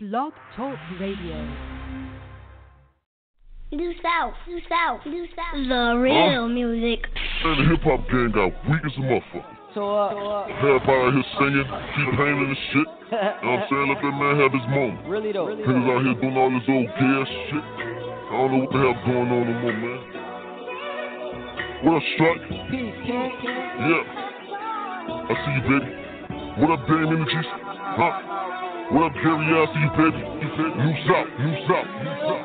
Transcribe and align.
Blog 0.00 0.32
Talk 0.54 0.78
Radio. 1.00 1.42
New 3.72 3.92
South, 4.00 4.34
New 4.46 4.60
South, 4.70 5.00
New 5.04 5.26
South. 5.34 5.58
The 5.68 5.98
real 5.98 6.46
music. 6.48 7.02
And 7.42 7.58
the 7.58 7.64
hip 7.68 7.82
hop 7.82 8.06
gang 8.06 8.30
got 8.30 8.54
weak 8.70 8.78
as 8.86 8.94
a 8.94 9.00
motherfucker. 9.02 9.56
So, 9.74 9.90
uh, 9.90 10.46
Everybody 10.62 11.02
out 11.02 11.14
here 11.18 11.26
singing, 11.42 11.66
keep 11.98 12.14
painting 12.14 12.46
and 12.46 12.56
shit. 12.70 12.86
You 13.10 13.16
know 13.18 13.26
what 13.42 13.58
I'm 13.58 13.66
saying? 13.66 13.88
Let 13.90 13.98
that 13.98 14.14
man 14.14 14.34
have 14.38 14.52
his 14.54 14.66
moment. 14.70 15.02
really 15.10 15.32
though. 15.32 15.50
Niggas 15.50 15.66
out 15.90 16.06
here 16.06 16.14
doing 16.22 16.36
all 16.38 16.50
this 16.54 16.62
old 16.70 16.86
gay 16.94 17.12
ass 17.18 17.26
shit. 17.50 17.58
I 17.58 18.38
don't 18.38 18.54
know 18.54 18.62
what 18.62 18.70
the 18.70 18.78
hell 18.78 18.94
going 19.02 19.34
on 19.34 19.42
no 19.50 19.54
more, 19.66 19.74
man. 19.82 19.98
What 21.82 21.98
up, 21.98 22.06
Strike? 22.14 22.46
Peace, 22.70 22.94
Yeah. 23.02 24.14
I 25.26 25.34
see 25.42 25.58
you, 25.58 25.62
baby. 25.66 25.90
What 26.62 26.70
up, 26.70 26.86
Dame 26.86 27.18
Energies? 27.18 27.50
Huh? 27.98 28.46
Up, 28.90 29.12
see 29.12 29.80
you, 29.80 29.90
baby. 29.98 30.16
You 30.16 30.48
South, 31.06 31.28
New 31.38 31.54
South, 31.68 31.88
New 32.02 32.16
South. 32.24 32.37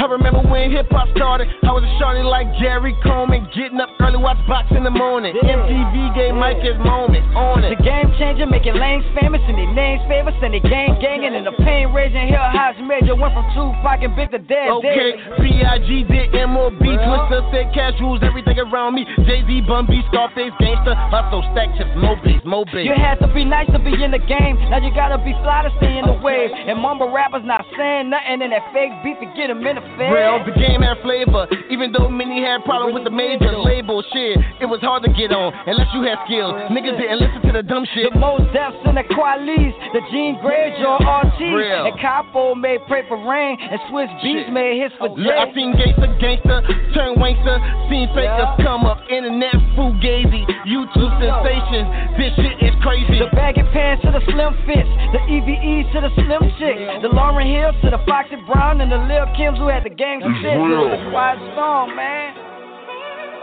I 0.00 0.08
remember 0.08 0.40
when 0.48 0.72
hip 0.72 0.88
hop 0.88 1.12
started. 1.12 1.44
I 1.60 1.76
was 1.76 1.84
a 1.84 1.92
shorty 2.00 2.24
like 2.24 2.48
Gary 2.56 2.96
Coleman, 3.04 3.44
getting 3.52 3.76
up 3.76 3.92
early, 4.00 4.16
watch 4.16 4.40
box 4.48 4.72
in 4.72 4.80
the 4.80 4.88
morning. 4.88 5.36
MTV 5.36 6.16
gave 6.16 6.32
Mike 6.32 6.56
his 6.64 6.80
moment 6.80 7.20
on 7.36 7.60
it. 7.60 7.76
The 7.76 7.84
game 7.84 8.08
changer, 8.16 8.48
making 8.48 8.80
lanes 8.80 9.04
famous 9.12 9.44
and 9.44 9.60
their 9.60 9.68
names 9.76 10.00
famous 10.08 10.32
and 10.40 10.56
they 10.56 10.64
gang 10.64 10.96
ganging 11.04 11.36
and 11.36 11.44
the 11.44 11.52
pain 11.60 11.92
raging. 11.92 12.32
Hill 12.32 12.48
House 12.48 12.80
Major 12.80 13.12
went 13.12 13.36
from 13.36 13.44
Tupac 13.52 14.00
and 14.00 14.16
Big 14.16 14.32
to 14.32 14.40
Dead. 14.40 14.72
Okay. 14.80 15.20
B.I.G. 15.36 16.08
did 16.08 16.32
M.O.B. 16.32 16.80
Twister 16.80 17.44
said 17.52 17.68
cash 17.76 18.00
rules 18.00 18.24
everything 18.24 18.56
around 18.56 18.96
me. 18.96 19.04
Jay-Z, 19.28 19.52
Bun 19.68 19.84
B, 19.84 20.00
Scarface, 20.08 20.56
Gangsta, 20.64 20.96
Hustle, 21.12 21.44
Stack 21.52 21.76
Chips, 21.76 21.92
Mo 22.00 22.16
Bass, 22.24 22.40
Mo 22.48 22.64
Bass. 22.72 22.88
You 22.88 22.96
had 22.96 23.20
to 23.20 23.28
be 23.36 23.44
nice 23.44 23.68
to 23.68 23.76
be 23.76 23.92
in 23.92 24.16
the 24.16 24.22
game. 24.24 24.56
Now 24.72 24.80
you 24.80 24.96
gotta 24.96 25.20
be 25.20 25.36
fly 25.44 25.68
to 25.68 25.72
stay 25.76 26.00
in 26.00 26.08
the 26.08 26.16
wave. 26.24 26.48
And 26.56 26.80
mumble 26.80 27.12
rappers 27.12 27.44
not 27.44 27.68
saying 27.76 28.08
nothing 28.08 28.40
and 28.40 28.48
that 28.48 28.64
fake 28.72 28.96
beef 29.04 29.20
to 29.20 29.28
get 29.36 29.52
them 29.52 29.60
in 29.68 29.76
the. 29.76 29.89
Real, 29.98 30.42
the 30.44 30.52
game 30.56 30.82
had 30.82 30.98
flavor. 31.02 31.46
Even 31.70 31.92
though 31.92 32.08
many 32.08 32.42
had 32.42 32.64
problems 32.64 32.94
with 32.94 33.04
the 33.04 33.10
major 33.14 33.52
label 33.58 34.02
shit, 34.12 34.38
it 34.60 34.66
was 34.66 34.80
hard 34.80 35.02
to 35.04 35.10
get 35.12 35.32
on 35.32 35.52
unless 35.66 35.88
you 35.94 36.02
had 36.02 36.18
skills. 36.26 36.54
Niggas 36.72 36.96
didn't 36.98 37.20
listen 37.20 37.40
to 37.46 37.52
the 37.52 37.62
dumb 37.62 37.84
shit. 37.94 38.12
The 38.12 38.18
most 38.18 38.48
depths 38.52 38.80
in 38.86 38.94
the 38.94 39.04
Qualis, 39.04 39.74
the 39.92 40.00
Gene 40.10 40.36
Greyjoy 40.40 41.00
RT, 41.00 41.40
Real. 41.40 41.86
and 41.86 41.96
Capo 42.00 42.54
made 42.54 42.80
Pray 42.88 43.02
for 43.08 43.18
Rain, 43.20 43.58
and 43.60 43.80
Swizz 43.90 44.08
Beatz 44.24 44.48
made 44.52 44.80
hits 44.80 44.94
for 44.98 45.08
Look, 45.10 45.34
I 45.34 45.52
seen 45.54 45.72
gangster, 45.76 46.08
gangster, 46.20 46.58
turn 46.94 47.16
wankster, 47.20 47.56
seen 47.90 48.08
fakers 48.14 48.56
Yeah. 48.58 48.64
come 48.64 48.86
up, 48.86 48.98
internet 49.10 49.54
fugazi, 49.76 50.44
YouTube 50.64 51.12
sensations. 51.20 51.88
This 52.16 52.32
shit 52.40 52.56
is 52.62 52.74
crazy. 52.82 53.18
The 53.20 53.30
baggy 53.36 53.62
pants 53.72 54.02
to 54.04 54.10
the 54.12 54.20
slim 54.32 54.54
fits, 54.66 54.88
the 55.12 55.20
EVE 55.28 55.90
to 55.92 56.00
the 56.00 56.10
slim 56.16 56.42
chick, 56.58 56.76
the 57.02 57.08
Lauryn 57.08 57.46
Hill 57.46 57.72
to 57.84 57.90
the 57.90 57.98
Foxy 58.08 58.36
Brown, 58.48 58.80
and 58.80 58.90
the 58.90 58.98
Lil 58.98 59.26
Kims 59.36 59.58
who 59.58 59.68
had 59.68 59.79
the 59.84 59.90
gang 59.90 60.20
It's 60.22 60.40
shit. 60.42 60.56
real. 60.56 60.88
The 60.90 61.10
Quiet 61.10 61.38
Storm, 61.54 61.96
man. 61.96 62.36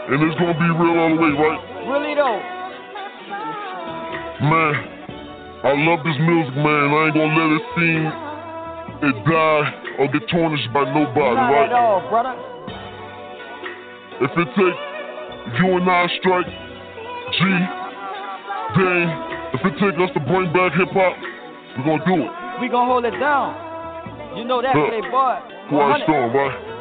And 0.08 0.22
it's 0.24 0.38
gonna 0.40 0.56
be 0.56 0.68
real 0.72 0.96
all 0.98 1.10
the 1.12 1.20
way, 1.20 1.32
right? 1.36 1.60
Really 1.90 2.14
though. 2.14 2.40
Man, 4.38 4.74
I 5.66 5.72
love 5.84 6.00
this 6.06 6.16
music, 6.22 6.54
man. 6.56 6.86
I 6.94 7.10
ain't 7.10 7.14
gonna 7.18 7.34
let 7.34 7.50
it 7.58 7.64
seem 7.74 8.02
it 8.98 9.16
die 9.26 9.64
or 9.98 10.06
get 10.08 10.22
tarnished 10.30 10.70
by 10.72 10.84
nobody, 10.94 11.34
Not 11.34 11.50
right? 11.50 11.66
at 11.70 11.72
all, 11.74 12.00
brother. 12.08 12.34
If 14.22 14.30
it 14.34 14.48
take 14.54 14.78
you 15.60 15.76
and 15.76 15.90
I 15.90 16.06
strike, 16.18 16.46
G, 16.46 17.38
Dane, 18.78 19.10
if 19.54 19.60
it 19.66 19.74
take 19.82 19.98
us 20.00 20.10
to 20.14 20.20
bring 20.20 20.52
back 20.52 20.72
hip 20.74 20.90
hop, 20.94 21.14
we're 21.78 21.84
gonna 21.84 22.04
do 22.06 22.24
it. 22.26 22.30
We 22.62 22.68
gonna 22.68 22.86
hold 22.90 23.04
it 23.04 23.18
down. 23.18 23.54
You 24.36 24.44
know 24.44 24.62
that, 24.62 24.74
Look, 24.74 24.88
playboy. 24.90 25.57
Quiet 25.68 26.02
storm, 26.04 26.32
right? 26.32 26.78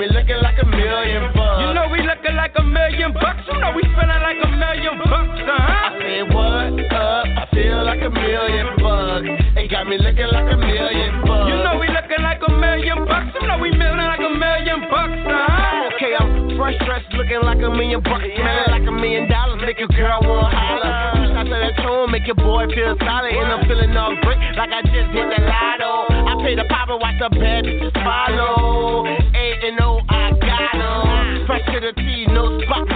Me 0.00 0.08
looking 0.16 0.40
like 0.40 0.56
a 0.56 0.64
million 0.64 1.28
bucks. 1.36 1.60
You 1.60 1.76
know 1.76 1.84
we 1.92 2.00
looking 2.00 2.32
like 2.32 2.56
a 2.56 2.64
million 2.64 3.12
bucks. 3.12 3.44
You 3.44 3.60
know 3.60 3.76
we 3.76 3.84
feeling 3.84 4.22
like 4.24 4.40
a 4.40 4.48
million 4.48 4.96
bucks, 4.96 5.44
I 5.44 5.52
uh-huh. 5.52 6.00
said, 6.00 6.24
what 6.32 6.72
up? 6.88 7.24
I 7.28 7.44
feel 7.52 7.84
like 7.84 8.00
a 8.00 8.08
million 8.08 8.80
bucks. 8.80 9.28
It 9.60 9.68
got 9.68 9.84
me 9.84 10.00
looking 10.00 10.32
like 10.32 10.48
a 10.48 10.56
million 10.56 11.20
bucks. 11.28 11.52
You 11.52 11.56
know 11.60 11.76
we 11.76 11.86
looking 11.92 12.24
like 12.24 12.40
a 12.40 12.48
million 12.48 13.04
bucks. 13.04 13.28
You 13.36 13.44
know 13.44 13.60
we 13.60 13.68
feeling 13.76 14.08
like 14.08 14.24
a 14.24 14.32
million 14.32 14.88
bucks, 14.88 15.20
uh-huh. 15.20 15.92
Okay, 15.92 16.16
I'm 16.16 16.56
fresh 16.56 16.80
dressed, 16.88 17.12
looking 17.12 17.44
like 17.44 17.60
a 17.60 17.68
million 17.68 18.00
bucks, 18.00 18.24
smelling 18.24 18.72
like 18.72 18.88
a 18.88 18.94
million 18.96 19.28
dollars, 19.28 19.60
make 19.60 19.84
a 19.84 19.88
girl 19.92 20.24
wanna 20.24 20.48
holler. 20.48 20.96
Two 21.12 21.28
shots 21.28 21.52
of 21.52 21.60
that 21.60 21.76
tone, 21.84 22.08
make 22.08 22.24
your 22.24 22.40
boy 22.40 22.64
feel 22.72 22.96
solid, 23.04 23.36
and 23.36 23.52
I'm 23.52 23.68
feeling 23.68 23.92
all 23.92 24.16
great, 24.24 24.40
like 24.56 24.72
I 24.72 24.80
just 24.80 25.12
hit 25.12 25.28
the 25.28 25.44
lotto. 25.44 26.08
I 26.08 26.32
pay 26.40 26.56
the 26.56 26.64
pop 26.72 26.88
and 26.88 26.96
watch 27.04 27.20
the 27.20 27.28
bad 27.36 27.68
bitches 27.68 27.92
follow. 28.00 29.19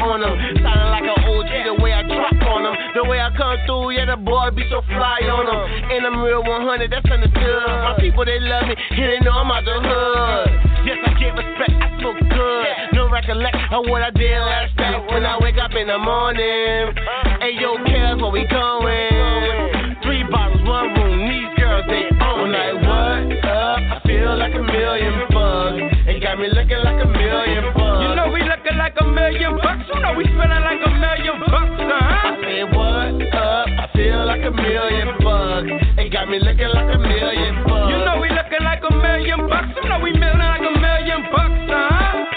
On 0.04 0.22
'em. 0.22 0.36
Sounding 0.60 0.90
like 0.92 1.08
an 1.08 1.18
OG 1.24 1.52
the 1.64 1.74
way 1.82 1.92
I 1.92 2.02
drop 2.02 2.36
on 2.52 2.66
'em. 2.66 2.74
The 2.94 3.04
way 3.04 3.20
I 3.20 3.30
come 3.30 3.56
through, 3.66 3.90
yeah, 3.96 4.04
the 4.04 4.16
boy 4.16 4.50
be 4.52 4.64
so 4.68 4.82
fly 4.92 5.20
on 5.32 5.48
'em. 5.48 5.60
And 5.90 6.06
I'm 6.06 6.22
real 6.22 6.42
100, 6.42 6.90
that's 6.90 7.10
understood. 7.10 7.68
My 7.86 7.94
people, 7.98 8.24
they 8.24 8.38
love 8.40 8.68
me, 8.68 8.74
and 8.76 9.10
they 9.10 9.20
know 9.20 9.32
I'm 9.32 9.50
out 9.50 9.64
the 9.64 9.74
hood. 9.80 10.46
Yes, 10.84 10.98
I 11.06 11.10
get 11.16 11.32
respect, 11.34 11.72
I 11.80 11.88
feel 11.98 12.12
good. 12.12 12.66
No 12.92 13.08
recollect 13.08 13.56
of 13.72 13.86
what 13.88 14.02
I 14.02 14.10
did 14.10 14.38
last 14.38 14.76
night 14.76 15.10
when 15.10 15.24
I 15.24 15.38
wake 15.38 15.58
up 15.58 15.74
in 15.74 15.86
the 15.86 15.98
morning. 15.98 16.92
Hey, 17.40 17.52
yo, 17.52 17.76
Kev, 17.78 18.20
where 18.20 18.30
we 18.30 18.44
going? 18.44 19.96
Three 20.02 20.22
bottles, 20.24 20.62
one 20.68 20.92
room, 20.94 21.28
these 21.28 21.48
girls, 21.56 21.86
they 21.88 22.04
own 22.20 22.52
like 22.52 22.74
what 22.84 23.44
up? 23.48 23.78
I 23.78 24.00
feel 24.06 24.36
like 24.36 24.54
a 24.54 24.62
million 24.62 25.26
bucks. 25.32 25.80
It 26.06 26.20
got 26.20 26.38
me 26.38 26.48
looking 26.48 26.82
like 26.84 27.02
a 27.02 27.08
million 27.08 27.72
bucks. 27.72 27.83
Like 28.84 29.00
a 29.00 29.08
million 29.08 29.56
bucks. 29.56 29.88
You 29.88 29.96
know 29.96 30.12
we 30.12 30.24
feeling 30.28 30.60
like 30.60 30.82
a 30.84 30.92
million 30.92 31.40
bucks, 31.40 31.72
huh? 31.88 32.28
I 32.28 32.36
said, 32.44 32.68
what 32.76 33.16
up? 33.32 33.84
million 34.60 35.08
bucks. 35.24 35.72
It 35.96 36.12
got 36.12 36.28
me 36.28 36.36
looking 36.36 36.68
like 36.68 36.92
a 36.92 37.00
million 37.00 37.64
bucks. 37.64 37.88
You 37.88 38.04
know 38.04 38.20
we 38.20 38.28
looking 38.28 38.60
like 38.60 38.84
a 38.84 38.92
million 38.92 39.48
bucks. 39.48 39.72
You 39.72 39.88
know 39.88 40.04
we 40.04 40.12
million 40.12 40.36
like 40.36 40.68
a 40.68 40.74
million 40.76 41.20
bucks, 41.32 41.64
huh? 41.64 42.28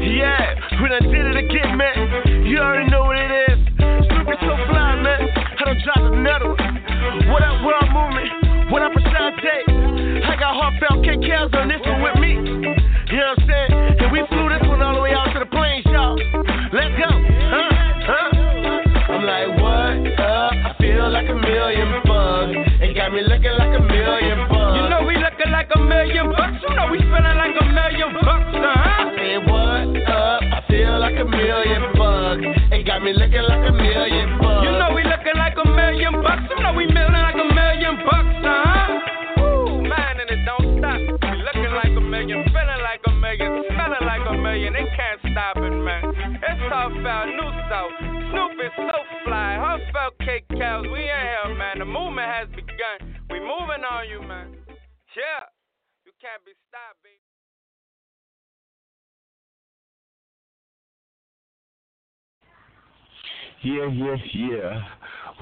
Yeah, 0.00 0.80
we 0.80 0.88
done 0.88 1.04
did 1.04 1.20
it 1.20 1.36
again, 1.36 1.76
man. 1.76 2.48
You 2.48 2.64
already 2.64 2.88
know 2.88 3.04
what 3.04 3.20
it 3.20 3.52
is. 3.52 3.60
Snoopy 4.08 4.40
so 4.40 4.56
fly, 4.72 4.96
man. 5.04 5.20
I 5.36 5.62
don't 5.68 5.84
drop 5.84 6.00
another 6.16 6.48
one. 6.48 7.28
What 7.28 7.44
up, 7.44 7.60
world 7.60 7.92
movement? 7.92 8.72
What 8.72 8.80
up, 8.80 8.96
Asante? 8.96 10.24
I 10.24 10.32
got 10.40 10.56
heartfelt 10.56 11.04
KKs 11.04 11.52
on 11.60 11.68
this 11.68 11.84
one 11.84 12.00
with 12.00 12.16
me. 12.24 12.69
A 21.30 21.34
million 21.38 22.02
bucks. 22.02 22.58
It 22.82 22.94
got 22.94 23.12
me 23.14 23.22
looking 23.22 23.54
like 23.54 23.74
a 23.78 23.82
million 23.82 24.50
bucks. 24.50 24.74
You 24.74 24.84
know 24.90 25.06
we 25.06 25.14
looking 25.14 25.50
like 25.54 25.70
a 25.70 25.78
million 25.78 26.26
bucks. 26.34 26.58
You 26.58 26.74
know 26.74 26.90
we 26.90 26.98
spending 26.98 27.38
like 27.38 27.54
a 27.54 27.66
million 27.70 28.10
bucks, 28.18 28.50
huh? 28.50 28.66
I 28.66 29.14
said, 29.14 29.38
what 29.46 29.94
up? 30.10 30.42
I 30.42 30.58
feel 30.66 30.98
like 30.98 31.18
a 31.18 31.26
million 31.26 31.84
bucks. 31.94 32.42
It 32.74 32.82
got 32.82 33.02
me 33.06 33.14
looking 33.14 33.46
like 33.46 33.62
a 33.62 33.72
million 33.72 34.42
bucks. 34.42 34.66
You 34.66 34.74
know 34.74 34.90
we 34.90 35.06
looking 35.06 35.38
like 35.38 35.54
a 35.54 35.66
million 35.70 36.18
bucks. 36.18 36.50
You 36.50 36.58
know 36.66 36.74
we 36.74 36.90
million 36.90 37.14
like 37.14 37.38
a 37.38 37.46
million 37.46 37.94
bucks, 38.02 38.34
huh? 38.42 38.98
Woo, 39.38 39.86
man, 39.86 40.14
and 40.18 40.30
it 40.34 40.42
don't 40.42 40.66
stop. 40.82 40.98
We 40.98 41.38
looking 41.46 41.74
like 41.78 41.94
a 41.94 42.02
million, 42.02 42.42
feeling 42.50 42.82
like 42.82 43.02
a 43.06 43.12
million, 43.14 43.50
smelling 43.70 44.02
like 44.02 44.26
a 44.26 44.34
million. 44.34 44.74
They 44.74 44.86
can't 44.98 45.20
stop 45.30 45.62
it, 45.62 45.78
man. 45.78 46.10
It's 46.42 46.58
tough 46.66 46.90
out, 47.06 47.30
new 47.30 47.50
south. 47.70 47.94
Snoop 48.34 48.58
is 48.58 48.74
so 48.74 48.98
fly. 49.22 49.54
Heartfelt 49.62 50.09
movement 51.90 52.30
has 52.30 52.48
begun. 52.54 53.18
We 53.30 53.40
moving 53.40 53.82
on 53.82 54.08
you, 54.08 54.22
man. 54.22 54.54
Yeah. 55.16 55.50
You 56.06 56.12
can't 56.22 56.44
be 56.46 56.52
stopped, 56.70 57.02
baby. 57.02 57.18
Yeah, 63.62 63.88
yeah, 63.92 64.16
yeah. 64.32 64.80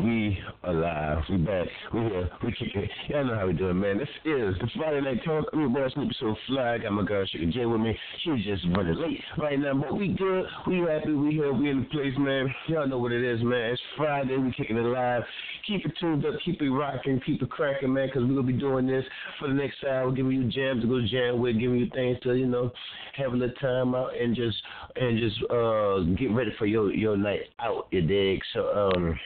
We 0.00 0.38
alive. 0.62 1.24
We 1.28 1.38
back. 1.38 1.66
We 1.92 2.00
here. 2.02 2.30
We 2.44 2.52
kicking. 2.52 2.88
Y'all 3.08 3.24
know 3.24 3.34
how 3.34 3.48
we 3.48 3.52
doing, 3.52 3.80
man. 3.80 3.98
This 3.98 4.08
is 4.24 4.54
the 4.60 4.68
Friday 4.76 5.00
Night 5.00 5.24
Talk. 5.24 5.46
I'm 5.52 5.60
your 5.60 5.68
boy 5.70 5.88
Snoopy 5.92 6.14
So 6.20 6.36
Fly. 6.46 6.74
I 6.74 6.78
got 6.78 6.92
my 6.92 7.02
girl 7.02 7.26
Sugar 7.26 7.50
J 7.50 7.66
with 7.66 7.80
me. 7.80 7.98
She's 8.22 8.44
just 8.44 8.64
running 8.76 8.94
late 8.94 9.20
right 9.38 9.58
now, 9.58 9.74
but 9.74 9.96
we 9.96 10.08
good. 10.08 10.44
We 10.68 10.78
happy. 10.78 11.12
We 11.12 11.32
here. 11.32 11.52
We 11.52 11.70
in 11.70 11.80
the 11.80 11.86
place, 11.86 12.14
man. 12.16 12.54
Y'all 12.68 12.86
know 12.86 12.98
what 12.98 13.10
it 13.10 13.24
is, 13.24 13.42
man. 13.42 13.72
It's 13.72 13.82
Friday. 13.96 14.36
We 14.36 14.52
kicking 14.52 14.76
it 14.76 14.82
live. 14.82 15.24
Keep 15.66 15.86
it 15.86 15.92
tuned 15.98 16.24
up. 16.24 16.34
Keep 16.44 16.62
it 16.62 16.70
rocking. 16.70 17.20
Keep 17.26 17.42
it 17.42 17.50
cracking, 17.50 17.92
man, 17.92 18.06
because 18.06 18.22
we're 18.22 18.34
going 18.34 18.46
to 18.46 18.52
be 18.52 18.58
doing 18.58 18.86
this 18.86 19.04
for 19.40 19.48
the 19.48 19.54
next 19.54 19.82
hour. 19.82 20.12
Giving 20.12 20.30
you 20.30 20.44
jams 20.44 20.82
to 20.82 20.86
go 20.86 21.00
jam 21.10 21.40
with. 21.40 21.58
Giving 21.58 21.78
you 21.78 21.90
things 21.92 22.18
to, 22.22 22.34
you 22.34 22.46
know, 22.46 22.70
have 23.16 23.32
a 23.32 23.36
little 23.36 23.54
time 23.56 23.96
out 23.96 24.16
and 24.16 24.36
just 24.36 24.58
and 24.94 25.18
just 25.18 25.42
uh 25.50 26.00
get 26.16 26.30
ready 26.30 26.52
for 26.56 26.66
your, 26.66 26.94
your 26.94 27.16
night 27.16 27.40
out, 27.58 27.88
you 27.90 28.02
dig? 28.02 28.40
So, 28.54 28.92
um, 28.94 29.18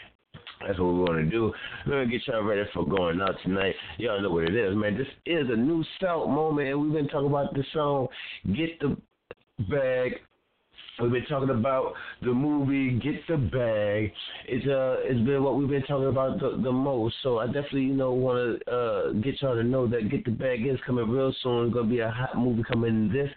that's 0.67 0.79
what 0.79 0.95
we're 0.95 1.07
going 1.07 1.25
to 1.25 1.31
do. 1.31 1.53
We're 1.87 1.93
going 1.93 2.11
to 2.11 2.19
get 2.19 2.27
y'all 2.27 2.43
ready 2.43 2.63
for 2.73 2.87
going 2.87 3.21
out 3.21 3.35
tonight. 3.43 3.75
Y'all 3.99 4.21
know 4.21 4.31
what 4.31 4.45
it 4.45 4.55
is, 4.55 4.75
man. 4.77 4.97
This 4.97 5.07
is 5.27 5.47
a 5.51 5.57
new 5.57 5.85
South 6.01 6.29
moment, 6.29 6.69
and 6.69 6.81
we've 6.81 6.93
been 6.93 7.09
talking 7.09 7.29
about 7.29 7.55
the 7.55 7.65
song 7.73 8.09
Get 8.57 8.79
the 8.81 8.97
Bag. 9.71 10.13
We've 11.01 11.11
been 11.11 11.25
talking 11.25 11.51
about 11.51 11.95
the 12.21 12.33
movie 12.33 12.99
Get 12.99 13.27
the 13.27 13.37
Bag. 13.37 14.13
It's 14.47 14.67
uh, 14.67 14.97
it's 15.05 15.27
been 15.27 15.43
what 15.43 15.57
we've 15.57 15.69
been 15.69 15.83
talking 15.83 16.09
about 16.09 16.39
the, 16.39 16.61
the 16.63 16.71
most. 16.71 17.15
So 17.23 17.39
I 17.39 17.47
definitely, 17.47 17.83
you 17.85 17.95
know, 17.95 18.13
want 18.13 18.61
to 18.67 18.71
uh, 18.71 19.13
get 19.13 19.41
y'all 19.41 19.55
to 19.55 19.65
know 19.65 19.87
that 19.89 20.11
Get 20.11 20.25
the 20.25 20.31
Bag 20.31 20.67
is 20.67 20.79
coming 20.87 21.09
real 21.09 21.35
soon. 21.43 21.67
It's 21.67 21.75
gonna 21.75 21.89
be 21.89 22.01
a 22.01 22.11
hot 22.11 22.37
movie 22.37 22.63
coming 22.71 23.11
this 23.11 23.31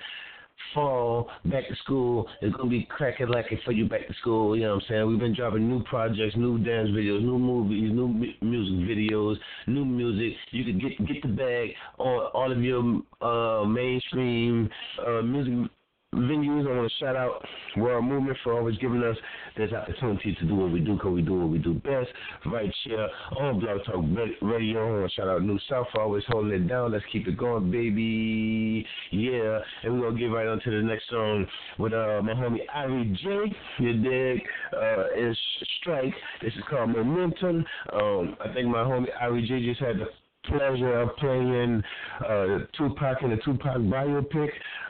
fall, 0.74 1.30
back 1.46 1.68
to 1.68 1.76
school. 1.78 2.28
It's 2.42 2.56
gonna 2.56 2.70
be 2.70 2.84
cracking 2.84 3.28
like 3.28 3.52
it 3.52 3.60
for 3.64 3.72
you 3.72 3.88
back 3.88 4.08
to 4.08 4.14
school. 4.16 4.56
You 4.56 4.64
know 4.64 4.76
what 4.76 4.84
I'm 4.84 4.90
saying? 4.90 5.08
We've 5.08 5.20
been 5.20 5.36
dropping 5.36 5.70
new 5.70 5.84
projects, 5.84 6.36
new 6.36 6.58
dance 6.60 6.90
videos, 6.90 7.22
new 7.22 7.40
movies, 7.40 7.92
new 7.92 8.08
mu- 8.08 8.34
music 8.42 8.88
videos, 8.88 9.38
new 9.68 9.86
music. 9.86 10.38
You 10.52 10.64
can 10.66 10.80
get 10.80 11.08
get 11.08 11.22
the 11.22 11.30
bag 11.30 11.70
on 11.98 12.30
all 12.34 12.52
of 12.52 12.62
your 12.62 13.02
uh, 13.22 13.66
mainstream 13.66 14.70
uh, 15.06 15.22
music 15.22 15.72
venues. 16.16 16.68
I 16.68 16.76
want 16.76 16.92
to 16.92 16.98
shout 16.98 17.16
out 17.16 17.46
World 17.78 18.06
Movement 18.06 18.38
for 18.44 18.54
always 18.54 18.78
giving 18.78 19.04
us 19.04 19.18
this 19.58 19.72
opportunity 19.72 20.36
to 20.40 20.46
do 20.46 20.56
what 20.56 20.72
we 20.72 20.80
do, 20.80 20.94
because 20.96 21.14
we 21.14 21.22
do 21.22 21.40
what 21.40 21.50
we 21.50 21.58
do 21.58 21.74
best. 21.76 22.10
Right 22.46 22.72
here 22.84 23.08
on 23.40 23.60
Blog 23.60 23.84
Talk 23.86 24.04
Radio. 24.42 24.88
I 24.88 25.00
want 25.00 25.12
to 25.12 25.16
shout 25.16 25.28
out 25.28 25.44
New 25.44 25.60
South 25.70 25.88
for 25.94 26.02
always 26.02 26.24
holding 26.28 26.52
it 26.54 26.68
down. 26.68 26.92
Let's 26.92 27.06
keep 27.12 27.28
it 27.28 27.38
going, 27.38 27.72
baby. 27.72 28.86
Yeah. 29.12 29.60
And 29.84 29.94
we're 29.94 30.10
going 30.10 30.16
to 30.16 30.20
get 30.22 30.28
right 30.28 30.48
on 30.48 30.60
to 30.62 30.72
the 30.72 30.82
next 30.82 31.10
song 31.10 31.46
with 31.80 31.94
uh, 31.94 32.22
my 32.24 32.34
homie 32.34 32.66
Irie 32.76 33.16
J. 33.16 33.56
You 33.80 33.94
dig? 34.02 34.42
Uh, 34.74 35.06
is 35.16 35.38
Strike. 35.80 36.14
This 36.42 36.54
is 36.54 36.64
called 36.70 36.90
Momentum. 36.90 37.66
Um, 37.94 38.36
I 38.44 38.54
think 38.54 38.68
my 38.68 38.84
homie 38.84 39.08
Irie 39.22 39.48
J 39.48 39.66
just 39.66 39.82
had 39.82 39.98
the 39.98 40.08
pleasure 40.48 41.00
of 41.00 41.16
playing 41.18 41.84
uh, 42.28 42.60
Tupac 42.78 43.22
in 43.24 43.32
the 43.32 43.38
Tupac 43.38 43.78
biopic. 43.78 44.50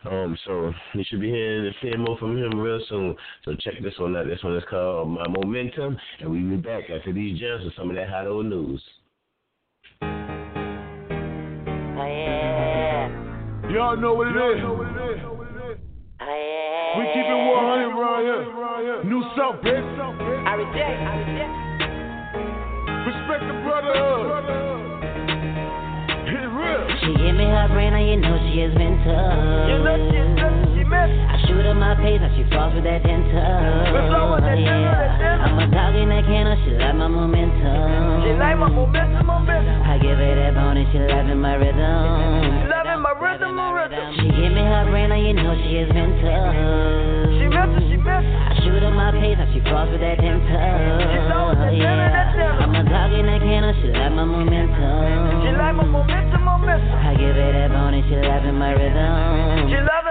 Um, 0.09 0.37
so 0.45 0.71
you 0.93 1.03
should 1.07 1.21
be 1.21 1.29
hearing, 1.29 1.73
hearing 1.81 2.01
more 2.01 2.17
from 2.17 2.37
him 2.37 2.59
real 2.59 2.79
soon. 2.89 3.15
So 3.43 3.55
check 3.55 3.73
this 3.81 3.93
one 3.97 4.15
out. 4.15 4.27
This 4.27 4.43
one 4.43 4.55
is 4.55 4.63
called 4.69 5.09
My 5.09 5.27
Momentum, 5.27 5.97
and 6.19 6.29
we'll 6.29 6.57
be 6.57 6.61
back 6.61 6.89
after 6.89 7.11
these 7.11 7.39
gems 7.39 7.63
with 7.63 7.75
some 7.75 7.89
of 7.89 7.95
that 7.95 8.09
hot 8.09 8.27
old 8.27 8.45
news. 8.45 8.81
Y'all 13.71 13.97
know 13.97 14.13
what 14.13 14.27
it 14.27 14.37
is. 14.37 14.61
We 16.95 17.03
keep 17.11 17.27
it 17.27 17.35
100 17.35 17.91
around 17.91 18.23
here. 18.23 19.03
New 19.03 19.21
South, 19.35 19.59
bitch. 19.61 19.83
I 20.47 20.53
reject. 20.55 21.01
I 21.01 21.15
reject. 21.27 21.65
Respect 23.05 23.43
the 23.47 23.55
brotherhood. 23.67 24.74
Hit. 26.65 26.99
She 27.01 27.07
give 27.13 27.35
me 27.35 27.45
her 27.45 27.67
brain, 27.69 27.93
and 27.93 28.07
you 28.09 28.17
know 28.17 28.37
she 28.49 28.59
has 28.59 28.73
been 28.73 28.97
tough. 29.03 29.69
You 29.69 29.77
know 29.83 29.97
she 30.11 30.44
is 30.85 30.91
missed. 30.91 31.17
I 31.17 31.35
shoot 31.47 31.65
her 31.65 31.73
my 31.73 31.95
pace, 31.97 32.21
and 32.21 32.33
she 32.37 32.45
falls 32.53 32.73
with 32.77 32.85
that 32.85 33.01
dental. 33.01 33.33
Let's 33.89 34.13
go 34.13 34.37
with 34.37 34.45
that 34.45 34.55
dental, 34.55 34.93
that 34.93 35.17
dental. 35.17 35.49
I'm 35.49 35.57
a 35.59 35.65
dog 35.73 35.95
in 35.97 36.09
that 36.09 36.25
kennel, 36.29 36.55
she 36.61 36.71
like 36.77 36.95
my 36.95 37.07
momentum. 37.09 38.21
She 38.21 38.31
like 38.37 38.57
my 38.57 38.69
momentum, 38.69 39.25
momentum. 39.25 39.81
I 39.81 39.97
give 39.97 40.17
her 40.17 40.35
that 40.37 40.53
bone, 40.53 40.77
and 40.77 40.87
she 40.93 40.99
loving 41.01 41.41
my 41.41 41.55
rhythm. 41.57 41.81
She 41.81 42.69
loving 42.69 43.01
my 43.01 43.13
rhythm, 43.17 43.55
my 43.57 43.69
rhythm. 43.73 44.05
She 44.21 44.27
give 44.29 44.53
me 44.53 44.61
her 44.61 44.85
brain, 44.89 45.09
and 45.09 45.21
you 45.25 45.33
know 45.33 45.53
she 45.57 45.81
been 45.89 46.11
tough. 46.21 46.53
She 47.33 47.45
missed, 47.49 47.89
she 47.89 47.97
missed. 47.97 48.29
I 48.29 48.53
shoot 48.61 48.81
her 48.81 48.93
my 48.93 49.09
pace, 49.11 49.37
and 49.41 49.49
she 49.53 49.59
falls 49.65 49.89
with 49.89 50.01
that 50.05 50.21
dental. 50.21 50.45
low 50.45 51.49
with 51.49 51.59
that 51.61 51.73
dental, 51.73 52.09
that 52.13 52.29
dental. 52.37 52.61
I'm 52.61 52.77
a 52.77 52.83
dog 52.85 53.11
in 53.17 53.25
that 53.25 53.41
kennel, 53.41 53.73
she 53.81 53.89
like 53.89 54.13
my 54.13 54.25
momentum. 54.25 55.41
She 55.41 55.49
like 55.49 55.73
my 55.73 55.85
momentum, 55.85 56.41
momentum. 56.45 56.93
I 56.93 57.13
give 57.17 57.33
her 57.33 57.51
that 57.53 57.69
bone, 57.73 57.93
and 57.97 58.05
she 58.05 58.15
loving 58.21 58.57
my 58.57 58.71
rhythm. 58.73 59.69
She 59.69 59.77
loving 59.81 60.04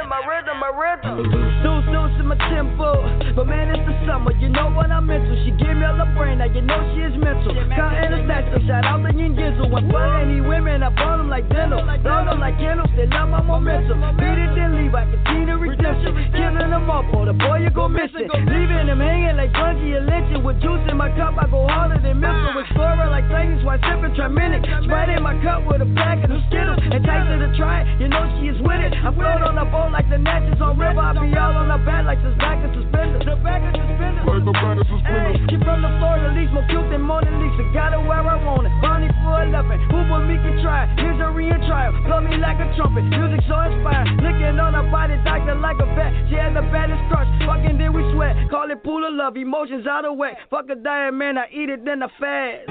my 0.65 0.73
rhythm. 0.73 1.21
Deuce, 1.61 1.85
deuce 1.93 2.17
in 2.17 2.25
my 2.25 2.41
tempo. 2.49 2.97
But 3.37 3.45
man, 3.45 3.69
it's 3.69 3.85
the 3.85 3.93
summer, 4.09 4.33
you 4.41 4.49
know 4.49 4.73
what 4.73 4.89
I'm 4.89 5.05
into. 5.11 5.37
She 5.45 5.53
give 5.61 5.77
me 5.77 5.85
all 5.85 6.01
the 6.01 6.09
brain, 6.17 6.41
now 6.41 6.49
you 6.49 6.65
know 6.65 6.81
she 6.97 7.05
is 7.05 7.13
mental. 7.21 7.53
Counting 7.77 8.17
the 8.17 8.25
stacks, 8.25 8.49
so 8.49 8.65
shout 8.65 8.89
out 8.89 9.05
to 9.05 9.13
Yin 9.13 9.37
Gizzle. 9.37 9.69
When 9.69 9.93
for 9.93 10.01
any 10.17 10.41
women, 10.41 10.81
I 10.81 10.89
burn 10.89 11.21
them 11.21 11.29
like 11.29 11.45
dental. 11.53 11.85
Blow 11.85 12.25
them 12.25 12.41
like 12.41 12.57
candles, 12.57 12.89
they 12.97 13.05
love 13.13 13.29
my 13.29 13.45
momentum. 13.45 14.01
Beat 14.17 14.41
it, 14.41 14.57
then 14.57 14.81
leave, 14.81 14.95
I 14.97 15.05
can 15.05 15.21
see 15.29 15.45
the 15.45 15.57
redemption. 15.61 16.33
Killing 16.33 16.73
them 16.73 16.89
up, 16.89 17.13
oh, 17.13 17.29
the 17.29 17.37
boy, 17.37 17.61
you 17.61 17.69
go 17.69 17.85
missing. 17.85 18.25
Leaving 18.33 18.89
them 18.89 19.05
hanging 19.05 19.37
like 19.37 19.53
bungee 19.53 20.01
and 20.01 20.09
lynching. 20.09 20.41
With 20.41 20.65
juice 20.65 20.81
in 20.89 20.97
my 20.97 21.13
cup, 21.13 21.37
I 21.37 21.45
go 21.45 21.69
harder 21.69 22.01
than 22.01 22.25
missile. 22.25 22.57
Explorer 22.57 23.13
like 23.13 23.29
Titans, 23.29 23.61
while 23.69 23.81
sipping 23.85 24.17
Treminic. 24.17 24.65
Sprite 24.89 25.13
in 25.13 25.21
my 25.21 25.37
cup 25.45 25.69
with 25.69 25.85
a 25.85 25.89
packet 25.93 26.33
of 26.33 26.41
Skittles. 26.49 26.81
Entice 26.89 27.29
her 27.29 27.37
to 27.37 27.53
try 27.53 27.85
it, 27.85 28.01
you 28.01 28.09
know 28.09 28.25
she 28.41 28.49
is 28.49 28.57
with 28.65 28.81
it. 28.81 28.97
I 28.97 29.13
float 29.13 29.45
on 29.45 29.61
a 29.61 29.69
boat 29.69 29.93
like 29.93 30.09
the 30.09 30.17
Natchez 30.17 30.54
on. 30.97 31.19
I 31.19 31.23
be 31.23 31.35
all 31.37 31.55
on 31.55 31.71
her 31.71 31.83
back 31.83 32.05
like 32.05 32.21
this 32.23 32.35
back 32.39 32.63
of 32.65 32.71
suspenders. 32.75 33.23
The 33.27 33.37
back 33.43 33.63
of 33.63 33.73
suspenders. 33.75 34.25
Like 34.25 34.45
the 34.45 34.55
back 34.55 34.77
suspenders. 34.87 35.39
Hey, 35.39 35.51
she 35.51 35.57
from 35.63 35.83
the 35.85 35.93
Florida 36.01 36.33
least, 36.35 36.53
more 36.55 36.67
cute 36.71 36.89
than 36.91 37.03
Mona 37.03 37.31
Lisa. 37.31 37.65
Got 37.75 37.93
her 37.95 38.03
where 38.03 38.23
I 38.23 38.37
want 38.41 38.67
it. 38.67 38.75
Bonnie 38.81 39.11
for 39.23 39.43
11. 39.45 39.91
Who 39.91 39.99
but 40.09 40.23
me 40.27 40.37
can 40.41 40.59
try? 40.63 40.87
it? 40.87 41.01
Here's 41.01 41.21
a 41.21 41.31
real 41.31 41.59
trial. 41.67 41.93
Blow 42.07 42.21
me 42.21 42.37
like 42.39 42.59
a 42.59 42.69
trumpet. 42.79 43.05
Music 43.07 43.43
so 43.51 43.57
inspired. 43.61 44.09
Licking 44.23 44.59
on 44.59 44.75
her 44.75 44.87
body, 44.91 45.19
doctor 45.23 45.55
like 45.59 45.79
a 45.83 45.89
vet. 45.95 46.13
She 46.31 46.37
had 46.39 46.55
the 46.55 46.65
baddest 46.71 47.03
crush. 47.11 47.29
Fucking 47.47 47.79
then 47.79 47.93
we 47.93 48.03
sweat. 48.15 48.37
Call 48.51 48.71
it 48.71 48.83
pool 48.83 49.03
of 49.07 49.15
love. 49.15 49.37
Emotions 49.37 49.87
out 49.87 50.05
of 50.05 50.17
whack. 50.17 50.39
Fuck 50.51 50.71
a 50.71 50.77
diet, 50.77 51.15
man. 51.15 51.39
I 51.39 51.47
eat 51.51 51.69
it, 51.71 51.85
then 51.85 52.03
I 52.03 52.09
fast. 52.19 52.69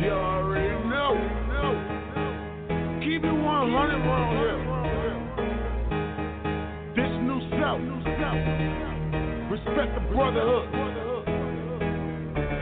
You 0.00 0.10
already 0.10 0.88
know. 0.88 1.40
Keep 3.00 3.24
it 3.24 3.32
100 3.32 4.06
around 4.06 4.36
here. 4.36 4.79
South. 7.60 7.78
Respect 9.50 9.94
the 9.94 10.00
brotherhood. 10.14 10.68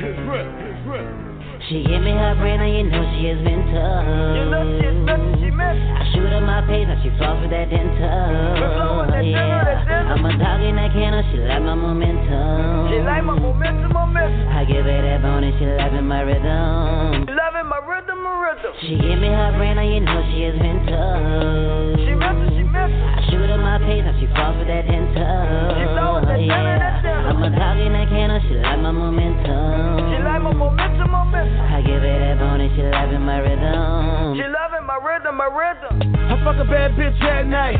His 0.02 0.16
real. 0.26 1.27
She 1.68 1.84
give 1.84 2.00
me 2.00 2.16
her 2.16 2.32
brain 2.40 2.64
and 2.64 2.72
you 2.72 2.84
know 2.88 3.04
she 3.12 3.28
has 3.28 3.44
been 3.44 3.60
tough. 3.68 4.00
You 4.08 4.48
know 4.48 4.64
she 4.80 4.88
is 4.88 4.96
missing, 5.04 5.37
she. 5.37 5.52
I 5.52 6.00
shoot 6.16 6.25
her 6.32 6.40
my 6.40 6.64
pace 6.64 6.88
and 6.88 6.96
she 7.04 7.12
falls 7.20 7.44
for 7.44 7.48
that 7.52 7.68
dental. 7.68 9.20
Yeah. 9.20 10.08
I'm 10.08 10.25
a 10.25 10.32
dog 10.32 10.64
in 10.64 10.80
that 10.80 10.96
kennel, 10.96 11.20
she 11.28 11.37
like 11.44 11.60
my 11.60 11.76
momentum. 11.76 12.88
She 12.88 13.04
like 13.04 13.20
my 13.20 13.37
momentum, 13.37 13.92
momentum. 13.92 14.48
I 14.48 14.64
give 14.64 14.88
her 14.88 14.96
that 14.96 15.20
bone 15.20 15.44
and 15.44 15.52
she 15.60 15.68
loving 15.68 16.08
my 16.08 16.25
rhythm. 16.25 17.28
She 17.28 17.37
loving 17.37 17.68
my 17.68 17.84
rhythm, 17.84 18.16
my 18.16 18.32
rhythm. 18.48 18.72
She 18.80 18.96
give 18.96 19.20
me 19.20 19.28
her 19.28 19.52
brain 19.60 19.76
and 19.76 19.92
you 19.92 20.00
know 20.08 20.25
she 20.32 20.48
has 20.48 20.56
been 20.56 20.88
tough. 20.88 22.00
She 22.00 22.16
missing, 22.16 22.48
she. 22.56 22.64
I 22.64 23.20
shoot 23.28 23.44
her 23.44 23.60
my 23.60 23.76
pace 23.84 24.08
and 24.08 24.16
she 24.16 24.25
falls 24.32 24.56
for 24.56 24.64
that 24.64 24.88
dental. 24.88 25.20
She 25.76 25.84
that 25.84 26.40
dental. 26.40 27.28
I'm 27.28 27.44
a 27.44 27.52
dog 27.52 27.76
in 27.76 27.92
that 27.92 28.08
kennel, 28.08 28.40
she 28.48 28.56
like 28.56 28.80
my 28.80 28.88
momentum. 28.88 30.08
She 30.08 30.16
like 30.25 30.40
my 30.40 30.56
momentum, 30.56 31.12
momentum. 31.12 31.57
I 31.58 31.82
give 31.82 32.02
her 32.02 32.18
that 32.18 32.38
bone 32.38 32.60
and 32.60 32.70
she 32.74 32.82
loving 32.82 33.22
my 33.22 33.38
rhythm. 33.38 34.36
She 34.38 34.44
loving 34.46 34.84
my 34.86 34.98
rhythm, 35.02 35.34
my 35.36 35.50
rhythm. 35.50 35.94
I 36.14 36.34
fuck 36.44 36.56
a 36.60 36.66
bad 36.68 36.92
bitch 36.94 37.18
at 37.22 37.46
night. 37.46 37.78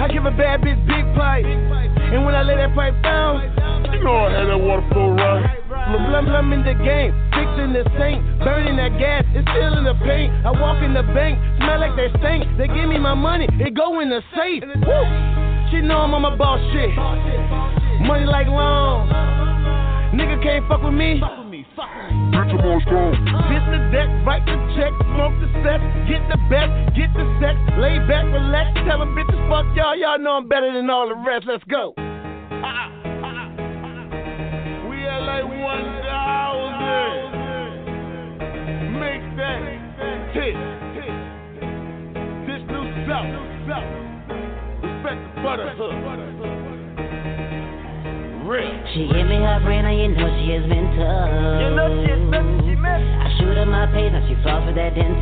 I 0.00 0.08
give 0.08 0.24
a 0.24 0.30
bad 0.30 0.60
bitch 0.60 0.80
big 0.86 1.04
pipe. 1.16 1.44
And 1.44 2.24
when 2.24 2.34
I 2.34 2.42
lay 2.42 2.56
that 2.56 2.74
pipe 2.74 2.94
down, 3.02 3.40
You 3.92 4.04
know 4.04 4.16
I 4.26 4.32
had 4.32 4.46
that 4.48 4.58
water 4.58 4.84
flow 4.92 5.12
right. 5.14 5.58
I'm 5.72 6.08
blum 6.08 6.24
blum 6.26 6.52
in 6.52 6.62
the 6.64 6.74
game, 6.74 7.12
fixing 7.34 7.72
the 7.72 7.84
sink, 7.98 8.22
burning 8.40 8.76
that 8.76 8.96
gas, 8.98 9.24
it's 9.34 9.48
still 9.50 9.76
in 9.76 9.84
the 9.84 9.94
paint. 10.04 10.32
I 10.46 10.50
walk 10.52 10.82
in 10.82 10.94
the 10.94 11.02
bank, 11.12 11.36
smell 11.58 11.80
like 11.80 11.96
they 11.96 12.08
stink. 12.20 12.46
They 12.56 12.68
give 12.68 12.88
me 12.88 12.98
my 12.98 13.14
money, 13.14 13.48
it 13.60 13.74
go 13.74 14.00
in 14.00 14.08
the 14.08 14.22
safe. 14.36 14.62
Woo! 14.62 15.04
She 15.70 15.80
know 15.80 15.98
I'm 16.06 16.14
on 16.14 16.22
my 16.22 16.36
boss 16.36 16.60
shit. 16.72 16.94
Money 18.06 18.26
like 18.26 18.46
long. 18.46 19.08
Nigga 20.14 20.42
can't 20.42 20.68
fuck 20.68 20.82
with 20.82 20.94
me. 20.94 21.20
Bitch, 21.72 22.52
I'm 22.52 22.60
on 22.60 22.80
strong. 22.84 23.16
Hit 23.48 23.64
the 23.72 23.80
deck, 23.88 24.08
write 24.26 24.44
the 24.44 24.56
check, 24.76 24.92
smoke 25.16 25.32
the 25.40 25.48
set, 25.64 25.80
get 26.04 26.20
the 26.28 26.36
bet, 26.52 26.68
get 26.92 27.08
the 27.16 27.24
sex, 27.40 27.56
lay 27.80 27.96
back, 28.04 28.28
relax, 28.28 28.76
tell 28.84 28.98
them 29.00 29.16
bitches 29.16 29.40
fuck 29.48 29.64
y'all, 29.76 29.96
y'all 29.96 30.18
know 30.18 30.32
I'm 30.32 30.48
better 30.48 30.72
than 30.72 30.90
all 30.90 31.08
the 31.08 31.16
rest. 31.16 31.46
Let's 31.46 31.64
go. 31.64 31.94
We 34.88 35.06
at 35.08 35.22
like 35.24 35.44
1,000. 35.48 35.62
Make 39.00 39.24
that 39.36 39.62
hit. 40.34 40.56
This 42.46 42.62
new 42.68 42.84
South. 43.08 43.32
Respect 44.82 45.20
the 45.24 45.40
brotherhood. 45.40 46.51
Real. 48.52 48.68
She 48.92 49.08
give 49.08 49.24
me 49.32 49.40
her 49.40 49.60
brain 49.64 49.88
and 49.88 49.96
you 49.96 50.12
know 50.12 50.28
she 50.44 50.52
has 50.52 50.68
been 50.68 50.84
tough. 50.92 51.24
You 51.56 51.72
know 51.72 51.88
she 52.04 52.12
is 52.12 52.20
missing, 52.28 52.60
she 52.68 52.76
missing. 52.76 53.16
I 53.24 53.32
shoot 53.40 53.56
her 53.56 53.64
my 53.64 53.88
pace 53.88 54.12
and 54.12 54.28
she 54.28 54.36
falls 54.44 54.68
for 54.68 54.76
that 54.76 54.92
dental. 54.92 55.16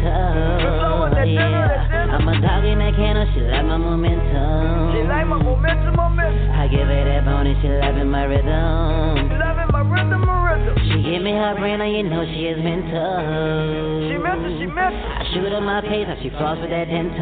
with 1.07 1.15
that 1.15 1.31
dental, 1.31 1.63
that 1.63 1.87
dental. 1.95 2.19
I'm 2.19 2.27
a 2.27 2.35
dog 2.43 2.67
in 2.67 2.83
that 2.83 2.99
kennel, 2.99 3.31
she 3.31 3.47
like 3.47 3.71
my 3.71 3.79
momentum. 3.79 4.99
She 4.99 5.07
like 5.07 5.31
my 5.31 5.39
momentum, 5.39 5.95
momentum. 5.95 6.59
I 6.59 6.67
give 6.67 6.91
her 6.91 7.05
that 7.07 7.23
bone 7.23 7.47
and 7.47 7.55
she 7.63 7.71
loving 7.71 8.11
my 8.11 8.27
rhythm. 8.27 9.50
Loving 9.91 10.23
my 10.23 10.23
rhythm, 10.23 10.27
my 10.27 10.37
rhythm. 10.55 10.75
She 10.87 10.97
give 11.03 11.23
me 11.23 11.33
her 11.33 11.55
brain 11.59 11.81
and 11.81 11.93
you 11.93 12.03
know 12.09 12.25
she 12.25 12.45
has 12.51 12.57
been 12.57 12.83
tough. 12.91 14.11
She 14.11 14.17
missing, 14.19 14.55
she 14.59 14.67
missing. 14.67 15.05
I 15.11 15.23
shoot 15.35 15.51
her 15.51 15.61
my 15.61 15.81
pace 15.81 16.07
and 16.09 16.19
she 16.23 16.31
falls 16.31 16.59
with 16.61 16.71
that 16.71 16.87
dental. 16.87 17.19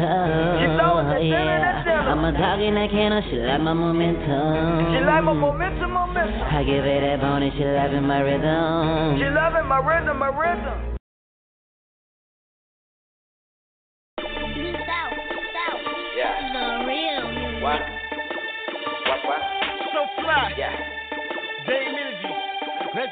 She 0.59 0.67
know 0.77 1.01
with 1.01 1.09
that 1.09 1.21
dental, 1.21 1.83
that. 1.85 2.07
I'm 2.09 2.23
a 2.25 2.31
dog 2.31 2.59
in 2.61 2.75
that 2.75 2.89
kennel, 2.89 3.21
she 3.29 3.37
like 3.37 3.61
my 3.61 3.73
momentum. 3.73 4.93
She 4.93 4.99
like 5.05 5.23
my 5.23 5.33
momentum, 5.33 5.91
momentum. 5.91 6.41
I 6.49 6.63
give 6.63 6.83
her 6.83 6.99
that 7.01 7.21
bone 7.21 7.43
and 7.43 7.53
she 7.57 7.63
loving 7.65 8.05
my 8.05 8.19
rhythm. 8.21 9.17
She 9.17 9.27
loving 9.29 9.67
my 9.67 9.79
rhythm, 9.81 10.17
my 10.17 10.29
rhythm. 10.29 10.88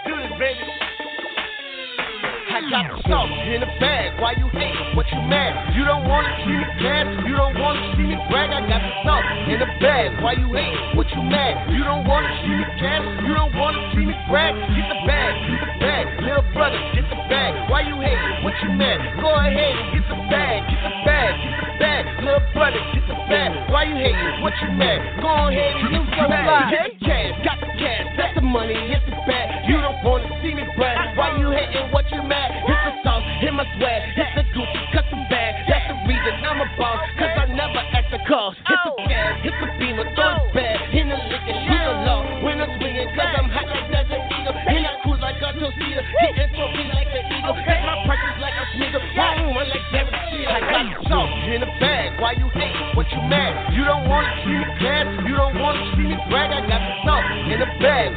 Do 0.05 0.15
this, 0.21 0.31
baby. 0.39 0.86
I 2.57 2.65
got 2.73 2.89
the 2.89 2.97
sauce 3.05 3.29
in 3.53 3.61
the 3.61 3.69
bag. 3.77 4.17
Why 4.17 4.33
you 4.33 4.49
hate? 4.49 4.73
What 4.97 5.05
you 5.13 5.21
mad? 5.29 5.77
You 5.77 5.85
don't 5.85 6.09
wanna 6.09 6.33
see 6.41 6.57
me 6.57 6.65
cash. 6.81 7.05
You 7.29 7.37
don't 7.37 7.53
wanna 7.53 7.93
see 7.93 8.01
me 8.01 8.17
brag. 8.33 8.49
I 8.49 8.65
got 8.65 8.81
the 8.81 8.91
sauce 9.05 9.29
in 9.45 9.61
the 9.61 9.69
bag. 9.77 10.17
Why 10.25 10.33
you 10.33 10.49
hate? 10.57 10.97
What 10.97 11.05
you 11.13 11.21
mad? 11.21 11.69
You 11.69 11.85
don't 11.85 12.01
wanna 12.09 12.33
see 12.41 12.57
me 12.57 12.65
cash. 12.81 13.05
You 13.29 13.37
don't 13.37 13.53
wanna 13.53 13.77
see 13.93 14.09
me 14.09 14.15
brag. 14.25 14.57
Get 14.73 14.89
the 14.89 14.97
bag. 15.05 15.33
Get 15.37 15.61
the 15.61 15.73
bag. 15.85 16.05
Little 16.17 16.49
brother, 16.57 16.81
get 16.97 17.05
the 17.05 17.19
bag. 17.29 17.69
Why 17.69 17.85
you 17.85 18.01
hate? 18.01 18.17
What 18.41 18.57
you 18.65 18.73
mad? 18.73 19.05
Go 19.21 19.29
ahead 19.37 19.77
and 19.77 19.93
get 19.93 20.05
the 20.09 20.17
bag. 20.25 20.57
Get 20.65 20.81
the 20.81 20.93
bag. 21.05 21.31
Get 21.37 21.61
the 21.61 21.69
bag. 21.77 22.03
Little 22.25 22.45
brother, 22.57 22.81
get 22.89 23.05
the 23.05 23.17
bag. 23.29 23.53
Why 23.69 23.85
you 23.85 24.01
hate? 24.01 24.17
What 24.41 24.57
you 24.65 24.73
mad? 24.73 24.97
Go 25.21 25.29
ahead 25.45 25.77
and 25.77 25.93
get 25.93 26.09
the 26.09 26.25
bag. 26.25 26.73
Get 26.73 26.89
the 26.89 27.05
cash. 27.05 27.37
Got 27.45 27.57
the 27.61 27.69
cash. 27.77 28.05
That's 28.17 28.33
the 28.33 28.41
money. 28.41 28.73
It's 28.73 29.05
the 29.05 29.13
bag. 29.29 29.69
You 29.69 29.77
don't 29.77 30.01
wanna 30.01 30.25
see 30.41 30.57
me 30.57 30.65
brag. 30.73 31.13
Why 31.13 31.37
you 31.37 31.53
hating? 31.53 31.93
What 31.93 32.09
you 32.09 32.25
mad? 32.25 32.46
It's 32.47 32.81
the 32.87 32.93
sauce, 33.03 33.25
hit 33.43 33.53
my 33.53 33.65
swag, 33.77 34.01
it's 34.15 34.31
the 34.35 34.43
Gucci 34.55 34.81
custom 34.93 35.21
bag. 35.29 35.67
That's 35.67 35.87
the 35.91 35.95
reason 36.07 36.33
I'm 36.43 36.61
a 36.63 36.67
boss, 36.79 37.03
cause 37.19 37.33
I 37.35 37.45
never 37.51 37.81
ask 37.93 38.07
the 38.11 38.21
cost. 38.27 38.57
Hit 38.63 38.79
the 38.85 38.93
oh. 38.95 39.07
gas, 39.07 39.33
hit 39.43 39.55
the 39.59 39.67
beamer, 39.79 40.07
throw 40.15 40.31
it 40.31 40.47
oh. 40.47 40.55
back, 40.55 40.79
in 40.95 41.09
the 41.11 41.19
liquor, 41.27 41.57
shoot 41.67 41.83
the 41.83 41.95
law. 42.07 42.23
When 42.43 42.61
I'm 42.63 42.71
swinging, 42.79 43.09
cause 43.11 43.33
I'm 43.35 43.49
hot 43.51 43.67
like 43.67 43.87
Desert 43.91 44.23
Eagle. 44.31 44.55
And 44.55 44.83
I 44.87 44.93
cruise 45.03 45.21
like 45.21 45.39
a 45.43 45.49
Tosita, 45.59 46.01
hitting 46.23 46.51
for 46.55 46.67
me 46.71 46.83
like 46.95 47.09
the 47.11 47.21
Eagle. 47.27 47.55
Take 47.67 47.83
my 47.83 47.95
prices 48.07 48.37
like 48.39 48.55
a 48.55 48.65
sneaker, 48.77 49.03
boom, 49.03 49.55
run 49.55 49.67
like 49.67 49.85
Derek 49.91 50.15
Cheetah. 50.31 50.51
I 50.51 50.59
got 50.63 50.83
the 50.87 50.97
sauce 51.11 51.35
in 51.51 51.59
the 51.61 51.71
bag, 51.83 52.15
why 52.21 52.31
you 52.39 52.47
hate? 52.55 52.95
What 52.95 53.07
you 53.11 53.21
mad? 53.27 53.75
You 53.75 53.83
don't 53.83 54.07
wanna 54.07 54.31
see 54.43 54.55
me 54.55 54.67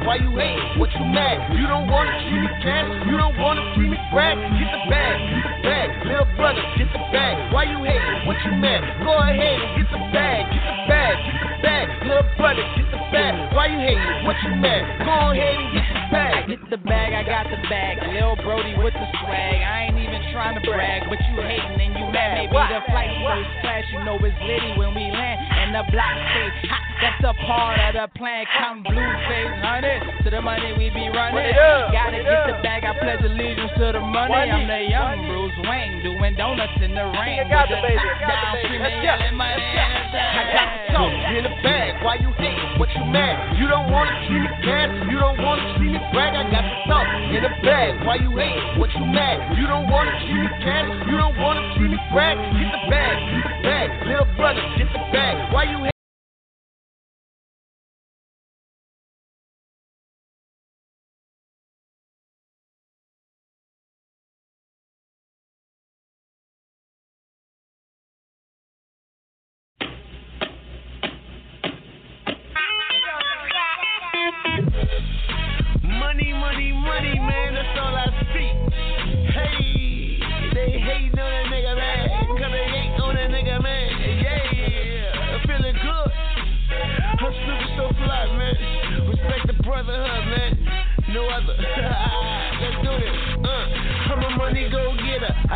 why 0.06 0.16
you 0.16 0.30
hate? 0.36 0.78
What 0.78 0.90
you 0.92 1.04
mad? 1.04 1.52
You 1.56 1.66
don't 1.66 1.88
wanna 1.90 2.12
see 2.24 2.38
me 2.38 2.48
cash, 2.62 2.88
you 3.06 3.16
don't 3.16 3.36
wanna 3.38 3.64
see 3.74 3.86
me 3.88 3.98
brag. 4.12 4.36
Get 4.36 4.68
the 4.72 4.80
bag, 4.90 5.16
get 5.30 5.42
the 5.44 5.62
bag, 5.62 5.88
little 6.06 6.30
brother, 6.36 6.62
get 6.76 6.88
the 6.92 7.02
bag. 7.12 7.52
Why 7.52 7.64
you 7.64 7.78
hate? 7.84 8.26
What 8.26 8.36
you 8.44 8.52
mad? 8.56 8.80
Go 9.04 9.12
ahead 9.18 9.60
and 9.60 9.70
get 9.76 9.88
the 9.92 10.00
bag, 10.12 10.40
get 10.52 10.64
the 10.64 10.76
bag, 10.88 11.14
get 11.24 11.36
the 11.40 11.62
bag, 11.62 11.86
little 12.06 12.28
brother, 12.36 12.64
get 12.76 12.86
the 12.90 13.00
bag. 13.12 13.34
Why 13.54 13.66
you 13.66 13.80
hate? 13.80 14.24
What 14.24 14.36
you 14.44 14.54
mad? 14.56 14.82
Go 15.04 15.14
ahead 15.32 15.56
and 15.56 15.68
get 15.74 15.86
the 15.92 16.02
bag. 16.10 16.44
I 16.50 16.59
the 16.70 16.78
bag, 16.86 17.10
I 17.12 17.26
got 17.26 17.50
the 17.50 17.58
bag. 17.66 17.98
Lil 18.14 18.38
Brody 18.46 18.78
with 18.78 18.94
the 18.94 19.08
swag. 19.18 19.58
I 19.58 19.90
ain't 19.90 19.98
even 19.98 20.22
trying 20.30 20.54
to 20.54 20.62
brag, 20.62 21.02
but 21.10 21.18
you 21.26 21.42
hating 21.42 21.82
and 21.82 21.98
you 21.98 22.06
mad. 22.14 22.46
Maybe 22.46 22.54
the 22.54 22.80
flight 22.86 23.10
first 23.26 23.50
class, 23.58 23.82
you 23.90 23.98
know 24.06 24.14
it's 24.22 24.38
litty 24.38 24.78
when 24.78 24.94
we 24.94 25.10
land. 25.10 25.42
And 25.50 25.74
the 25.74 25.82
block 25.90 26.14
stay 26.30 26.70
hot. 26.70 26.90
That's 27.02 27.22
a 27.26 27.34
part 27.42 27.74
of 27.80 27.92
the 27.98 28.06
plan. 28.14 28.46
Counting 28.54 28.86
blue 28.86 29.12
face, 29.26 29.54
hundred 29.66 29.98
to 30.22 30.28
the 30.30 30.38
money 30.38 30.70
we 30.78 30.94
be 30.94 31.10
running. 31.10 31.50
Gotta 31.90 32.22
get 32.22 32.46
the 32.46 32.56
bag. 32.62 32.86
I 32.86 32.94
pledge 33.02 33.24
allegiance 33.26 33.74
to 33.74 33.98
the 33.98 34.04
money. 34.04 34.38
I'm 34.38 34.68
the 34.70 34.80
young 34.86 35.26
Bruce 35.26 35.58
Wayne 35.66 36.06
doing 36.06 36.38
donuts 36.38 36.78
in 36.78 36.94
the 36.94 37.06
rain. 37.18 37.40
I 37.40 37.50
got 37.50 37.66
the 37.66 37.82
top 37.82 38.18
down, 38.30 38.52
screaming, 38.62 39.02
yelling 39.02 39.34
money. 39.34 39.58
I 39.58 40.42
got 40.54 40.68
the 40.70 40.80
sauce 40.94 41.18
in 41.34 41.42
the 41.50 41.54
bag. 41.66 42.04
Why 42.04 42.14
you 42.20 42.30
hate? 42.36 42.78
What 42.78 42.92
you 42.92 43.04
mad? 43.08 43.58
You 43.58 43.66
don't 43.66 43.90
wanna 43.90 44.12
see 44.28 44.38
me 44.38 44.50
cash. 44.60 44.92
You 45.08 45.18
don't 45.18 45.40
wanna 45.40 45.66
see 45.80 45.88
me 45.96 46.00
brag. 46.12 46.36
I 46.36 46.44
got 46.52 46.59
the 46.64 46.74
sauce 46.88 47.12
in 47.32 47.42
the 47.42 47.52
bag. 47.62 48.04
Why 48.06 48.16
you 48.16 48.30
hate? 48.36 48.78
What 48.78 48.90
you 48.94 49.04
mad? 49.06 49.56
You 49.56 49.66
don't 49.66 49.88
wanna 49.88 50.12
see 50.26 50.34
me 50.34 50.48
cash. 50.64 50.88
You 51.08 51.16
don't 51.16 51.38
wanna 51.38 51.62
see 51.74 51.86
me 51.88 51.98
brag. 52.12 52.36
Get 52.36 52.68
the 52.72 52.80
bag. 52.90 53.16
Get 53.32 53.44
the 53.44 53.62
bag. 53.62 53.88
Little 54.06 54.28
brother, 54.36 54.62
get 54.76 54.88
the 54.92 55.02
bag. 55.12 55.52
Why 55.52 55.64
you 55.64 55.78
hate? 55.84 55.89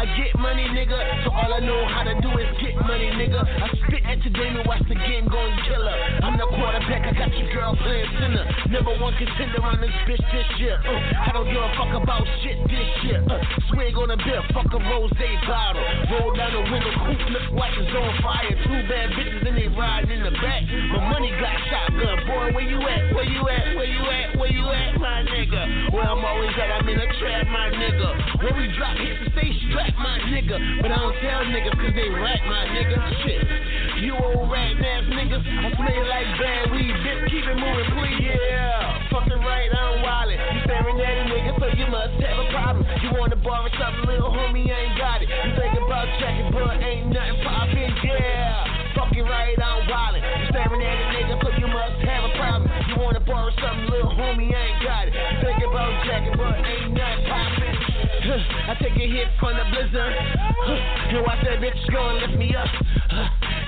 Get 0.05 0.39
money, 0.45 0.69
nigga. 0.77 1.01
So 1.25 1.33
all 1.33 1.49
I 1.57 1.61
know 1.65 1.81
how 1.89 2.05
to 2.05 2.15
do 2.21 2.29
is 2.37 2.49
get 2.61 2.77
money, 2.85 3.09
nigga. 3.17 3.41
I 3.41 3.67
spit 3.81 4.05
at 4.05 4.21
your 4.21 4.35
game 4.37 4.61
and 4.61 4.69
watch 4.69 4.85
the 4.85 4.95
game 4.95 5.25
go 5.25 5.41
and 5.41 5.57
kill 5.65 5.81
her. 5.81 5.99
I'm 6.21 6.37
the 6.37 6.45
quarterback, 6.45 7.09
I 7.09 7.13
got 7.17 7.33
your 7.33 7.49
girl 7.57 7.73
playing 7.81 8.13
center. 8.21 8.45
Number 8.69 8.93
one 9.01 9.17
contender 9.17 9.65
on 9.65 9.81
this 9.81 9.97
bitch 10.05 10.21
this 10.21 10.49
year. 10.61 10.77
Uh, 10.85 11.25
I 11.25 11.33
don't 11.33 11.49
give 11.49 11.57
a 11.57 11.73
fuck 11.81 11.97
about 11.97 12.29
shit 12.45 12.61
this 12.69 12.91
year. 13.09 13.25
Uh, 13.25 13.41
swig 13.73 13.97
on 13.97 14.13
a 14.13 14.19
beer, 14.21 14.45
fuck 14.53 14.69
a 14.69 14.81
rose 14.85 15.17
bottle. 15.49 15.85
Roll 16.13 16.37
down 16.37 16.53
the 16.53 16.65
window, 16.69 16.93
coupe 17.09 17.25
look 17.33 17.49
like 17.57 17.73
it's 17.81 17.89
on 17.97 18.13
fire. 18.21 18.53
Two 18.69 18.81
bad 18.85 19.17
bitches 19.17 19.49
and 19.49 19.57
they 19.57 19.69
riding 19.73 20.13
in 20.13 20.29
the 20.29 20.35
back. 20.45 20.61
My 20.93 21.09
money 21.09 21.33
got 21.41 21.57
shotgun, 21.73 22.21
boy. 22.29 22.53
Where 22.53 22.69
you 22.69 22.81
at? 22.85 23.17
Where 23.17 23.25
you 23.25 23.43
at? 23.49 23.65
Where 23.81 23.89
you 23.89 24.05
at? 24.13 24.37
Where 24.37 24.53
you 24.53 24.67
at, 24.69 25.01
my 25.01 25.25
nigga? 25.25 25.93
Where 25.93 26.05
I'm 26.05 26.21
always 26.21 26.53
at, 26.61 26.69
I'm 26.69 26.89
in 26.89 27.01
a 27.01 27.09
trap, 27.17 27.49
my 27.49 27.73
nigga. 27.73 28.45
When 28.45 28.53
we 28.61 28.69
drop 28.77 28.97
hits 29.01 29.33
stay 29.33 29.51
strapped, 29.71 29.97
my 29.97 30.19
nigga. 30.29 30.34
But 30.35 30.91
I 30.91 30.99
don't 30.99 31.15
tell 31.23 31.47
niggas 31.47 31.79
cause 31.79 31.95
they 31.95 32.11
rat, 32.11 32.43
my 32.51 32.67
nigga. 32.75 32.99
Shit. 33.23 33.39
You 34.03 34.19
old 34.19 34.51
rat 34.51 34.75
ass 34.83 35.07
niggas, 35.07 35.39
I 35.39 35.71
smell 35.79 36.05
like 36.11 36.27
bad 36.43 36.75
weed, 36.75 36.91
bitch. 37.07 37.31
Keep 37.31 37.47
it 37.47 37.55
moving, 37.55 37.89
please. 37.95 38.35
Yeah. 38.35 39.15
Fucking 39.15 39.39
right, 39.47 39.71
I'm 39.71 40.03
wildin'. 40.03 40.35
You 40.35 40.59
staring 40.67 40.99
at 40.99 41.15
a 41.23 41.25
nigga, 41.31 41.55
so 41.55 41.67
you 41.79 41.87
must 41.87 42.19
have 42.19 42.39
a 42.43 42.47
problem. 42.51 42.83
You 42.99 43.15
wanna 43.15 43.39
borrow 43.47 43.71
something, 43.79 44.11
little 44.11 44.35
homie, 44.35 44.75
I 44.75 44.91
ain't 44.91 44.99
got 44.99 45.23
it. 45.23 45.31
You 45.31 45.55
think 45.55 45.79
about 45.79 46.11
checking, 46.19 46.51
but 46.51 46.83
ain't 46.83 47.15
nothing 47.15 47.39
poppin', 47.47 47.95
yeah. 48.03 48.99
Fucking 48.99 49.23
right, 49.23 49.55
I'm 49.55 49.87
wildin'. 49.87 50.19
You 50.19 50.51
staring 50.51 50.83
at 50.83 50.99
a 50.99 51.07
nigga, 51.15 51.35
so 51.47 51.49
you 51.63 51.71
must 51.71 52.03
have 52.11 52.27
a 52.27 52.33
problem. 52.35 52.67
You 52.91 52.99
wanna 52.99 53.23
borrow 53.23 53.55
something, 53.63 53.87
little 53.87 54.11
homie, 54.11 54.51
I 54.51 54.59
ain't 54.67 54.83
got 54.83 55.07
it. 55.07 55.15
You 55.15 55.47
think 55.47 55.63
about 55.63 55.95
jacking, 56.03 56.35
but 56.35 56.59
ain't 56.59 56.91
nothing 56.91 57.23
poppin'. 57.31 57.64
I 58.25 58.73
take 58.81 58.97
a 58.97 59.07
hit 59.07 59.29
from 59.39 59.53
the 59.53 59.65
blizzard. 59.69 60.15
And 61.13 61.21
watch 61.29 61.45
that 61.45 61.61
bitch 61.61 61.77
go 61.93 62.01
and 62.09 62.19
lift 62.25 62.39
me 62.41 62.55
up. 62.57 62.69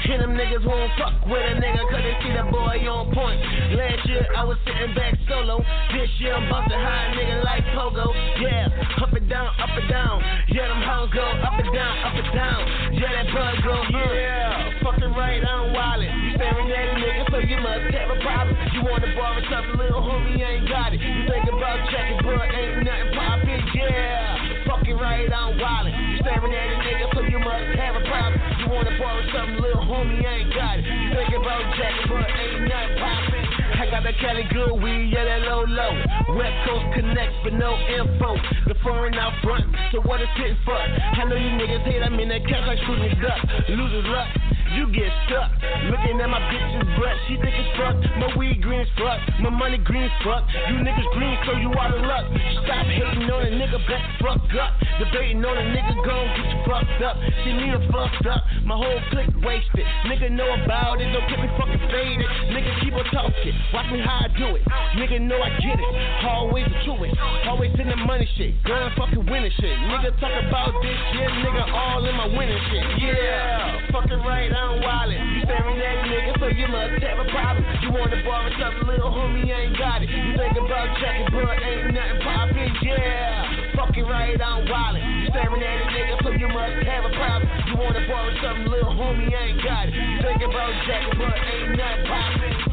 And 0.06 0.22
them 0.22 0.32
niggas 0.32 0.64
won't 0.64 0.92
fuck 0.96 1.12
with 1.28 1.44
a 1.44 1.54
nigga 1.60 1.82
cause 1.92 2.00
they 2.00 2.16
see 2.24 2.32
the 2.32 2.46
boy 2.48 2.78
on 2.88 3.12
point. 3.12 3.36
Last 3.76 4.08
year 4.08 4.24
I 4.32 4.44
was 4.44 4.56
sitting 4.64 4.94
back 4.94 5.12
solo. 5.28 5.60
This 5.92 6.08
year 6.24 6.32
I'm 6.32 6.48
bustin' 6.48 6.78
high 6.78 7.12
nigga 7.12 7.44
like 7.44 7.64
Pogo. 7.76 8.08
Yeah, 8.40 8.70
up 9.02 9.12
and 9.12 9.28
down, 9.28 9.50
up 9.60 9.76
and 9.76 9.88
down. 9.90 10.22
Yeah, 10.48 10.68
them 10.72 10.80
hoes 10.80 11.10
go 11.12 11.20
up 11.20 11.58
and 11.58 11.72
down, 11.74 11.94
up 12.06 12.16
and 12.16 12.30
down. 12.32 12.60
Yeah, 12.96 13.12
that 13.12 13.28
buzz 13.34 13.60
go, 13.60 13.76
yeah. 13.92 14.80
Fucking 14.80 15.12
right, 15.12 15.42
I'm 15.44 15.74
wildin'. 15.76 16.08
You 16.08 16.30
staring 16.40 16.70
at 16.70 16.86
a 16.86 16.94
nigga, 16.96 17.22
so 17.28 17.38
you 17.44 17.58
must 17.60 17.92
have 17.92 18.08
a 18.08 18.18
problem. 18.24 18.56
You 18.72 18.80
wanna 18.88 19.12
borrow 19.12 19.42
something, 19.52 19.76
little 19.76 20.00
homie, 20.00 20.40
ain't 20.40 20.64
got 20.68 20.94
it. 20.94 21.00
You 21.02 21.28
think 21.28 21.44
about 21.50 21.76
checking, 21.92 22.24
but 22.24 22.40
ain't 22.56 22.88
nothing 22.88 23.10
poppin', 23.12 23.45
yeah. 23.76 24.64
Fucking 24.66 24.96
right, 24.96 25.28
I'm 25.28 25.60
wildin'. 25.60 25.92
Staring 26.24 26.52
at 26.52 26.66
a 26.72 26.76
nigga, 26.80 27.06
so 27.14 27.20
you 27.28 27.38
must 27.38 27.76
have 27.76 27.94
a 27.96 28.04
problem. 28.08 28.40
You 28.60 28.66
wanna 28.72 28.96
borrow 28.98 29.22
something, 29.32 29.60
little 29.60 29.84
homie, 29.84 30.24
ain't 30.24 30.52
got 30.54 30.80
it. 30.80 30.84
You 30.84 31.12
think 31.12 31.32
about 31.36 31.62
jacking, 31.76 32.08
but 32.08 32.24
ain't 32.24 32.64
nothing 32.66 32.96
poppin'. 32.98 33.46
I 33.76 33.84
got 33.90 34.02
that 34.02 34.16
Cali 34.18 34.44
good 34.48 34.80
weed, 34.80 35.12
yeah, 35.12 35.24
that 35.28 35.42
low 35.44 35.68
low. 35.68 35.92
West 36.34 36.56
Coast 36.64 36.86
connect, 36.96 37.32
but 37.44 37.52
no 37.52 37.76
info. 37.92 38.34
The 38.66 38.74
foreign 38.82 39.14
out 39.14 39.36
front, 39.44 39.68
so 39.92 40.00
what 40.02 40.20
is 40.20 40.32
it 40.40 40.56
for? 40.64 40.74
I 40.74 41.22
know 41.28 41.36
you 41.36 41.52
niggas 41.60 41.84
hate, 41.84 42.02
I'm 42.02 42.18
in 42.18 42.28
that 42.30 42.42
cash 42.48 42.66
like 42.66 42.80
shooting 42.88 43.14
duck. 43.20 43.38
Losers 43.68 44.08
luck, 44.08 44.28
you 44.74 44.90
get 44.90 45.12
stuck. 45.28 45.52
Looking 45.92 46.18
at 46.18 46.30
my 46.30 46.40
bitch's 46.50 46.95
she 47.28 47.36
think 47.38 47.54
it's 47.54 47.70
fuck. 47.78 47.94
My 48.18 48.34
weed 48.36 48.62
green 48.62 48.80
as 48.80 48.90
fuck, 48.98 49.20
my 49.40 49.50
money 49.50 49.78
green 49.78 50.04
as 50.04 50.16
fuck. 50.24 50.42
You 50.68 50.80
niggas 50.82 51.10
green, 51.14 51.36
so 51.46 51.52
you 51.58 51.70
out 51.76 51.94
of 51.94 52.02
luck. 52.02 52.26
Stop 52.64 52.86
hating 52.86 53.30
on 53.30 53.46
a 53.46 53.50
nigga, 53.54 53.78
back 53.86 54.02
fuck 54.18 54.42
up. 54.58 54.72
Debating 54.98 55.44
on 55.44 55.54
a 55.54 55.64
nigga, 55.76 55.94
gon' 56.02 56.26
get 56.34 56.48
you 56.50 56.58
fucked 56.64 57.02
up. 57.04 57.16
See 57.44 57.52
me 57.52 57.70
a 57.70 57.80
fucked 57.92 58.26
up, 58.26 58.42
my 58.64 58.74
whole 58.74 59.00
clique 59.12 59.30
wasted. 59.44 59.86
Nigga 60.08 60.32
know 60.32 60.48
about 60.64 61.00
it, 61.00 61.12
don't 61.12 61.28
get 61.28 61.38
me 61.38 61.48
fucking 61.60 61.84
faded. 61.92 62.28
Nigga 62.50 62.72
keep 62.80 62.94
on 62.96 63.04
talking, 63.12 63.54
watch 63.76 63.92
me 63.92 64.00
how 64.00 64.24
I 64.24 64.28
do 64.34 64.56
it. 64.56 64.64
Nigga 64.96 65.20
know 65.20 65.36
I 65.36 65.52
get 65.60 65.76
it, 65.76 65.90
always 66.24 66.66
to 66.88 66.92
it. 67.04 67.12
Always 67.46 67.70
in 67.78 67.88
the 67.88 67.96
money 67.96 68.28
shit, 68.36 68.56
going 68.64 68.90
fucking 68.96 69.26
winning 69.28 69.52
shit. 69.60 69.76
Nigga 69.86 70.16
talk 70.18 70.32
about 70.48 70.72
this 70.80 70.96
shit, 71.12 71.30
nigga 71.44 71.64
all 71.70 72.02
in 72.02 72.16
my 72.16 72.26
winning 72.26 72.62
shit. 72.72 72.84
Yeah, 73.04 73.92
fucking 73.92 74.24
right, 74.24 74.50
I'm 74.50 74.80
wildin'. 74.80 75.20
You 75.36 75.44
staring 75.44 75.76
at 75.76 76.08
nigga, 76.08 76.40
so 76.40 76.46
you 76.48 76.66
must 76.68 76.95
have 77.02 77.18
a 77.18 77.28
problem. 77.30 77.64
You 77.82 77.90
wanna 77.92 78.22
borrow 78.24 78.50
something, 78.58 78.86
little 78.88 79.10
homie, 79.10 79.52
I 79.52 79.68
ain't 79.68 79.76
got 79.76 80.02
it. 80.02 80.08
You 80.08 80.36
think 80.36 80.56
about 80.56 80.96
checking, 81.00 81.28
but 81.32 81.58
ain't 81.62 81.92
nothing 81.92 82.20
poppin', 82.22 82.72
yeah. 82.82 83.76
Fucking 83.76 84.06
right, 84.06 84.40
I'm 84.40 84.66
wildin'. 84.66 85.04
You 85.22 85.28
staring 85.30 85.62
at 85.62 85.82
a 85.82 85.86
nigga, 85.92 86.22
so 86.22 86.30
you 86.30 86.48
must 86.48 86.86
have 86.86 87.04
a 87.04 87.12
problem. 87.16 87.48
You 87.68 87.76
wanna 87.76 88.06
borrow 88.08 88.32
something, 88.42 88.66
little 88.66 88.94
homie, 88.94 89.34
I 89.34 89.52
ain't 89.52 89.62
got 89.62 89.88
it. 89.88 89.94
You 89.94 90.22
think 90.22 90.42
about 90.42 90.72
checking, 90.86 91.18
but 91.18 91.36
ain't 91.36 91.76
nothing 91.76 92.06
poppin'. 92.06 92.66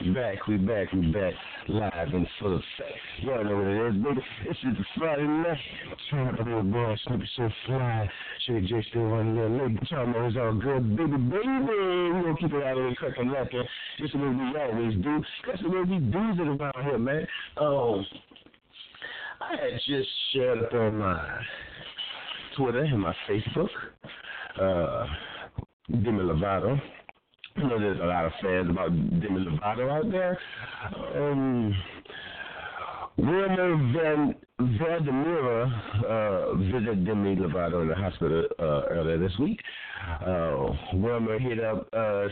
We 0.00 0.12
back, 0.12 0.46
we 0.46 0.56
back, 0.56 0.90
we 0.94 1.12
back, 1.12 1.34
live 1.68 2.14
and 2.14 2.26
full 2.38 2.56
effect. 2.56 2.98
Y'all 3.20 3.44
know 3.44 3.56
what 3.56 3.66
it 3.66 3.88
is, 3.88 4.02
baby. 4.02 4.20
This 4.48 4.56
is 4.56 4.78
the 4.78 4.84
Friday 4.96 5.26
night. 5.26 5.58
Turn 6.10 6.28
up 6.28 6.40
a 6.40 6.42
little 6.42 6.62
boy, 6.62 6.96
Snoopy 7.06 7.28
so 7.36 7.50
fly. 7.66 8.10
Sugar 8.46 8.60
J 8.62 8.86
still 8.88 9.02
running 9.02 9.36
a 9.36 9.42
little 9.42 9.68
late, 9.68 9.78
but 9.78 9.90
y'all 9.90 10.06
know 10.06 10.40
all 10.40 10.54
good, 10.54 10.96
baby, 10.96 11.18
baby. 11.18 11.44
We 11.44 12.22
gonna 12.22 12.34
keep 12.40 12.50
it 12.50 12.62
out 12.62 12.78
of 12.78 12.84
here, 12.84 12.94
cracking 12.96 13.30
lacking, 13.30 13.64
just 13.98 14.14
the 14.14 14.18
way 14.20 14.28
we 14.28 14.58
always 14.58 14.94
do. 15.02 15.22
That's 15.46 15.62
the 15.62 15.68
way 15.68 15.82
we 15.82 15.98
do 15.98 16.18
it 16.18 16.48
around 16.48 16.84
here, 16.84 16.98
man. 16.98 17.26
Oh, 17.58 18.02
I 19.42 19.50
had 19.50 19.80
just 19.86 20.08
shared 20.32 20.64
up 20.64 20.72
on 20.72 20.96
my 20.98 21.40
Twitter 22.56 22.84
and 22.84 23.00
my 23.00 23.14
Facebook, 23.28 23.68
uh, 24.58 25.06
Demi 25.90 26.22
Lovato. 26.22 26.80
I 27.60 27.68
know 27.68 27.78
there's 27.78 28.00
a 28.00 28.04
lot 28.04 28.24
of 28.24 28.32
fans 28.42 28.70
about 28.70 28.90
Demi 29.20 29.44
Lovato 29.44 29.90
out 29.90 30.10
there. 30.10 30.38
Um, 31.14 31.76
Wilmer 33.18 33.92
Van 33.92 34.34
Vladimira 34.60 35.66
uh, 36.08 36.54
visited 36.54 37.04
Demi 37.04 37.36
Lovato 37.36 37.82
in 37.82 37.88
the 37.88 37.94
hospital 37.94 38.44
uh, 38.58 38.82
earlier 38.88 39.18
this 39.18 39.36
week. 39.38 39.60
Uh, 40.26 40.72
Wilmer 40.94 41.38
hit 41.38 41.62
up 41.62 41.86
uh, 41.92 42.28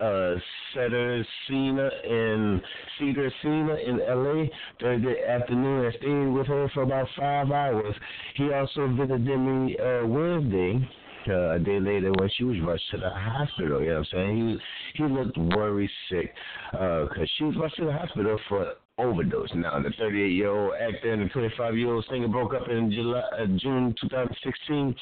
uh, 0.00 0.34
Cedar 0.74 1.24
Cena 1.46 1.90
in 2.04 2.60
Cedar 2.98 3.30
Cena 3.42 3.74
in 3.74 4.00
L.A. 4.00 4.50
Thursday 4.80 5.24
afternoon 5.28 5.84
and 5.84 5.94
stayed 5.98 6.26
with 6.26 6.46
her 6.48 6.68
for 6.74 6.82
about 6.82 7.06
five 7.16 7.52
hours. 7.52 7.94
He 8.34 8.52
also 8.52 8.88
visited 8.88 9.26
Demi 9.26 9.78
uh, 9.78 10.06
Wednesday 10.06 10.88
uh, 11.28 11.50
a 11.50 11.58
day 11.58 11.80
later 11.80 12.12
when 12.12 12.30
she 12.36 12.44
was 12.44 12.56
rushed 12.60 12.90
to 12.92 12.98
the 12.98 13.10
hospital. 13.10 13.80
You 13.80 13.88
know 13.88 13.98
what 13.98 13.98
I'm 13.98 14.04
saying? 14.12 14.60
He 14.94 15.02
he 15.02 15.08
looked 15.08 15.36
worried 15.56 15.90
sick 16.10 16.34
because 16.72 17.08
uh, 17.18 17.26
she 17.36 17.44
was 17.44 17.56
rushed 17.56 17.76
to 17.76 17.86
the 17.86 17.92
hospital 17.92 18.38
for 18.48 18.74
overdose. 19.02 19.50
Now, 19.54 19.80
the 19.80 19.90
38 19.98 20.32
year 20.32 20.50
old 20.50 20.74
actor 20.80 21.12
and 21.12 21.22
the 21.22 21.28
25 21.28 21.76
year 21.76 21.94
old 21.94 22.04
singer 22.10 22.28
broke 22.28 22.54
up 22.54 22.68
in 22.68 22.90
July, 22.90 23.20
uh, 23.38 23.46
June 23.56 23.94
2016 24.00 24.94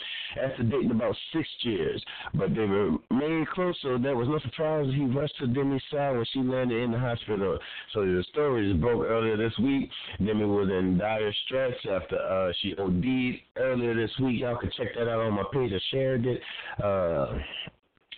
after 0.43 0.63
dating 0.63 0.91
about 0.91 1.17
six 1.33 1.49
years. 1.63 2.03
But 2.35 2.55
they 2.55 2.65
were 2.65 2.93
made 3.11 3.49
close, 3.49 3.77
so 3.83 3.99
there 3.99 4.17
was 4.17 4.29
no 4.29 4.39
surprise 4.41 4.87
he 4.95 5.05
rushed 5.07 5.37
to 5.39 5.47
Demi's 5.47 5.83
side 5.91 6.17
when 6.17 6.25
she 6.33 6.41
landed 6.41 6.83
in 6.83 6.93
the 6.93 6.99
hospital. 6.99 7.59
So 7.93 8.01
the 8.01 8.25
story 8.31 8.71
is 8.71 8.77
broke 8.77 9.05
earlier 9.05 9.37
this 9.37 9.57
week. 9.59 9.91
Demi 10.19 10.45
was 10.45 10.69
in 10.69 10.99
dire 10.99 11.33
straits 11.47 11.79
after 11.91 12.19
uh, 12.19 12.53
she 12.61 12.75
OD'd 12.77 13.37
earlier 13.57 13.95
this 13.95 14.11
week. 14.21 14.41
Y'all 14.41 14.59
can 14.59 14.71
check 14.77 14.89
that 14.95 15.09
out 15.09 15.21
on 15.21 15.35
my 15.35 15.45
page. 15.53 15.73
I 15.73 15.81
shared 15.91 16.27
it. 16.27 16.41
Uh, 16.83 17.39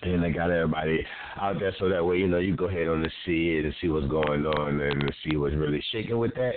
and 0.02 0.22
they 0.22 0.30
got 0.30 0.50
everybody 0.50 1.06
out 1.40 1.58
there 1.58 1.74
so 1.78 1.88
that 1.88 2.04
way 2.04 2.16
you 2.16 2.28
know 2.28 2.38
you 2.38 2.56
go 2.56 2.66
ahead 2.66 2.88
on 2.88 3.02
to 3.02 3.10
see 3.26 3.56
it 3.58 3.64
and 3.64 3.74
see 3.80 3.88
what's 3.88 4.06
going 4.06 4.46
on 4.46 4.80
and 4.80 5.12
see 5.24 5.36
what's 5.36 5.54
really 5.54 5.82
shaking 5.92 6.18
with 6.18 6.34
that. 6.34 6.52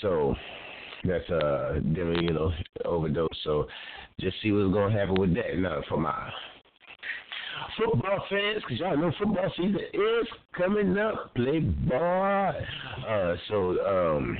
So 0.00 0.34
that's 1.04 1.28
uh 1.30 1.74
them 1.74 2.14
you 2.20 2.32
know 2.32 2.52
overdose. 2.84 3.28
So 3.44 3.66
just 4.20 4.36
see 4.42 4.52
what's 4.52 4.72
gonna 4.72 4.92
happen 4.92 5.14
with 5.18 5.34
that. 5.34 5.56
Now 5.56 5.82
for 5.88 5.98
my 5.98 6.30
football 7.78 8.24
fans, 8.28 8.62
because 8.62 8.78
y'all 8.78 8.96
know 8.96 9.12
football 9.18 9.50
season 9.56 9.78
is 9.92 10.26
coming 10.56 10.98
up. 10.98 11.34
Play 11.34 11.60
ball. 11.60 12.52
Uh, 13.08 13.34
so 13.48 14.16
um. 14.16 14.38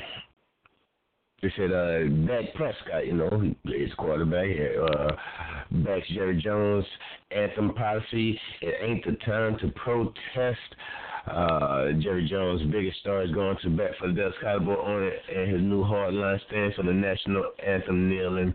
They 1.42 1.52
said 1.56 1.72
uh 1.72 2.04
Dak 2.26 2.54
Prescott, 2.54 3.06
you 3.06 3.14
know, 3.14 3.54
plays 3.66 3.90
quarterback. 3.98 4.46
Uh 4.80 5.10
backs 5.84 6.06
Jerry 6.14 6.40
Jones, 6.40 6.84
Anthem 7.30 7.74
Policy. 7.74 8.38
It 8.60 8.74
ain't 8.80 9.04
the 9.04 9.16
time 9.24 9.58
to 9.58 9.68
protest. 9.68 10.58
Uh, 11.26 11.92
Jerry 12.00 12.28
Jones' 12.28 12.62
biggest 12.72 12.98
stars 13.00 13.30
going 13.30 13.56
to 13.62 13.70
bat 13.70 13.92
for 13.98 14.08
the 14.08 14.14
Dallas 14.14 14.34
Cowboys 14.42 14.78
on 14.82 15.02
it, 15.04 15.20
and 15.34 15.52
his 15.52 15.62
new 15.62 15.84
hardline 15.84 16.38
stance 16.48 16.74
on 16.78 16.86
the 16.86 16.92
national 16.92 17.44
anthem 17.64 18.08
kneeling. 18.08 18.52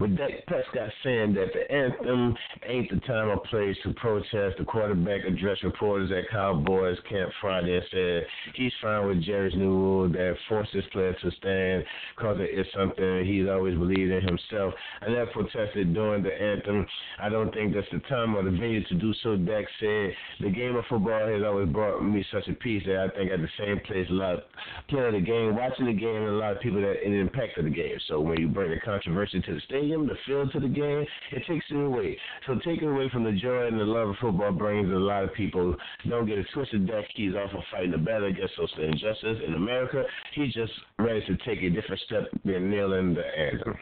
With 0.00 0.16
Dak 0.16 0.46
Prescott 0.46 0.90
saying 1.02 1.34
that 1.34 1.48
the 1.54 1.70
anthem 1.72 2.36
ain't 2.66 2.90
the 2.90 3.00
time 3.06 3.28
or 3.28 3.38
place 3.38 3.76
to 3.84 3.94
protest, 3.94 4.58
the 4.58 4.64
quarterback 4.64 5.24
addressed 5.24 5.62
reporters 5.62 6.10
at 6.10 6.30
Cowboys 6.30 6.98
camp 7.08 7.30
Friday 7.40 7.76
and 7.76 7.84
said 7.90 8.26
he's 8.54 8.72
fine 8.82 9.06
with 9.06 9.22
Jerry's 9.22 9.56
new 9.56 9.70
rule 9.70 10.08
that 10.08 10.36
forces 10.48 10.84
players 10.92 11.16
to 11.22 11.30
stand 11.32 11.84
because 12.16 12.38
it 12.40 12.58
is 12.58 12.66
something 12.74 13.24
he's 13.24 13.48
always 13.48 13.76
believed 13.76 14.10
in 14.10 14.22
himself. 14.22 14.74
I 15.00 15.08
never 15.08 15.30
protested 15.30 15.94
during 15.94 16.22
the 16.22 16.32
anthem. 16.32 16.86
I 17.20 17.28
don't 17.28 17.52
think 17.54 17.74
that's 17.74 17.86
the 17.92 18.00
time 18.08 18.34
or 18.34 18.42
the 18.42 18.50
venue 18.50 18.84
to 18.84 18.94
do 18.94 19.12
so. 19.22 19.36
Dak 19.36 19.64
said 19.78 20.12
the 20.40 20.50
game 20.50 20.76
of 20.76 20.84
football 20.88 21.26
has 21.26 21.42
always 21.44 21.68
brought 21.68 22.02
me 22.12 22.24
such 22.32 22.48
a 22.48 22.54
piece 22.54 22.84
that 22.86 22.98
I 22.98 23.16
think 23.16 23.30
at 23.30 23.40
the 23.40 23.48
same 23.58 23.80
place 23.86 24.06
a 24.10 24.12
lot 24.12 24.34
of 24.34 24.40
playing 24.88 25.12
the 25.12 25.20
game, 25.20 25.56
watching 25.56 25.86
the 25.86 25.92
game, 25.92 26.16
and 26.16 26.28
a 26.28 26.38
lot 26.38 26.52
of 26.52 26.60
people 26.60 26.80
that 26.80 27.02
it 27.02 27.12
impacted 27.12 27.66
the 27.66 27.70
game. 27.70 27.96
So 28.08 28.20
when 28.20 28.40
you 28.40 28.48
bring 28.48 28.70
the 28.70 28.80
controversy 28.80 29.40
to 29.40 29.54
the 29.54 29.60
stadium, 29.60 30.06
the 30.06 30.16
field 30.26 30.52
to 30.52 30.60
the 30.60 30.68
game, 30.68 31.06
it 31.32 31.42
takes 31.46 31.64
it 31.70 31.74
away. 31.74 32.16
So 32.46 32.58
taking 32.64 32.88
away 32.88 33.08
from 33.10 33.24
the 33.24 33.32
joy 33.32 33.66
and 33.66 33.78
the 33.78 33.84
love 33.84 34.08
of 34.08 34.16
football 34.20 34.52
brings 34.52 34.90
a 34.90 34.96
lot 34.96 35.24
of 35.24 35.34
people. 35.34 35.76
Don't 36.08 36.26
get 36.26 36.38
it 36.38 36.46
twisted. 36.52 36.86
Dak 36.86 37.04
he's 37.14 37.34
also 37.34 37.62
fighting 37.70 37.90
the 37.90 37.98
battle 37.98 38.28
against 38.28 38.56
social 38.56 38.84
injustice 38.84 39.38
in 39.46 39.54
America. 39.54 40.04
He's 40.34 40.52
just 40.54 40.72
ready 40.98 41.24
to 41.26 41.36
take 41.38 41.62
a 41.62 41.70
different 41.70 42.00
step 42.06 42.24
than 42.44 42.70
kneeling 42.70 43.14
the 43.14 43.24
anthem. 43.24 43.76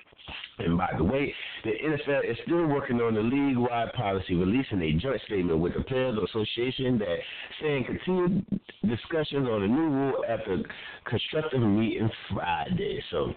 And 0.58 0.76
by 0.76 0.90
the 0.96 1.04
way, 1.04 1.34
the 1.64 1.70
NFL 1.70 2.30
is 2.30 2.36
still 2.44 2.66
working 2.66 3.00
on 3.00 3.14
the 3.14 3.22
league-wide 3.22 3.92
policy, 3.94 4.34
releasing 4.34 4.82
a 4.82 4.92
joint 4.92 5.20
statement 5.26 5.58
with 5.58 5.74
the 5.74 5.82
Players 5.82 6.18
Association 6.18 6.98
that 6.98 7.16
saying 7.62 7.84
continued 8.18 8.60
discussions 8.88 9.48
on 9.48 9.62
the 9.62 9.66
new 9.68 9.88
rule 9.88 10.24
at 10.28 10.44
the 10.46 10.62
constructive 11.06 11.60
meeting 11.60 12.10
Friday. 12.32 13.02
So 13.10 13.32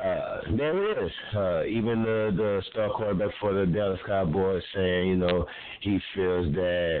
uh, 0.00 0.40
there 0.56 0.90
it 0.90 1.04
is. 1.04 1.12
Uh, 1.34 1.64
even 1.64 2.02
the 2.02 2.32
the 2.36 2.62
star 2.70 2.90
quarterback 2.90 3.30
for 3.40 3.52
the 3.52 3.66
Dallas 3.66 4.00
Cowboys 4.06 4.62
saying, 4.74 5.08
you 5.08 5.16
know, 5.16 5.46
he 5.80 5.98
feels 6.14 6.52
that 6.54 7.00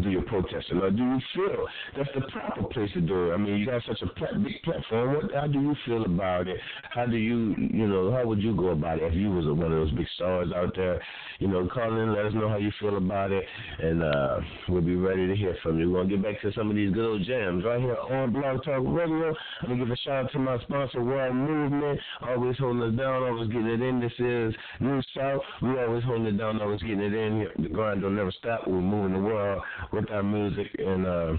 do 0.02 0.10
your 0.10 0.22
protesting? 0.22 0.78
Or 0.78 0.90
do 0.90 1.02
you 1.02 1.18
feel 1.34 1.66
that's 1.96 2.10
the 2.14 2.20
proper 2.32 2.62
place 2.64 2.90
to 2.94 3.00
do 3.00 3.30
it? 3.30 3.34
I 3.34 3.36
mean, 3.36 3.56
you 3.56 3.66
got 3.66 3.82
such 3.86 4.00
a 4.02 4.06
plat- 4.06 4.42
big 4.42 4.62
platform. 4.62 5.14
What, 5.14 5.34
how 5.34 5.46
do 5.46 5.60
you 5.60 5.74
feel 5.86 6.04
about 6.04 6.46
it? 6.46 6.58
How 6.90 7.06
do 7.06 7.16
you, 7.16 7.54
you 7.58 7.86
know, 7.86 8.12
how 8.12 8.24
would 8.26 8.42
you 8.42 8.54
go 8.54 8.68
about 8.68 8.98
it 8.98 9.04
if 9.04 9.14
you 9.14 9.30
was 9.30 9.46
one 9.46 9.72
of 9.72 9.78
those 9.78 9.92
big 9.92 10.06
stars 10.14 10.48
out 10.54 10.74
there? 10.76 11.02
You 11.38 11.48
know, 11.48 11.66
call 11.66 12.00
in, 12.00 12.14
let 12.14 12.26
us 12.26 12.34
know 12.34 12.48
how 12.48 12.58
you 12.58 12.70
feel 12.78 12.96
about 12.96 13.32
it, 13.32 13.44
and 13.78 14.02
uh, 14.02 14.40
we'll 14.68 14.82
be 14.82 14.94
ready 14.94 15.26
to 15.26 15.34
hear 15.34 15.56
from 15.62 15.78
you. 15.78 15.90
We're 15.90 16.02
gonna 16.02 16.16
get 16.16 16.22
back 16.22 16.40
to 16.42 16.52
some 16.52 16.68
of 16.70 16.76
these 16.76 16.92
good 16.92 17.06
old 17.06 17.24
jams 17.24 17.64
right 17.64 17.80
here 17.80 17.96
on 17.96 18.32
Blog 18.32 18.62
Talk 18.62 18.82
Radio. 18.84 19.34
I'm 19.62 19.68
gonna 19.68 19.78
give 19.78 19.90
a 19.90 19.96
shout 19.96 20.26
out 20.26 20.32
to 20.32 20.38
my 20.38 20.58
sponsor, 20.60 21.02
World 21.02 21.34
Movement, 21.34 21.98
always 22.22 22.56
holding 22.58 22.82
us 22.82 22.94
down, 22.94 23.22
always 23.22 23.48
getting 23.48 23.66
it 23.66 23.80
in. 23.80 24.00
This 24.00 24.12
is 24.18 24.54
New 24.80 25.00
South. 25.16 25.40
We 25.62 25.80
always 25.80 26.04
holding 26.04 26.26
it 26.26 26.38
down, 26.38 26.60
always 26.60 26.82
getting 26.82 27.00
it 27.00 27.14
in. 27.14 27.46
The 27.58 27.68
grind 27.70 28.02
don't 28.02 28.16
never 28.16 28.32
stop. 28.32 28.66
We're 28.66 28.80
moving 28.80 29.14
the 29.14 29.20
world 29.20 29.62
with 29.92 30.10
our 30.10 30.22
music, 30.22 30.68
and 30.78 31.06
uh, 31.06 31.32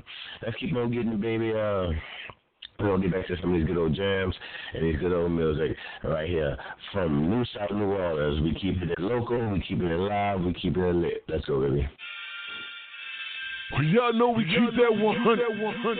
let's 0.44 0.58
keep 0.58 0.76
on 0.76 0.92
getting 0.92 1.14
it, 1.14 1.22
baby. 1.22 1.52
Uh, 1.52 1.92
we're 2.80 2.88
gonna 2.88 3.04
get 3.04 3.12
back 3.14 3.28
to 3.28 3.36
some 3.42 3.54
of 3.54 3.60
these 3.60 3.68
good 3.68 3.78
old 3.78 3.94
jams 3.94 4.36
and 4.74 4.84
these 4.84 5.00
good 5.00 5.14
old 5.14 5.32
music 5.32 5.78
right 6.04 6.28
here 6.28 6.58
from 6.92 7.30
New 7.30 7.46
South 7.54 7.72
New 7.72 7.92
Orleans. 7.92 8.42
We 8.42 8.54
keep 8.60 8.82
it 8.82 9.00
local, 9.00 9.52
we 9.52 9.64
keep 9.68 9.82
it 9.82 9.92
alive, 9.92 10.42
we 10.42 10.54
keep 10.54 10.78
it 10.78 10.96
lit. 10.96 11.24
Let's 11.28 11.46
go, 11.46 11.62
baby. 11.62 11.88
Well, 13.72 13.84
y'all 13.84 14.14
know 14.14 14.30
we 14.30 14.46
keep 14.46 14.76
that 14.76 14.92
100. 14.92 15.98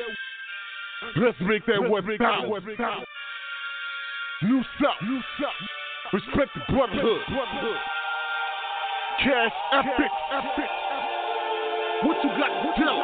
Let's 1.18 1.38
make 1.42 1.66
that 1.68 1.90
West 1.90 2.08
South. 2.20 3.04
New 4.44 4.64
South. 4.82 5.02
New 5.04 5.22
South. 5.40 6.14
Respect 6.14 6.50
the 6.56 6.74
brotherhood. 6.74 7.22
Cash 9.20 9.52
epic. 9.74 10.81
What 12.04 12.18
you 12.24 12.30
got 12.34 12.50
tell? 12.78 12.98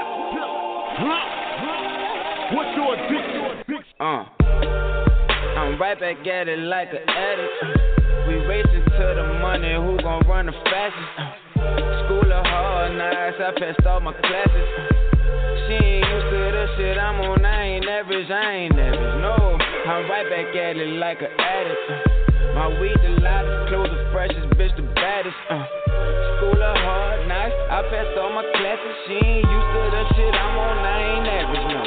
What's 2.50 2.76
your 2.76 2.96
addiction? 2.96 3.78
Uh, 4.00 4.26
I'm 5.54 5.80
right 5.80 6.00
back 6.00 6.26
at 6.26 6.48
it 6.48 6.58
like 6.58 6.90
an 6.90 7.08
addict. 7.08 8.28
We 8.28 8.36
racing 8.48 8.86
to 8.86 9.14
the 9.14 9.38
money, 9.40 9.76
who 9.76 10.02
gon' 10.02 10.28
run 10.28 10.48
the 10.48 10.52
fastest? 10.52 11.14
School 12.06 12.26
of 12.26 12.46
hard 12.46 12.98
knocks, 12.98 13.38
I 13.38 13.54
passed 13.60 13.86
all 13.86 14.00
my 14.00 14.14
classes. 14.14 14.68
She 15.68 15.74
ain't 15.74 16.08
used 16.08 16.30
to 16.34 16.52
this 16.58 16.70
shit 16.78 16.98
I'm 16.98 17.22
on, 17.22 17.46
I 17.46 17.64
ain't 17.66 17.86
average, 17.86 18.32
I 18.32 18.52
ain't 18.52 18.80
average, 18.80 19.22
no. 19.22 19.60
I'm 19.86 20.10
right 20.10 20.26
back 20.28 20.56
at 20.56 20.76
it 20.76 20.98
like 20.98 21.22
an 21.22 21.40
addict. 21.40 22.27
My 22.58 22.74
weed 22.82 22.98
the 23.06 23.22
loudest, 23.22 23.70
clothes 23.70 23.94
the 23.94 24.02
freshest, 24.10 24.50
bitch 24.58 24.74
the 24.74 24.82
baddest. 24.98 25.38
Uh. 25.46 25.62
School 26.42 26.58
of 26.58 26.74
hard 26.82 27.30
knocks, 27.30 27.54
I 27.70 27.86
passed 27.86 28.18
all 28.18 28.34
my 28.34 28.42
classes. 28.58 28.96
She 29.06 29.14
ain't 29.14 29.46
used 29.46 29.70
to 29.78 29.82
the 29.94 30.04
shit 30.18 30.34
I'm 30.34 30.58
on, 30.58 30.78
I 30.82 30.98
ain't 31.06 31.28
average, 31.38 31.66
no. 31.70 31.82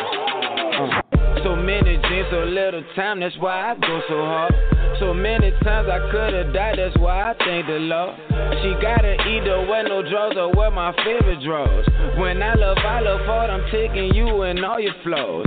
Uh. 0.78 1.42
So 1.42 1.56
many 1.56 1.98
dreams, 2.06 2.28
so 2.30 2.46
little 2.46 2.84
time, 2.94 3.18
that's 3.18 3.34
why 3.42 3.72
I 3.72 3.74
go 3.82 4.00
so 4.06 4.22
hard. 4.22 4.54
So 5.00 5.12
many 5.12 5.50
times 5.66 5.88
I 5.90 5.98
could've 6.12 6.54
died, 6.54 6.78
that's 6.78 6.96
why 7.02 7.32
I 7.32 7.34
thank 7.42 7.66
the 7.66 7.82
Lord. 7.90 8.14
She 8.62 8.70
gotta 8.78 9.18
either 9.26 9.66
wear 9.66 9.82
no 9.82 10.06
drawers 10.06 10.36
or 10.38 10.54
wear 10.54 10.70
my 10.70 10.94
favorite 11.02 11.42
drawers. 11.42 11.86
When 12.16 12.42
I 12.44 12.54
love, 12.54 12.78
I 12.78 13.00
love 13.00 13.26
hard, 13.26 13.50
I'm 13.50 13.66
taking 13.72 14.14
you 14.14 14.42
and 14.42 14.64
all 14.64 14.78
your 14.78 14.94
flaws. 15.02 15.46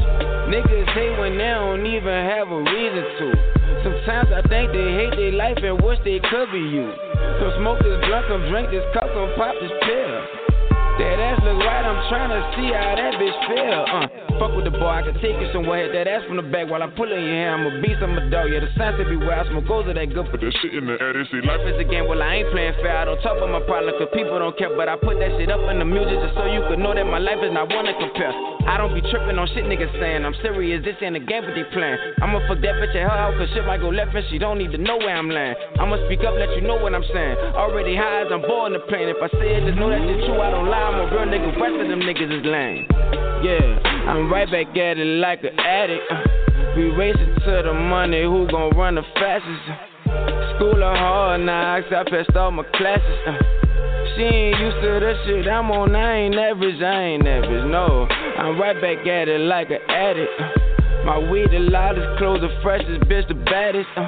Niggas 0.52 0.90
hate 0.92 1.16
when 1.18 1.38
they 1.38 1.48
don't 1.48 1.86
even 1.86 2.28
have 2.28 2.52
a 2.52 2.60
reason 2.60 3.06
to. 3.24 3.63
Sometimes 3.84 4.32
I 4.32 4.40
think 4.48 4.72
they 4.72 4.96
hate 4.96 5.16
their 5.20 5.36
life 5.36 5.60
and 5.60 5.76
wish 5.84 6.00
they 6.08 6.20
could 6.24 6.48
be 6.56 6.64
you. 6.64 6.88
So 7.44 7.52
smoke 7.60 7.84
this 7.84 8.00
blunt, 8.08 8.32
come 8.32 8.48
drink 8.48 8.72
this 8.72 8.86
cup, 8.96 9.12
come 9.12 9.36
pop 9.36 9.56
this 9.60 9.76
pill. 9.84 10.16
That 11.04 11.20
ass 11.20 11.44
look 11.44 11.60
right, 11.60 11.84
I'm 11.84 12.00
trying 12.08 12.32
to 12.32 12.42
see 12.56 12.72
how 12.72 12.96
that 12.96 13.20
bitch 13.20 13.40
feel. 13.52 13.84
Uh, 13.92 14.13
fuck 14.40 14.56
with 14.56 14.66
the 14.66 14.74
boy, 14.74 14.88
I 14.88 15.02
can 15.02 15.16
take 15.22 15.38
you 15.38 15.50
somewhere. 15.52 15.86
Hit 15.86 15.94
that 15.94 16.08
ass 16.08 16.24
from 16.28 16.38
the 16.38 16.46
back 16.46 16.70
while 16.70 16.82
I 16.82 16.90
pull 16.92 17.10
in 17.10 17.18
your 17.18 17.34
hair. 17.34 17.54
I'm 17.54 17.66
a 17.66 17.72
beast, 17.82 18.02
I'm 18.02 18.18
a 18.18 18.30
dog. 18.30 18.50
Yeah, 18.52 18.62
the 18.62 18.72
signs 18.78 18.98
beware. 18.98 19.40
I 19.40 19.48
smoke 19.50 19.68
goes 19.68 19.88
are 19.88 19.94
that 19.94 20.10
good, 20.14 20.28
but 20.32 20.40
That 20.42 20.54
shit 20.62 20.74
in 20.74 20.86
the 20.86 20.98
air, 20.98 21.14
they 21.14 21.26
say 21.30 21.42
Life 21.44 21.66
is 21.66 21.78
a 21.80 21.88
game, 21.88 22.06
well, 22.08 22.22
I 22.22 22.42
ain't 22.42 22.50
playing 22.52 22.74
fair. 22.82 22.98
I 22.98 23.06
don't 23.06 23.20
talk 23.22 23.38
about 23.38 23.52
my 23.52 23.64
problem, 23.66 23.94
cause 23.98 24.12
people 24.14 24.38
don't 24.38 24.56
care. 24.58 24.72
But 24.76 24.88
I 24.90 24.96
put 24.96 25.20
that 25.20 25.34
shit 25.38 25.50
up 25.50 25.62
in 25.70 25.80
the 25.80 25.88
music 25.88 26.20
just 26.22 26.36
so 26.38 26.46
you 26.46 26.62
could 26.70 26.80
know 26.80 26.94
that 26.94 27.06
my 27.06 27.20
life 27.20 27.42
is 27.42 27.54
not 27.54 27.70
one 27.70 27.86
to 27.86 27.96
compare. 27.98 28.34
I 28.64 28.80
don't 28.80 28.96
be 28.96 29.04
tripping 29.12 29.36
on 29.36 29.48
shit 29.52 29.66
niggas 29.66 29.92
saying. 30.00 30.24
I'm 30.24 30.36
serious, 30.42 30.84
this 30.86 30.96
ain't 31.02 31.18
a 31.18 31.24
game, 31.24 31.44
but 31.44 31.54
they 31.54 31.68
playing. 31.76 32.00
I'ma 32.24 32.40
fuck 32.48 32.64
that 32.64 32.76
bitch 32.80 32.96
at 32.96 33.08
her 33.08 33.18
house, 33.18 33.36
cause 33.36 33.50
shit 33.52 33.66
might 33.68 33.84
go 33.84 33.90
left 33.92 34.16
and 34.16 34.24
she 34.32 34.40
don't 34.40 34.58
need 34.58 34.72
to 34.72 34.80
know 34.80 34.98
where 34.98 35.16
I'm 35.16 35.30
laying. 35.30 35.56
I'ma 35.80 36.00
speak 36.08 36.24
up, 36.24 36.36
let 36.40 36.54
you 36.56 36.64
know 36.64 36.80
what 36.80 36.96
I'm 36.96 37.06
saying. 37.12 37.36
Already 37.60 37.96
high 37.96 38.24
as 38.24 38.32
I'm 38.32 38.42
bored 38.42 38.72
in 38.72 38.80
the 38.80 38.84
plane. 38.88 39.10
If 39.10 39.20
I 39.20 39.28
say 39.36 39.60
it, 39.60 39.68
just 39.68 39.78
know 39.78 39.90
that 39.90 40.00
shit 40.00 40.24
true. 40.26 40.40
I 40.40 40.52
don't 40.52 40.70
lie, 40.70 40.88
I'm 40.88 41.00
a 41.02 41.06
real 41.12 41.28
nigga. 41.28 41.56
Rest 41.60 41.76
of 41.82 41.88
them 41.88 42.02
niggas 42.02 42.32
is 42.32 42.46
lame. 42.46 43.33
Yeah, 43.44 43.60
I'm 44.08 44.32
right 44.32 44.50
back 44.50 44.72
at 44.78 44.98
it 44.98 45.20
like 45.20 45.44
an 45.44 45.60
addict. 45.60 46.04
Uh, 46.10 46.16
we 46.78 46.84
racing 46.96 47.36
to 47.44 47.62
the 47.66 47.74
money, 47.74 48.24
who 48.24 48.48
gon' 48.48 48.72
run 48.72 48.96
the 48.96 49.04
fastest? 49.16 49.68
Uh, 50.08 50.56
School 50.56 50.80
of 50.82 50.96
hard 50.96 51.42
knocks, 51.42 51.92
I 51.92 52.08
passed 52.10 52.34
all 52.38 52.52
my 52.52 52.64
classes. 52.74 53.20
Uh, 53.28 53.36
she 54.16 54.24
ain't 54.24 54.60
used 54.60 54.80
to 54.80 54.96
the 54.96 55.14
shit 55.26 55.48
I'm 55.52 55.72
on, 55.72 55.94
I 55.94 56.24
ain't 56.24 56.36
average, 56.36 56.82
I 56.82 57.02
ain't 57.04 57.28
average, 57.28 57.68
no. 57.68 58.08
I'm 58.40 58.58
right 58.62 58.80
back 58.80 59.06
at 59.06 59.28
it 59.28 59.42
like 59.42 59.72
an 59.72 59.84
addict. 59.90 60.32
Uh, 60.40 61.04
my 61.04 61.18
weed 61.30 61.52
the 61.52 61.60
loudest, 61.60 62.18
clothes 62.20 62.40
the 62.40 62.50
freshest, 62.64 63.02
bitch 63.12 63.28
the 63.28 63.36
baddest. 63.36 63.90
Uh, 63.98 64.08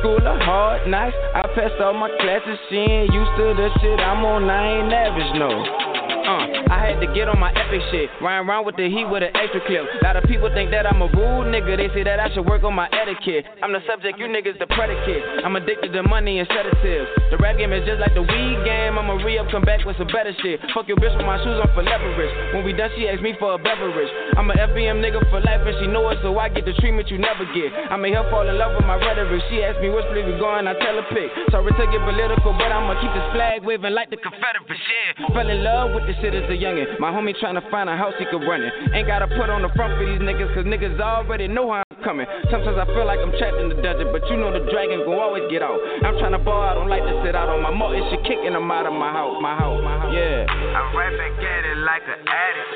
School 0.00 0.18
of 0.18 0.40
hard 0.42 0.88
knocks, 0.88 1.14
I 1.32 1.42
passed 1.54 1.80
all 1.80 1.94
my 1.94 2.10
classes. 2.18 2.58
She 2.70 2.74
ain't 2.74 3.14
used 3.14 3.34
to 3.38 3.54
the 3.54 3.70
shit 3.80 4.00
I'm 4.00 4.24
on, 4.24 4.50
I 4.50 4.82
ain't 4.82 4.92
average, 4.92 5.38
no. 5.38 5.97
Uh, 6.28 6.44
I 6.68 6.84
had 6.84 7.00
to 7.00 7.08
get 7.16 7.24
on 7.24 7.40
my 7.40 7.48
epic 7.56 7.80
shit. 7.88 8.12
Riding 8.20 8.44
around 8.44 8.68
with 8.68 8.76
the 8.76 8.84
heat 8.84 9.08
with 9.08 9.24
an 9.24 9.32
extra 9.32 9.64
clip. 9.64 9.88
A 9.88 10.04
lot 10.04 10.20
of 10.20 10.28
people 10.28 10.52
think 10.52 10.68
that 10.76 10.84
I'm 10.84 11.00
a 11.00 11.08
rude 11.08 11.48
nigga. 11.48 11.80
They 11.80 11.88
say 11.96 12.04
that 12.04 12.20
I 12.20 12.28
should 12.36 12.44
work 12.44 12.68
on 12.68 12.76
my 12.76 12.84
etiquette. 12.92 13.48
I'm 13.64 13.72
the 13.72 13.80
subject, 13.88 14.20
you 14.20 14.28
niggas 14.28 14.60
the 14.60 14.68
predicate. 14.76 15.24
I'm 15.40 15.56
addicted 15.56 15.96
to 15.96 16.04
money 16.04 16.36
and 16.36 16.44
sedatives. 16.52 17.08
The 17.32 17.40
rap 17.40 17.56
game 17.56 17.72
is 17.72 17.80
just 17.88 18.04
like 18.04 18.12
the 18.12 18.20
weed 18.20 18.60
game. 18.68 19.00
I'ma 19.00 19.16
re 19.24 19.40
up, 19.40 19.48
come 19.48 19.64
back 19.64 19.88
with 19.88 19.96
some 19.96 20.12
better 20.12 20.36
shit. 20.44 20.60
Fuck 20.76 20.84
your 20.84 21.00
bitch 21.00 21.16
with 21.16 21.24
my 21.24 21.40
shoes 21.40 21.56
on 21.64 21.72
for 21.72 21.80
leverage. 21.80 22.52
When 22.52 22.60
we 22.60 22.76
done, 22.76 22.92
she 22.92 23.08
asked 23.08 23.24
me 23.24 23.32
for 23.40 23.56
a 23.56 23.58
beverage. 23.58 24.12
I'm 24.36 24.52
a 24.52 24.56
FBM 24.68 25.00
nigga 25.00 25.24
for 25.32 25.40
life 25.40 25.64
and 25.64 25.80
she 25.80 25.88
know 25.88 26.12
it, 26.12 26.20
so 26.20 26.36
I 26.36 26.52
get 26.52 26.68
the 26.68 26.76
treatment 26.76 27.08
you 27.08 27.16
never 27.16 27.48
get. 27.56 27.72
I 27.88 27.96
made 27.96 28.12
her 28.12 28.28
fall 28.28 28.44
in 28.44 28.52
love 28.60 28.76
with 28.76 28.84
my 28.84 29.00
rhetoric. 29.00 29.40
She 29.48 29.64
asked 29.64 29.80
me 29.80 29.88
which 29.88 30.04
place 30.12 30.28
we 30.28 30.36
going, 30.36 30.68
I 30.68 30.76
tell 30.76 30.92
her 30.92 31.08
pick. 31.08 31.32
Sorry 31.48 31.72
to 31.72 31.84
get 31.88 32.04
political, 32.04 32.52
but 32.52 32.68
I'ma 32.68 33.00
keep 33.00 33.16
this 33.16 33.24
flag 33.32 33.64
waving 33.64 33.96
like 33.96 34.12
the 34.12 34.20
Confederates. 34.20 34.76
Yeah, 34.76 35.32
fell 35.32 35.48
in 35.48 35.64
love 35.64 35.96
with 35.96 36.04
this 36.04 36.17
shit 36.20 36.34
as 36.34 36.46
a 36.50 36.56
youngin'. 36.56 36.98
My 36.98 37.10
homie 37.10 37.34
tryna 37.36 37.62
find 37.70 37.88
a 37.88 37.96
house 37.96 38.14
he 38.18 38.26
could 38.26 38.42
run 38.42 38.62
it. 38.62 38.72
Ain't 38.94 39.06
gotta 39.06 39.26
put 39.26 39.50
on 39.50 39.62
the 39.62 39.70
front 39.74 39.98
for 39.98 40.04
these 40.06 40.20
niggas, 40.20 40.54
cause 40.54 40.64
niggas 40.64 40.98
already 41.00 41.48
know 41.48 41.70
how 41.72 41.82
I'm 41.90 42.02
coming. 42.02 42.26
Sometimes 42.50 42.78
I 42.78 42.86
feel 42.86 43.06
like 43.06 43.18
I'm 43.22 43.32
trapped 43.38 43.58
in 43.58 43.68
the 43.68 43.78
dungeon, 43.80 44.10
but 44.12 44.22
you 44.30 44.36
know 44.36 44.50
the 44.52 44.64
dragon 44.70 45.04
gon' 45.06 45.18
always 45.18 45.46
get 45.50 45.62
out. 45.62 45.78
I'm 46.02 46.14
tryna 46.18 46.42
ball, 46.44 46.62
I 46.62 46.74
don't 46.74 46.90
like 46.90 47.02
to 47.02 47.14
sit 47.24 47.34
out 47.34 47.48
on 47.48 47.62
my. 47.62 47.70
It's 47.94 48.04
shit 48.10 48.22
kicking 48.26 48.52
them 48.52 48.70
out 48.70 48.86
of 48.86 48.92
my 48.92 49.10
house, 49.10 49.38
my 49.40 49.54
house, 49.56 49.80
my 49.82 49.96
house. 49.98 50.12
Yeah. 50.12 50.44
I 50.50 50.80
rap 50.94 51.14
and 51.14 51.34
get 51.38 51.62
it 51.64 51.78
like 51.82 52.04
an 52.04 52.20
addict. 52.26 52.72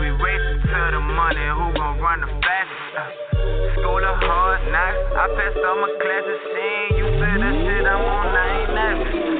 We 0.00 0.12
racing 0.12 0.60
to 0.68 0.80
the 0.92 1.02
money, 1.02 1.46
who 1.56 1.66
gon' 1.74 1.98
run 1.98 2.20
the 2.20 2.30
fastest? 2.44 2.96
Uh, 2.96 3.80
school 3.80 4.00
of 4.00 4.16
hard 4.20 4.60
knocks, 4.72 5.04
I 5.16 5.24
passed 5.36 5.60
all 5.64 5.78
my 5.80 5.90
classes, 6.00 6.40
seeing 6.52 6.90
you 7.00 7.06
feel 7.16 7.38
the 7.40 7.50
shit 7.64 7.84
I'm 7.84 8.00
I 8.00 8.44
ain't 8.60 8.70
nervous. 8.72 9.35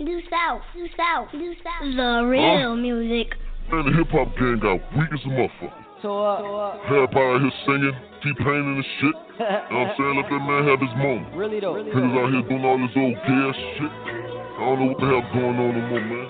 New 0.00 0.20
South, 0.30 0.62
New 0.76 0.86
South, 0.96 1.26
New 1.34 1.54
South. 1.58 1.82
The 1.82 2.22
real 2.22 2.76
music. 2.76 3.34
Man, 3.66 3.84
the 3.84 3.90
hip 3.98 4.06
hop 4.14 4.30
game 4.38 4.60
got 4.62 4.78
weak 4.94 5.10
as 5.10 5.18
a 5.26 5.28
motherfucker. 5.34 5.74
So 6.02 6.22
uh, 6.22 6.38
up. 6.38 6.86
Everybody 6.86 7.18
out 7.18 7.42
here 7.42 7.50
singing, 7.66 7.98
T-Pain 8.22 8.62
and 8.62 8.78
the 8.78 8.86
shit. 9.00 9.16
You 9.38 9.46
know 9.46 9.82
what 9.82 9.90
I'm 9.90 9.94
saying? 9.98 10.14
Let 10.18 10.30
that 10.30 10.42
man 10.46 10.62
have 10.70 10.78
his 10.78 10.94
moment. 11.02 11.34
Really 11.34 11.58
though. 11.58 11.74
Niggas 11.82 12.14
out 12.14 12.30
here 12.30 12.46
doing 12.46 12.62
all 12.62 12.78
this 12.78 12.94
old 12.94 13.18
gay 13.26 13.42
ass 13.42 13.58
shit. 13.74 13.90
I 13.90 14.62
don't 14.62 14.78
know 14.78 14.86
what 14.94 14.98
the 15.02 15.06
hell 15.10 15.26
going 15.34 15.58
on 15.58 15.70
no 15.74 15.82
more, 15.90 16.06
man. 16.06 16.28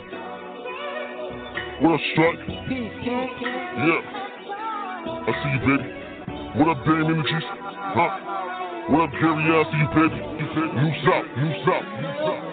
What 1.84 1.92
up, 1.92 2.00
Strike? 2.16 2.40
Peace, 2.72 2.88
King. 3.04 3.28
Yeah. 3.84 4.00
I 5.28 5.30
see 5.44 5.50
you, 5.52 5.60
baby. 5.68 5.84
What 6.56 6.72
up, 6.72 6.80
Dame 6.88 7.04
Energies? 7.04 7.48
Huh? 7.92 8.16
What 8.96 9.08
up, 9.08 9.12
Gary? 9.12 9.44
I 9.44 9.60
see 9.68 9.76
you, 9.76 9.88
baby. 9.92 10.16
You 10.40 10.46
said 10.56 10.68
New 10.72 10.92
South, 11.04 11.28
New 11.36 11.52
South, 11.68 11.84
New 12.00 12.12
South. 12.24 12.47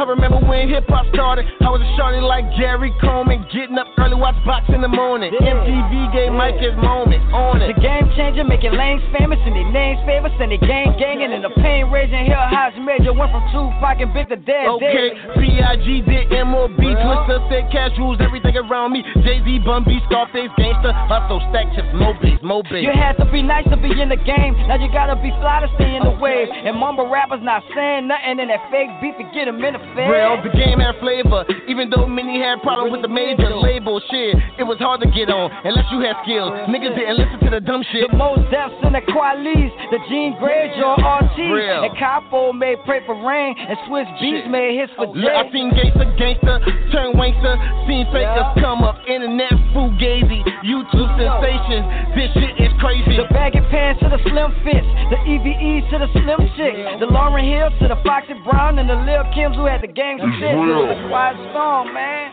I 0.00 0.08
remember 0.08 0.40
when 0.40 0.64
hip 0.72 0.88
hop 0.88 1.04
started. 1.12 1.44
I 1.60 1.68
was 1.68 1.84
a 1.84 1.90
shorty 1.92 2.24
like 2.24 2.48
Gary 2.56 2.88
Coleman, 3.04 3.44
getting 3.52 3.76
up 3.76 3.84
early, 4.00 4.16
watch 4.16 4.40
box 4.48 4.64
in 4.72 4.80
the 4.80 4.88
morning. 4.88 5.28
MTV 5.28 5.92
gave 6.16 6.32
Mike 6.32 6.56
his 6.56 6.72
moment 6.80 7.20
on 7.36 7.60
it. 7.60 7.76
The 7.76 7.84
game 7.84 8.08
changer, 8.16 8.40
making 8.40 8.72
lanes 8.72 9.04
famous 9.12 9.36
and 9.44 9.52
their 9.52 9.68
names 9.68 10.00
famous 10.08 10.32
and 10.40 10.48
they 10.48 10.56
gang 10.56 10.96
ganging 10.96 11.36
and 11.36 11.44
the 11.44 11.52
pain 11.60 11.92
raging. 11.92 12.32
Hell, 12.32 12.48
House 12.48 12.72
Major 12.80 13.12
went 13.12 13.28
from 13.28 13.44
Tupac 13.52 14.00
and 14.00 14.08
Big 14.16 14.32
to 14.32 14.40
Dead. 14.40 14.72
Okay, 14.80 15.20
B.I.G. 15.36 15.84
did 16.08 16.32
M.O.B. 16.32 16.80
Twister 16.80 17.36
said 17.52 17.68
cash 17.68 17.92
rules 18.00 18.24
everything 18.24 18.56
around 18.56 18.96
me. 18.96 19.04
Jay 19.20 19.44
Z, 19.44 19.68
Bun 19.68 19.84
B, 19.84 20.00
Scarface, 20.08 20.48
Gangsta, 20.56 20.96
hustle, 21.12 21.44
stack 21.52 21.76
chips, 21.76 21.92
mo 21.92 22.16
bass, 22.24 22.40
mo 22.40 22.64
bass. 22.64 22.88
You 22.88 22.96
had 22.96 23.20
to 23.20 23.28
be 23.28 23.44
nice 23.44 23.68
to 23.68 23.76
be 23.76 23.92
in 23.92 24.08
the 24.08 24.16
game. 24.16 24.56
Now 24.64 24.80
you 24.80 24.88
gotta 24.88 25.20
be 25.20 25.28
fly 25.44 25.60
to 25.60 25.68
stay 25.76 25.92
in 25.92 26.08
the 26.08 26.16
wave. 26.16 26.48
And 26.48 26.80
mumble 26.80 27.12
rappers 27.12 27.44
not 27.44 27.60
saying 27.76 28.08
nothing 28.08 28.40
and 28.40 28.48
that 28.48 28.64
fake 28.72 28.88
beef 29.04 29.12
to 29.20 29.28
get 29.36 29.44
them 29.44 29.60
in 29.60 29.76
the. 29.76 29.89
Real, 29.96 30.40
the 30.42 30.50
game 30.56 30.78
had 30.80 30.96
flavor. 31.00 31.44
Even 31.68 31.90
though 31.90 32.06
many 32.06 32.40
had 32.40 32.62
problems 32.62 32.92
with 32.92 33.02
the 33.02 33.08
major 33.12 33.50
label 33.54 34.00
shit, 34.10 34.36
it 34.58 34.64
was 34.64 34.78
hard 34.78 35.00
to 35.02 35.08
get 35.10 35.30
on 35.30 35.50
unless 35.64 35.86
you 35.92 36.00
had 36.00 36.16
skills. 36.24 36.52
Niggas 36.70 36.94
didn't 36.94 37.18
listen 37.18 37.38
to 37.46 37.50
the 37.50 37.60
dumb 37.60 37.82
shit. 37.92 38.10
The 38.10 38.16
Mos 38.16 38.38
Defs 38.50 38.74
in 38.86 38.92
the 38.92 39.02
Kwelis, 39.10 39.72
the 39.90 39.98
Jean 40.08 40.34
Grae, 40.38 40.70
Joe 40.78 40.94
RT, 40.98 41.38
Real. 41.50 41.82
and 41.84 41.92
Capo 41.98 42.52
made 42.52 42.78
Pray 42.84 43.00
for 43.06 43.14
Rain, 43.26 43.54
and 43.58 43.76
Swizz 43.88 44.08
Beatz 44.22 44.48
made 44.50 44.78
hits 44.78 44.92
for 44.96 45.06
Look, 45.10 45.30
I 45.32 45.50
seen 45.52 45.70
gangster, 45.74 46.06
gangster, 46.18 46.56
turn 46.92 47.12
wankster, 47.18 47.54
seen 47.86 48.06
fakers 48.12 48.46
Yeah. 48.56 48.62
come 48.62 48.82
up, 48.82 48.96
internet 49.06 49.52
fugazi, 49.74 50.40
YouTube 50.64 51.10
sensations. 51.18 51.86
This 52.14 52.30
shit 52.34 52.54
is 52.60 52.72
crazy. 52.80 53.16
The 53.16 53.26
baggy 53.34 53.60
pants 53.70 54.00
to 54.02 54.08
the 54.08 54.18
slim 54.30 54.52
fits, 54.64 54.86
the 55.10 55.18
EVEs 55.26 55.84
to 55.90 55.98
the 55.98 56.08
slim 56.12 56.40
chick, 56.56 56.74
the 57.00 57.06
Lauryn 57.06 57.44
Hills 57.44 57.72
to 57.80 57.88
the 57.88 57.96
Foxy 58.04 58.34
Brown, 58.44 58.78
and 58.78 58.88
the 58.88 58.96
Lil 58.96 59.24
Kims 59.34 59.56
who 59.56 59.66
had 59.66 59.79
the 59.80 59.88
gang 59.88 60.20
It's 60.20 60.28
shit. 60.38 60.52
It 60.52 60.60
real. 60.60 60.86
was 60.86 60.96
a 60.96 61.08
quiet 61.08 61.36
storm, 61.50 61.92
man. 61.94 62.26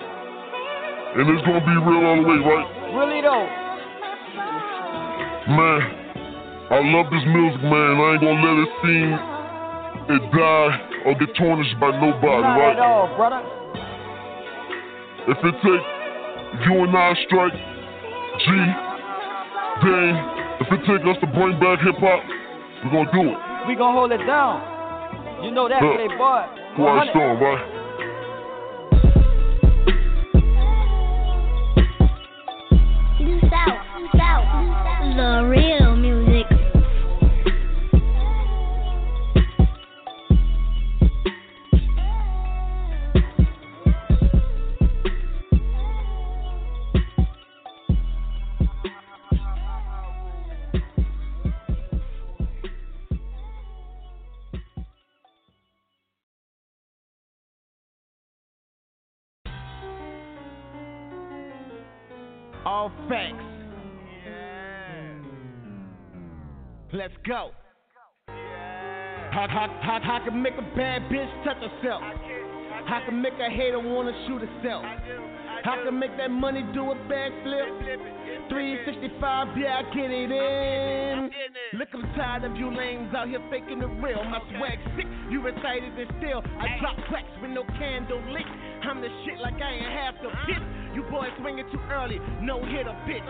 And 1.17 1.25
it's 1.31 1.43
gonna 1.47 1.63
be 1.63 1.75
real 1.79 2.03
all 2.05 2.17
the 2.21 2.27
way, 2.27 2.39
right? 2.43 2.67
Really 2.93 3.21
though. 3.23 3.47
Man, 5.47 5.79
I 6.69 6.77
love 6.91 7.07
this 7.09 7.23
music, 7.23 7.63
man. 7.63 7.93
I 7.95 8.07
ain't 8.15 8.21
gonna 8.21 8.43
let 8.43 8.55
it 8.67 8.71
seem 8.83 9.09
it 10.07 10.23
die 10.35 10.71
or 11.07 11.15
get 11.15 11.31
tarnished 11.35 11.79
by 11.79 11.91
nobody, 11.99 12.43
Not 12.43 12.59
right? 12.59 12.75
at 12.75 12.79
all, 12.83 13.07
brother. 13.15 13.41
If 15.31 15.39
it 15.43 15.55
take 15.63 15.85
you 16.67 16.75
and 16.83 16.95
I 16.95 17.15
strike, 17.27 17.55
G, 17.55 18.47
Dane, 19.83 20.15
if 20.63 20.67
it 20.71 20.81
take 20.87 21.03
us 21.07 21.17
to 21.23 21.27
bring 21.31 21.59
back 21.59 21.79
hip 21.79 21.95
hop, 21.99 22.21
we're 22.83 22.91
gonna 22.91 23.11
do 23.11 23.31
it. 23.31 23.37
We 23.67 23.75
gonna 23.75 23.95
hold 23.97 24.11
it 24.11 24.23
down. 24.27 25.43
You 25.43 25.51
know 25.51 25.67
that, 25.69 25.81
Look, 25.81 25.95
playboy. 25.95 26.56
Quiet 26.77 27.09
100. 27.09 27.09
storm, 27.09 27.41
right? 27.41 27.77
The 35.15 35.47
real 35.49 35.86
Let's 67.07 67.19
go. 67.25 67.51
How, 68.27 69.47
how, 69.47 69.79
how, 69.81 69.99
how 70.03 70.25
can 70.25 70.43
make 70.43 70.55
a 70.55 70.75
bad 70.75 71.03
bitch 71.03 71.31
touch 71.45 71.55
herself? 71.55 72.03
How 72.83 73.01
can 73.05 73.21
make 73.21 73.31
a 73.39 73.49
hater 73.49 73.79
wanna 73.79 74.11
shoot 74.27 74.41
herself? 74.41 74.83
How 75.63 75.85
can 75.85 75.97
make 75.97 76.17
that 76.17 76.29
money 76.29 76.65
do 76.73 76.91
a 76.91 76.95
backflip? 77.07 78.26
365, 78.49 79.57
yeah, 79.57 79.81
I 79.81 79.83
get 79.95 80.11
it 80.11 80.31
in. 80.31 81.29
Look, 81.79 81.89
I'm 81.93 82.07
tired 82.15 82.43
of 82.43 82.55
you 82.55 82.73
lames 82.73 83.13
out 83.13 83.27
here 83.27 83.43
faking 83.49 83.79
the 83.79 83.87
real. 83.87 84.23
My 84.23 84.39
swag 84.55 84.79
sick, 84.95 85.07
you 85.29 85.41
recited 85.41 85.99
it 85.99 86.07
still. 86.19 86.39
I 86.39 86.79
drop 86.79 86.95
tracks 87.09 87.31
with 87.41 87.51
no 87.51 87.63
candle 87.77 88.21
lit. 88.31 88.47
I'm 88.83 89.01
the 89.01 89.11
shit 89.25 89.39
like 89.39 89.59
I 89.59 89.71
ain't 89.71 89.91
half 89.91 90.15
the 90.23 90.29
bitch. 90.47 90.63
You 90.95 91.03
boys 91.13 91.29
swinging 91.37 91.67
too 91.69 91.81
early, 91.93 92.17
no 92.41 92.57
hitter 92.57 92.95
bitch. 93.05 93.21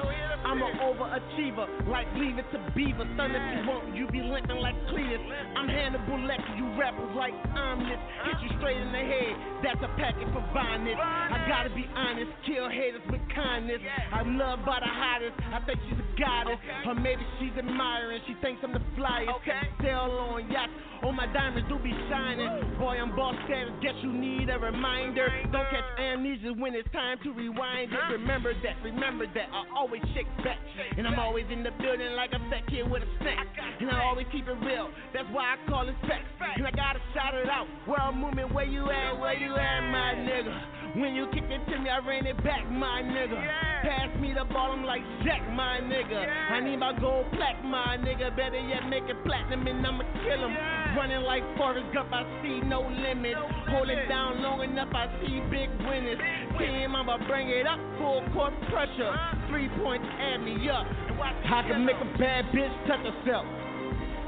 I'm 0.45 0.61
an 0.61 0.79
overachiever, 0.79 1.89
like 1.89 2.07
leave 2.15 2.37
it 2.37 2.47
to 2.53 2.59
Beaver. 2.71 3.03
Son, 3.17 3.35
if 3.35 3.43
you 3.43 3.67
want, 3.67 3.95
you 3.95 4.07
be 4.07 4.21
limping 4.21 4.61
like 4.63 4.75
Cletus. 4.87 5.19
I'm 5.57 5.67
Hannibal 5.67 6.15
Lecter, 6.23 6.55
you 6.55 6.79
rappers 6.79 7.11
like 7.17 7.33
omelets. 7.57 7.99
Hit 8.23 8.37
you 8.47 8.49
straight 8.59 8.77
in 8.77 8.91
the 8.93 9.03
head, 9.03 9.33
that's 9.63 9.83
a 9.83 9.91
packet 9.99 10.31
for 10.31 10.39
violence. 10.53 10.95
I 10.95 11.43
gotta 11.49 11.73
be 11.75 11.83
honest, 11.91 12.31
kill 12.45 12.69
haters 12.69 13.03
with 13.11 13.21
kindness. 13.35 13.81
I'm 14.13 14.37
loved 14.37 14.63
by 14.63 14.79
the 14.79 14.87
hottest, 15.07 15.39
I 15.39 15.59
think 15.63 15.79
she's 15.87 15.99
a 15.99 16.07
goddess. 16.19 16.59
Or 16.85 16.95
maybe 16.95 17.23
she's 17.39 17.55
admiring, 17.57 18.19
she 18.27 18.35
thinks 18.41 18.59
I'm 18.63 18.73
the 18.73 18.83
flyest. 18.99 19.39
Sail 19.81 20.11
on 20.35 20.51
yachts, 20.51 20.73
all 21.03 21.13
my 21.13 21.31
diamonds 21.31 21.69
do 21.69 21.79
be 21.79 21.93
shining. 22.09 22.75
Boy, 22.79 22.99
I'm 22.99 23.15
boss 23.15 23.35
status, 23.45 23.71
guess 23.81 23.95
you 24.03 24.11
need 24.11 24.49
a 24.49 24.59
reminder. 24.59 25.27
Don't 25.51 25.69
catch 25.71 25.87
amnesia 25.99 26.51
when 26.57 26.75
it's 26.75 26.89
time 26.91 27.17
to 27.23 27.31
rewind 27.31 27.93
it. 27.93 27.99
Remember 28.11 28.51
that, 28.63 28.75
remember 28.83 29.25
that, 29.31 29.47
I 29.53 29.63
always 29.75 30.01
shake 30.13 30.29
back. 30.43 30.59
And 30.97 31.07
I'm 31.07 31.19
always 31.19 31.45
in 31.51 31.63
the 31.63 31.71
building 31.79 32.11
like 32.19 32.31
a 32.35 32.41
fat 32.51 32.67
kid 32.67 32.89
with 32.89 33.03
a 33.03 33.09
snack. 33.21 33.47
And 33.79 33.89
I 33.89 34.03
always 34.03 34.27
keep 34.31 34.47
it 34.47 34.59
real, 34.65 34.89
that's 35.13 35.29
why 35.31 35.55
I 35.55 35.69
call 35.69 35.87
it 35.87 35.95
facts. 36.03 36.27
And 36.57 36.67
I 36.67 36.71
gotta 36.71 36.99
shout 37.13 37.33
it 37.33 37.49
out. 37.49 37.67
World 37.87 38.17
movement, 38.17 38.53
where 38.53 38.65
you 38.65 38.89
at, 38.89 39.19
where 39.19 39.37
you 39.37 39.55
at, 39.55 39.81
my 39.91 40.13
nigga? 40.17 40.76
When 40.95 41.13
you 41.13 41.27
kick 41.33 41.43
it 41.49 41.61
to 41.69 41.79
me, 41.79 41.89
I 41.89 41.99
ran 41.99 42.25
it 42.25 42.37
back, 42.43 42.69
my 42.71 43.01
nigga. 43.03 43.37
Pass 43.83 44.09
me 44.19 44.33
the 44.33 44.45
ball, 44.45 44.71
I'm 44.71 44.83
like 44.83 45.01
Jack, 45.23 45.41
my 45.53 45.79
nigga. 45.83 46.25
I 46.51 46.59
need 46.61 46.77
my 46.77 46.97
gold 46.97 47.25
plaque, 47.33 47.63
my 47.63 47.97
nigga. 47.99 48.35
Better 48.35 48.59
yet, 48.59 48.87
make 48.89 49.03
it 49.03 49.17
platinum 49.25 49.67
and 49.67 49.85
I'ma 49.85 50.03
kill 50.23 50.47
him. 50.47 50.55
Running 50.97 51.21
like 51.21 51.43
Forrest 51.57 51.93
Gump, 51.93 52.13
I 52.13 52.23
see 52.41 52.61
no 52.61 52.81
limit. 52.81 53.35
Hold 53.69 53.89
it 53.89 54.07
down 54.07 54.41
long 54.41 54.63
enough, 54.63 54.89
I 54.93 55.07
see 55.21 55.41
big 55.51 55.69
winners. 55.85 56.19
Team, 56.57 56.95
I'ma 56.95 57.17
bring 57.27 57.49
it 57.49 57.67
up, 57.67 57.79
full 57.99 58.23
court 58.33 58.53
pressure. 58.71 59.13
Three 59.49 59.69
points, 59.83 60.07
add 60.19 60.37
me 60.41 60.69
up. 60.69 60.87
I 61.19 61.63
can 61.67 61.85
make 61.85 61.97
a 61.97 62.17
bad 62.17 62.45
bitch 62.55 62.73
touch 62.87 63.03
herself. 63.05 63.45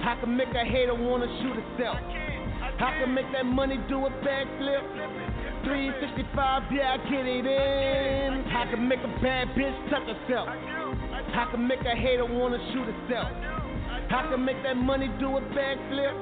I 0.02 0.16
can 0.22 0.36
make 0.36 0.50
a 0.50 0.64
hater 0.66 0.94
wanna 0.94 1.28
shoot 1.42 1.56
herself. 1.56 1.98
I 2.80 3.00
can 3.00 3.14
make 3.14 3.32
that 3.34 3.46
money 3.46 3.78
do 3.90 4.06
a 4.06 4.10
backflip. 4.24 5.19
365, 5.64 6.64
yeah, 6.72 6.94
I 6.94 6.98
get 7.10 7.26
it 7.28 7.46
in. 7.46 8.46
I 8.48 8.66
can 8.72 8.88
make 8.88 9.00
a 9.00 9.22
bad 9.22 9.50
bitch 9.50 9.90
touch 9.90 10.08
herself. 10.08 10.48
I 10.48 11.48
can 11.52 11.68
make 11.68 11.82
a 11.82 11.96
hater 11.96 12.26
wanna 12.26 12.58
shoot 12.72 12.86
herself. 12.86 13.28
I 14.10 14.28
can 14.32 14.44
make 14.46 14.62
that 14.64 14.78
money 14.78 15.08
do 15.20 15.38
a 15.38 15.42
backflip. 15.42 16.16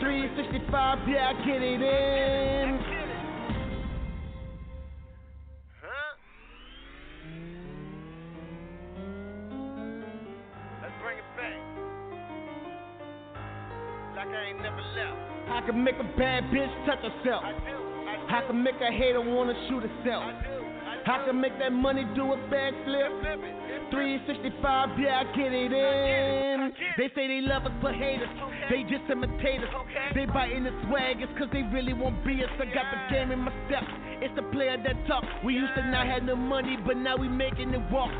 365, 0.00 1.08
yeah, 1.08 1.28
I 1.28 1.32
get 1.44 1.62
it 1.62 1.82
in. 1.82 2.80
Let's 10.82 10.94
bring 11.02 11.18
it 11.18 11.24
back. 11.36 11.60
Like 14.16 14.28
I 14.28 14.44
ain't 14.48 14.62
never 14.62 14.82
left. 14.96 15.34
I 15.50 15.60
can 15.66 15.84
make 15.84 15.96
a 15.96 16.16
bad 16.16 16.44
bitch 16.44 16.86
touch 16.86 17.00
herself. 17.00 17.44
I 17.44 17.52
can 18.42 18.62
make 18.62 18.80
a 18.80 18.90
hater 18.90 19.20
wanna 19.20 19.54
shoot 19.68 19.82
herself. 19.82 20.24
I 21.06 21.24
can 21.26 21.40
make 21.40 21.58
that 21.58 21.72
money 21.72 22.04
do 22.14 22.32
a 22.32 22.36
backflip. 22.48 23.90
365, 23.90 24.98
yeah, 24.98 25.20
I 25.20 25.36
get 25.36 25.52
it 25.52 25.72
in. 25.72 26.72
They 26.96 27.08
say 27.14 27.28
they 27.28 27.40
love 27.42 27.66
us 27.66 27.72
but 27.82 27.94
hate 27.94 28.22
us. 28.22 28.28
They 28.70 28.82
just 28.84 29.04
imitate 29.10 29.60
us. 29.60 29.70
They 30.14 30.24
biting 30.24 30.64
the 30.64 30.72
swag, 30.88 31.20
it's 31.20 31.30
cause 31.38 31.48
they 31.52 31.62
really 31.62 31.92
won't 31.92 32.24
be 32.24 32.42
us. 32.42 32.50
I 32.56 32.64
got 32.72 32.88
the 32.90 33.14
game 33.14 33.30
in 33.30 33.40
my 33.40 33.52
step. 33.68 33.84
It's 34.22 34.34
the 34.34 34.42
player 34.50 34.76
that 34.82 35.06
talk. 35.06 35.24
We 35.44 35.54
used 35.54 35.74
to 35.76 35.84
not 35.90 36.06
have 36.06 36.22
no 36.22 36.36
money, 36.36 36.78
but 36.86 36.96
now 36.96 37.16
we 37.16 37.28
making 37.28 37.74
it 37.74 37.82
walk. 37.92 38.10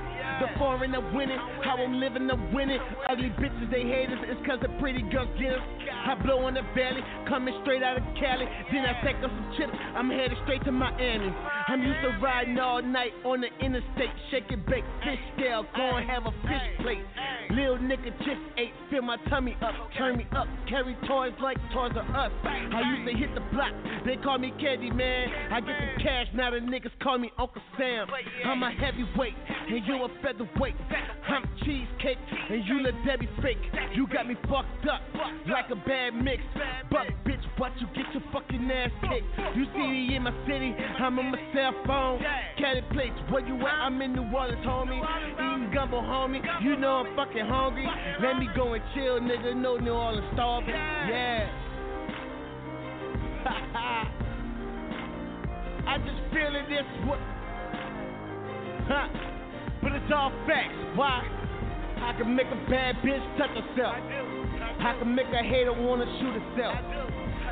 The 0.41 0.49
foreign 0.59 0.95
are 0.95 1.15
winning, 1.15 1.39
how 1.63 1.77
I'm 1.79 2.01
living 2.01 2.29
I'm 2.31 2.53
winning. 2.53 2.81
Ugly 3.09 3.31
bitches, 3.39 3.71
they 3.71 3.83
hate 3.83 4.11
us, 4.11 4.19
it's 4.25 4.47
cause 4.47 4.59
the 4.61 4.69
pretty 4.81 5.03
girls 5.03 5.29
get 5.39 5.53
us. 5.53 5.63
I 6.07 6.15
blow 6.23 6.45
on 6.45 6.55
the 6.55 6.63
valley, 6.75 7.01
coming 7.29 7.55
straight 7.63 7.83
out 7.83 7.97
of 7.97 8.05
Cali. 8.19 8.45
Then 8.73 8.85
I 8.85 9.01
take 9.05 9.17
up 9.23 9.31
some 9.31 9.55
chips, 9.57 9.73
I'm 9.95 10.11
headed 10.11 10.37
straight 10.45 10.65
to 10.65 10.73
Miami. 10.73 11.33
I'm 11.69 11.83
used 11.83 12.03
to 12.03 12.19
riding 12.21 12.59
all 12.59 12.83
night 12.83 13.13
on 13.25 13.41
the 13.41 13.49
interstate, 13.65 14.11
shaking 14.31 14.63
bake, 14.69 14.85
fish 15.05 15.23
scale, 15.37 15.65
go 15.77 15.97
and 15.97 16.09
have 16.11 16.27
a 16.27 16.33
fish 16.43 16.67
plate. 16.83 17.05
Lil 17.51 17.79
nigga 17.79 18.11
just 18.19 18.43
ate, 18.59 18.75
fill 18.91 19.03
my 19.03 19.17
tummy 19.31 19.57
up, 19.63 19.75
turn 19.97 20.17
me 20.19 20.27
up, 20.37 20.49
carry 20.69 20.97
toys 21.07 21.33
like 21.41 21.57
toys 21.73 21.93
are 21.95 22.27
us. 22.27 22.33
I 22.45 22.83
used 22.91 23.09
to 23.09 23.17
hit 23.17 23.35
the 23.35 23.45
block, 23.55 23.73
they 24.05 24.17
call 24.17 24.39
me 24.39 24.53
Candy 24.61 24.91
Man. 24.91 25.29
I 25.53 25.61
get 25.61 25.79
the 25.79 26.03
cash, 26.03 26.27
now 26.35 26.51
the 26.51 26.59
niggas 26.59 26.93
call 27.03 27.19
me 27.19 27.31
Uncle 27.39 27.63
Sam. 27.79 28.09
I'm 28.45 28.63
a 28.63 28.71
heavyweight, 28.73 29.35
and 29.69 29.87
you 29.87 29.95
a 30.05 30.09
featherweight. 30.23 30.75
I'm 31.29 31.49
cheesecake, 31.65 32.19
and 32.51 32.65
you 32.67 32.83
little 32.83 33.05
Debbie 33.05 33.29
fake. 33.43 33.59
You 33.95 34.07
got 34.07 34.27
me 34.27 34.35
fucked 34.49 34.87
up 34.91 35.01
like 35.49 35.71
a 35.71 35.77
bad 35.77 36.15
mix. 36.15 36.43
But 36.91 37.07
bitch, 37.25 37.43
what 37.57 37.73
you 37.81 37.87
get 37.95 38.13
your 38.13 38.23
fucking 38.33 38.71
ass 38.71 38.91
kicked? 39.03 39.57
You 39.57 39.65
see 39.73 39.87
me 39.87 40.17
in 40.17 40.23
my 40.25 40.33
city, 40.47 40.75
I'm 41.01 41.19
on 41.19 41.31
my 41.31 41.39
cell 41.55 41.73
phone. 41.87 42.21
Caddy 42.59 42.83
plates, 42.93 43.17
where 43.31 43.47
you 43.47 43.57
at? 43.61 43.67
I'm 43.67 44.01
in 44.03 44.13
New 44.15 44.31
Orleans, 44.35 44.65
homie. 44.67 45.01
Eating 45.35 45.71
gumbo, 45.73 46.01
homie. 46.01 46.43
You 46.63 46.77
know 46.77 47.05
I'm 47.05 47.17
fucking 47.17 47.47
hungry. 47.47 47.87
Let 48.23 48.39
me 48.39 48.49
go 48.55 48.75
and 48.75 48.83
chill, 48.95 49.21
nigga. 49.21 49.57
No 49.57 49.77
New 49.77 49.93
Orleans 49.93 50.27
starving. 50.35 50.75
Yeah. 50.75 51.49
I 55.87 55.99
just 55.99 56.21
feeling 56.33 56.65
this. 56.69 56.85
What? 57.07 57.19
Huh? 58.89 59.34
But 59.85 59.93
it's 59.93 60.11
all 60.17 60.33
facts. 60.49 60.73
Why? 60.97 61.21
I 62.01 62.17
can 62.17 62.35
make 62.35 62.47
a 62.49 62.71
bad 62.71 62.97
bitch 63.05 63.21
touch 63.37 63.53
herself. 63.53 63.95
I 64.81 64.97
can 64.99 65.15
make 65.15 65.29
a 65.29 65.45
hater 65.45 65.75
wanna 65.77 66.07
shoot 66.19 66.41
herself. 66.41 66.77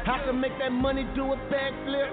I 0.08 0.24
can 0.24 0.40
make 0.40 0.58
that 0.58 0.72
money 0.72 1.04
do 1.14 1.32
a 1.32 1.36
backflip. 1.52 2.08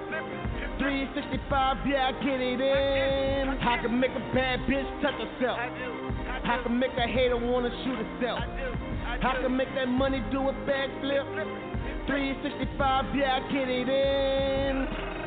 365, 0.78 1.86
yeah, 1.88 2.08
I 2.08 2.12
get 2.22 2.40
it 2.40 2.60
in. 2.60 3.48
I 3.64 3.78
can 3.80 3.98
make 3.98 4.12
a 4.12 4.24
bad 4.34 4.60
bitch 4.68 4.88
touch 5.00 5.16
herself. 5.16 5.58
I 5.58 6.60
can 6.62 6.78
make 6.78 6.92
a 6.98 7.08
hater 7.08 7.36
wanna 7.36 7.70
shoot 7.82 7.96
herself. 7.96 8.40
I 8.40 9.40
can 9.40 9.56
make 9.56 9.74
that 9.74 9.88
money 9.88 10.22
do 10.30 10.48
a 10.48 10.52
backflip. 10.68 11.24
365, 12.06 13.16
yeah, 13.16 13.40
I 13.40 13.52
get 13.52 13.68
it 13.68 13.88
in. 13.88 15.19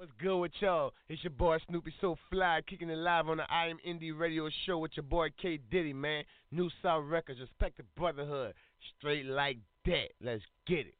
What's 0.00 0.12
good 0.18 0.38
with 0.38 0.52
y'all? 0.60 0.94
It's 1.10 1.22
your 1.22 1.32
boy 1.32 1.58
Snoopy 1.68 1.92
So 2.00 2.16
Fly, 2.30 2.62
kicking 2.66 2.88
it 2.88 2.96
live 2.96 3.28
on 3.28 3.36
the 3.36 3.42
I 3.52 3.66
Am 3.66 3.76
Indie 3.86 4.18
Radio 4.18 4.48
Show 4.64 4.78
with 4.78 4.92
your 4.96 5.04
boy 5.04 5.28
K 5.42 5.58
Diddy, 5.70 5.92
man. 5.92 6.24
New 6.50 6.70
South 6.82 7.04
Records, 7.06 7.38
respect 7.38 7.76
the 7.76 7.82
brotherhood, 7.98 8.54
straight 8.96 9.26
like 9.26 9.58
that. 9.84 10.12
Let's 10.22 10.40
get 10.66 10.86
it. 10.86 10.94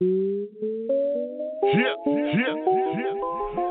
Yeah, 0.00 1.94
yeah, 2.04 2.34
yeah. 2.34 2.54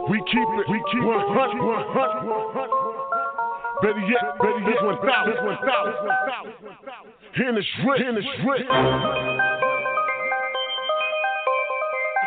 We 0.10 0.20
keep 0.32 0.48
it, 0.48 0.70
we 0.72 0.80
keep 0.94 1.04
100, 1.04 1.60
100, 1.60 1.60
100. 1.60 3.82
Better 3.82 4.00
yet, 4.08 4.40
better 4.40 4.64
yet, 4.64 4.82
1,000, 4.82 5.44
1,000. 5.44 7.50
In 7.50 7.56
the 7.56 7.64
strip, 7.82 8.00
in 8.00 8.16
the 8.16 8.22
strip. 8.40 9.73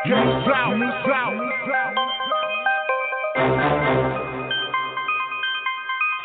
New 0.06 0.14
South, 0.14 0.78
New 0.78 0.86
South. 1.02 1.34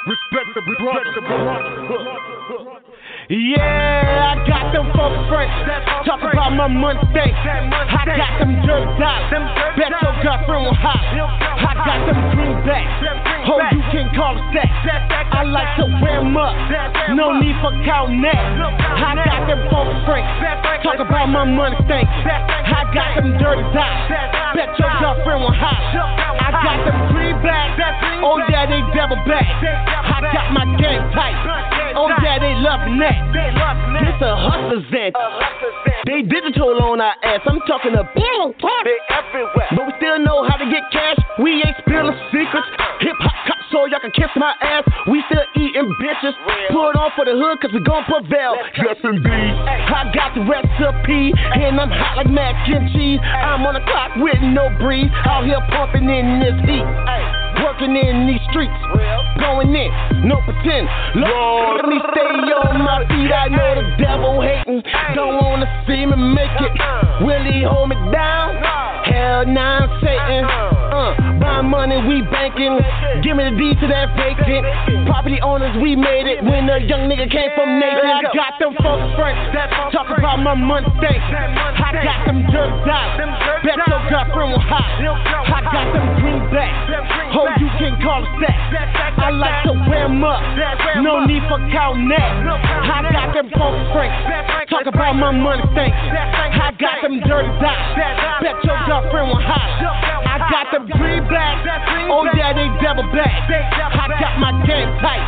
Respect. 0.05 0.53
Yeah, 3.29 4.38
I 4.38 4.47
got 4.47 4.71
them 4.71 4.86
folks. 4.93 5.25
Talk 6.05 6.20
about 6.52 6.70
my 6.72 6.93
Mustang. 6.93 7.34
I 7.34 8.04
got 8.18 8.39
them 8.39 8.52
dirt 8.68 8.86
dots. 8.99 9.32
Bet 9.78 9.91
your 10.02 10.16
girlfriend 10.24 10.66
will 10.68 10.76
hop. 10.76 10.99
I 10.99 11.74
got 11.76 11.99
them 12.06 12.20
greenbacks. 12.36 12.91
Oh, 13.47 13.60
you 13.72 13.82
can 13.91 14.08
call 14.16 14.38
it 14.38 14.43
that. 14.54 14.70
I 15.32 15.43
like 15.43 15.76
to 15.78 15.86
wear 16.02 16.20
'em 16.20 16.38
up. 16.38 16.56
No 17.16 17.39
need 17.39 17.56
for 17.62 17.72
counting 17.86 18.22
that. 18.22 18.36
I 18.36 19.16
got 19.24 19.47
them 19.47 19.62
folks 19.70 19.95
French. 20.06 20.28
Talk 20.84 20.99
about 20.99 21.30
my 21.30 21.45
Mustang. 21.45 22.08
I 22.08 22.86
got 22.93 23.16
them 23.16 23.38
dirty 23.38 23.64
dots. 23.74 24.12
Bet 24.56 24.78
your 24.80 24.91
girlfriend 24.99 25.41
will 25.41 25.56
hop. 25.56 25.80
I 26.41 26.52
got 26.52 26.86
them 26.86 26.99
greenbacks. 27.14 27.80
Oh, 28.24 28.38
yeah, 28.49 28.66
they 28.66 28.82
double 28.93 29.18
back. 29.26 29.47
I 29.64 30.22
got 30.34 30.52
my 30.54 30.66
game 30.78 31.02
tight. 31.12 31.36
Oh, 31.95 32.08
yeah, 32.22 32.39
they 32.39 32.56
loving 32.56 32.99
that. 32.99 33.18
This 34.02 34.22
a 34.22 34.36
hustler's 34.36 34.86
anthem. 34.93 35.32
They 36.06 36.22
digital 36.41 36.73
on 36.81 37.01
our 37.01 37.15
ass. 37.23 37.41
I'm 37.45 37.59
talking 37.69 37.93
a 37.93 38.03
billion 38.17 38.53
cash. 38.57 38.85
They 38.85 38.97
everywhere. 39.13 39.69
But 39.77 39.85
we 39.85 39.93
still 39.97 40.19
know 40.19 40.41
how 40.47 40.57
to 40.57 40.65
get 40.65 40.83
cash. 40.91 41.17
We 41.37 41.61
ain't 41.61 41.77
spilling 41.85 42.17
secrets. 42.33 42.67
Hip 43.01 43.17
hop 43.21 43.37
cop 43.45 43.59
so 43.69 43.85
y'all 43.85 44.01
can 44.01 44.11
kiss 44.11 44.29
my 44.35 44.53
ass. 44.61 44.83
We 45.07 45.21
still 45.29 45.45
eating 45.57 45.89
bitches. 46.01 46.33
Put 46.73 46.97
on 46.97 47.13
for 47.15 47.25
the 47.25 47.37
hood 47.37 47.61
cause 47.61 47.71
we 47.73 47.81
gon' 47.85 48.05
prevail. 48.09 48.57
Yes, 48.81 48.97
indeed. 49.05 49.53
I 49.61 50.09
got 50.13 50.33
the 50.33 50.41
recipe. 50.45 51.33
And 51.61 51.77
I'm 51.77 51.89
hot 51.89 52.17
like 52.17 52.29
mac 52.29 52.57
and 52.69 52.89
cheese. 52.93 53.21
I'm 53.21 53.65
on 53.65 53.77
the 53.77 53.85
clock 53.85 54.17
with 54.17 54.41
no 54.41 54.69
breeze. 54.81 55.11
Out 55.29 55.45
here 55.45 55.61
pumping 55.69 56.09
in 56.09 56.41
this 56.41 56.57
heat. 56.65 56.85
Working 57.61 57.93
in 57.93 58.25
these 58.25 58.41
streets. 58.49 58.73
Going 59.37 59.69
in. 59.75 59.89
No 60.25 60.41
pretend. 60.41 60.89
Lord, 61.21 61.81
let 61.81 61.87
me 61.89 61.99
stay 62.11 62.25
on 62.65 62.81
my 62.81 63.05
feet. 63.05 63.29
I 63.29 63.47
know 63.49 63.69
the 63.77 63.85
devil 64.01 64.41
hating. 64.41 64.81
Don't 65.13 65.37
wanna 65.37 65.69
see 65.85 66.05
me 66.05 66.30
make 66.34 66.57
it. 66.59 67.25
Will 67.25 67.43
he 67.43 67.63
hold 67.63 67.89
me 67.89 67.95
down? 68.11 68.55
Hell 69.05 69.45
nah, 69.45 69.88
Satan. 70.01 70.80
Uh, 70.91 71.15
buy 71.39 71.61
money, 71.63 71.95
we 72.03 72.19
banking. 72.27 72.75
Give 73.23 73.39
me 73.39 73.47
the 73.47 73.55
deed 73.55 73.79
to 73.79 73.87
that 73.87 74.11
vacant. 74.19 74.67
Property 75.07 75.39
owners, 75.39 75.71
we 75.79 75.95
made 75.95 76.27
it. 76.27 76.43
When 76.43 76.67
a 76.67 76.83
young 76.83 77.07
nigga 77.07 77.31
came 77.31 77.47
from 77.55 77.79
Nathan, 77.79 78.11
I 78.11 78.21
got 78.35 78.59
them 78.59 78.75
folks 78.83 79.07
French. 79.15 79.39
Talk 79.95 80.11
about 80.11 80.43
my 80.43 80.53
Mustang. 80.53 81.15
I 81.31 81.95
got 82.03 82.27
them 82.27 82.43
dirt 82.51 82.71
dots. 82.83 83.23
Bet 83.63 83.79
your 83.87 84.03
girlfriend 84.11 84.51
will 84.51 84.65
hop. 84.67 84.83
I 84.83 85.63
got 85.71 85.87
them 85.95 86.07
greenbacks. 86.19 86.75
Oh, 87.39 87.47
you 87.55 87.71
can 87.79 87.95
call 88.03 88.27
it 88.27 88.35
that. 88.43 88.59
I 89.21 89.29
like 89.31 89.63
to 89.63 89.73
wear 89.87 90.11
'em 90.11 90.23
up. 90.23 90.43
No 90.99 91.23
need 91.23 91.43
for 91.47 91.59
counting 91.71 92.09
that. 92.11 92.31
I 92.83 93.07
got 93.15 93.31
them 93.31 93.47
folks 93.55 93.79
French. 93.95 94.11
Talk 94.67 94.85
about 94.91 95.15
my 95.15 95.31
money 95.31 95.63
Mustang. 95.63 95.93
I 95.95 96.75
got 96.75 96.99
them 97.01 97.21
dirty 97.23 97.47
dots. 97.63 97.95
Bet 98.43 98.59
your 98.67 98.75
girlfriend 98.91 99.27
will 99.31 99.39
hop. 99.39 99.71
I 100.31 100.37
got 100.49 100.71
them 100.71 100.87
greenbacks. 100.95 101.63
Oh 102.11 102.27
yeah, 102.35 102.53
they 102.53 102.67
double 102.83 103.07
back. 103.15 103.31
I 103.49 104.07
got 104.19 104.39
my 104.39 104.51
game 104.67 104.89
tight. 104.99 105.23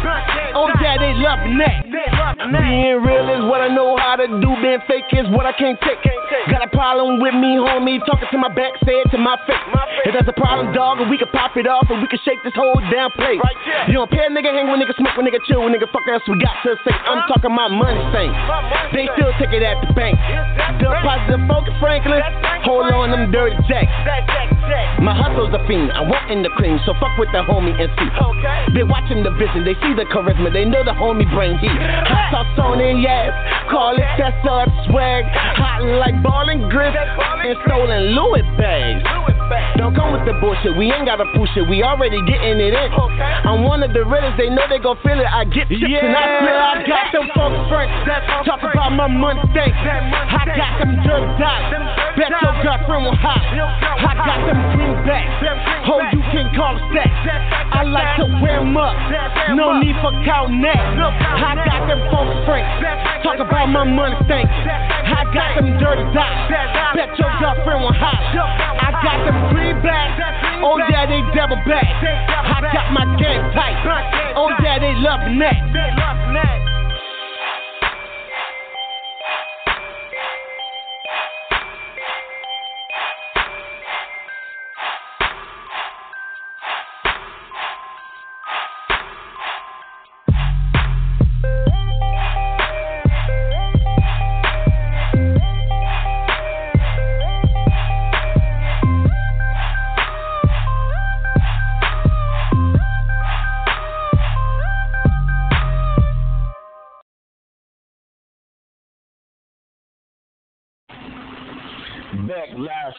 Oh 0.55 0.69
yeah, 0.81 0.97
they 0.97 1.13
loving 1.17 1.57
that. 1.59 1.83
Being 2.43 2.99
real 3.01 3.27
is 3.29 3.43
what 3.47 3.61
I 3.61 3.69
know 3.71 3.95
how 3.97 4.15
to 4.17 4.27
do. 4.27 4.49
Being 4.61 4.81
fake 4.87 5.09
is 5.13 5.27
what 5.31 5.45
I 5.45 5.53
can't 5.53 5.79
take. 5.81 6.01
Got 6.49 6.65
a 6.65 6.71
problem 6.71 7.21
with 7.21 7.33
me, 7.35 7.55
homie. 7.61 8.03
Talking 8.05 8.27
to 8.31 8.37
my 8.37 8.51
back, 8.51 8.73
say 8.83 8.99
it 8.99 9.09
to 9.11 9.17
my 9.17 9.37
face. 9.47 9.63
If 10.03 10.11
that's 10.11 10.27
a 10.27 10.35
problem, 10.35 10.73
dog, 10.73 10.99
and 10.99 11.09
we 11.09 11.17
can 11.17 11.31
pop 11.31 11.55
it 11.55 11.67
off 11.67 11.87
and 11.87 12.01
we 12.03 12.07
can 12.11 12.19
shake 12.25 12.41
this 12.43 12.53
whole 12.55 12.75
damn 12.91 13.11
place. 13.15 13.39
You 13.87 13.95
don't 13.95 14.11
pay 14.11 14.27
a 14.27 14.29
nigga, 14.29 14.51
hang 14.51 14.67
with 14.67 14.81
nigga, 14.83 14.95
smoke 14.99 15.15
with 15.15 15.25
nigga, 15.25 15.39
chill 15.47 15.63
with 15.63 15.71
nigga, 15.71 15.87
fuck 15.87 16.03
else 16.11 16.25
we 16.27 16.35
got 16.43 16.59
to 16.67 16.75
say. 16.83 16.91
I'm 16.91 17.23
talking 17.31 17.53
my 17.55 17.71
money 17.71 18.03
thing. 18.11 18.31
They 18.91 19.07
still 19.15 19.31
take 19.39 19.55
it 19.55 19.63
at 19.63 19.79
the 19.79 19.93
bank. 19.95 20.19
The 20.83 20.91
positive 20.99 21.47
focus, 21.47 21.73
Franklin. 21.79 22.19
Hold 22.67 22.91
on, 22.91 23.11
them 23.11 23.31
dirty 23.31 23.55
jacks. 23.69 23.91
My 25.01 25.13
hustle's 25.15 25.51
a 25.53 25.61
fiend. 25.67 25.91
I 25.91 26.01
want 26.01 26.31
in 26.31 26.43
the 26.43 26.49
cream, 26.55 26.79
so 26.85 26.93
fuck 26.99 27.17
with 27.19 27.29
the 27.31 27.43
homie 27.43 27.75
and 27.75 27.91
see. 27.99 28.09
They 28.73 28.83
watching 28.83 29.23
the 29.23 29.31
vision, 29.35 29.65
they 29.67 29.75
see 29.83 29.93
the 29.93 30.07
charisma, 30.07 30.53
they 30.53 30.65
know 30.65 30.83
the 30.83 30.95
homie 30.95 31.27
bring 31.33 31.57
heat. 31.59 31.75
Hot 32.07 32.31
sauce 32.31 32.59
on 32.59 32.79
it, 32.79 33.01
yes. 33.01 33.33
Call 33.69 33.95
it 33.95 34.07
that's 34.17 34.45
up 34.47 34.69
swag. 34.87 35.25
Hot 35.59 35.83
like 35.99 36.21
ball 36.23 36.47
and 36.49 36.69
grip 36.71 36.95
and 36.95 37.57
stolen 37.65 38.15
Louis 38.15 38.45
bags. 38.57 39.32
Don't 39.77 39.93
Fuck 39.93 40.03
on 40.03 40.13
with 40.15 40.25
the 40.25 40.33
bullshit, 40.39 40.73
we 40.77 40.89
ain't 40.91 41.05
gotta 41.05 41.25
push 41.35 41.49
it, 41.59 41.67
we 41.67 41.83
already 41.83 42.17
getting 42.25 42.57
it 42.59 42.73
in. 42.73 42.89
I'm 43.45 43.63
one 43.63 43.83
of 43.83 43.91
the 43.93 44.03
realest, 44.05 44.37
they 44.37 44.49
know 44.49 44.63
they 44.69 44.79
gon' 44.79 44.97
feel 45.03 45.19
it. 45.19 45.27
I 45.27 45.43
get 45.45 45.67
chips 45.69 45.85
Yeah. 45.85 46.05
and 46.07 46.15
I 46.15 46.23
split, 46.39 46.55
I 46.55 46.75
got 46.87 47.05
them 47.11 47.27
folks 47.35 47.59
frank. 47.69 47.89
Talk 48.47 48.63
about 48.63 48.91
my 48.95 49.07
money 49.07 49.41
stank. 49.51 49.73
I 49.75 50.43
got 50.55 50.71
them 50.79 50.91
dirt 51.03 51.25
dots. 51.37 51.75
Bet 52.15 52.31
your 52.31 52.55
girlfriend 52.63 53.03
will 53.05 53.17
hop. 53.19 53.41
I 53.43 54.13
got 54.17 54.39
them 54.47 54.59
greenbacks. 54.73 55.31
Oh, 55.91 55.99
you 56.15 56.21
can 56.31 56.47
call 56.55 56.79
stacks. 56.89 57.13
I 57.73 57.83
like 57.83 58.15
to 58.23 58.25
wear 58.41 58.61
'em 58.63 58.77
up. 58.77 58.95
No 59.53 59.77
need 59.81 59.95
for 60.01 60.13
cow 60.23 60.47
neck. 60.47 60.79
I 60.79 61.53
got 61.65 61.87
them 61.87 62.01
folks 62.09 62.33
frank. 62.45 62.65
Talk 63.23 63.39
about 63.39 63.67
my 63.69 63.83
money 63.83 64.15
stank. 64.25 64.47
I 64.49 65.21
got 65.33 65.55
them 65.59 65.77
dirty 65.77 66.05
dots. 66.13 66.49
Bet 66.95 67.11
your 67.19 67.29
girlfriend 67.41 67.83
will 67.83 67.93
hop. 67.93 68.21
I 68.83 68.89
got 69.03 69.25
them 69.25 69.32
greenbacks. 69.51 70.19
Oh 70.63 70.77
yeah, 70.89 71.05
they 71.05 71.21
double 71.35 71.59
back. 71.67 71.85
I 71.85 72.61
got 72.73 72.91
my 72.93 73.05
game 73.19 73.43
tight. 73.53 73.77
Oh 74.35 74.49
yeah, 74.61 74.79
they 74.79 74.93
loving 74.99 75.39
that. 75.39 76.72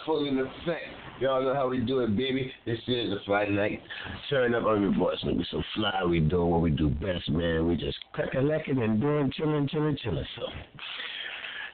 Fully 0.04 0.28
in 0.28 0.38
effect. 0.38 0.84
Y'all 1.20 1.42
know 1.42 1.54
how 1.54 1.68
we 1.68 1.78
do 1.78 2.00
it, 2.00 2.16
baby. 2.16 2.52
This 2.66 2.78
is 2.88 3.12
a 3.12 3.18
Friday 3.24 3.52
night. 3.52 3.82
Turn 4.28 4.54
up 4.54 4.64
on 4.64 4.82
your 4.82 4.94
voice, 4.94 5.16
man. 5.24 5.38
We 5.38 5.46
so 5.50 5.62
fly. 5.74 6.02
We 6.08 6.20
doing 6.20 6.50
what 6.50 6.60
we 6.60 6.70
do 6.70 6.88
best, 6.88 7.28
man. 7.30 7.68
We 7.68 7.76
just 7.76 7.96
cracking 8.12 8.82
and 8.82 9.00
doing, 9.00 9.32
chilling, 9.36 9.68
chilling, 9.68 9.96
chilling. 10.02 10.26
So, 10.36 10.42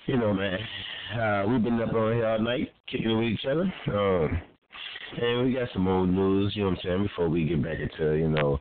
you 0.07 0.19
know, 0.19 0.35
man, 0.35 0.59
uh, 1.19 1.45
we've 1.49 1.63
been 1.63 1.81
up 1.81 1.95
on 1.95 2.15
here 2.15 2.27
all 2.27 2.41
night, 2.41 2.73
kicking 2.91 3.11
it 3.11 3.15
with 3.15 3.25
each 3.25 3.47
other. 3.51 3.73
Um, 3.89 4.41
and 5.21 5.47
we 5.47 5.55
got 5.55 5.69
some 5.73 5.89
old 5.89 6.11
news, 6.11 6.53
you 6.55 6.63
know 6.63 6.71
what 6.71 6.79
I'm 6.79 6.83
saying, 6.85 7.03
before 7.05 7.29
we 7.29 7.45
get 7.45 7.63
back 7.63 7.79
into, 7.81 8.15
you 8.15 8.29
know, 8.29 8.59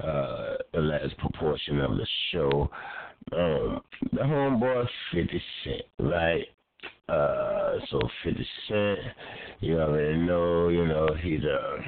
uh, 0.00 0.56
the 0.72 0.80
last 0.80 1.16
proportion 1.18 1.80
of 1.80 1.92
the 1.92 2.06
show. 2.32 2.70
Um, 3.32 3.80
the 4.12 4.20
homeboy 4.20 4.86
50 5.12 5.42
Cent, 5.64 5.82
right? 5.98 6.44
Uh, 7.08 7.78
so 7.90 8.00
50 8.24 8.46
Cent, 8.68 8.98
you 9.60 9.80
already 9.80 10.18
know, 10.18 10.68
you 10.68 10.86
know, 10.86 11.08
he's 11.22 11.42
a, 11.42 11.78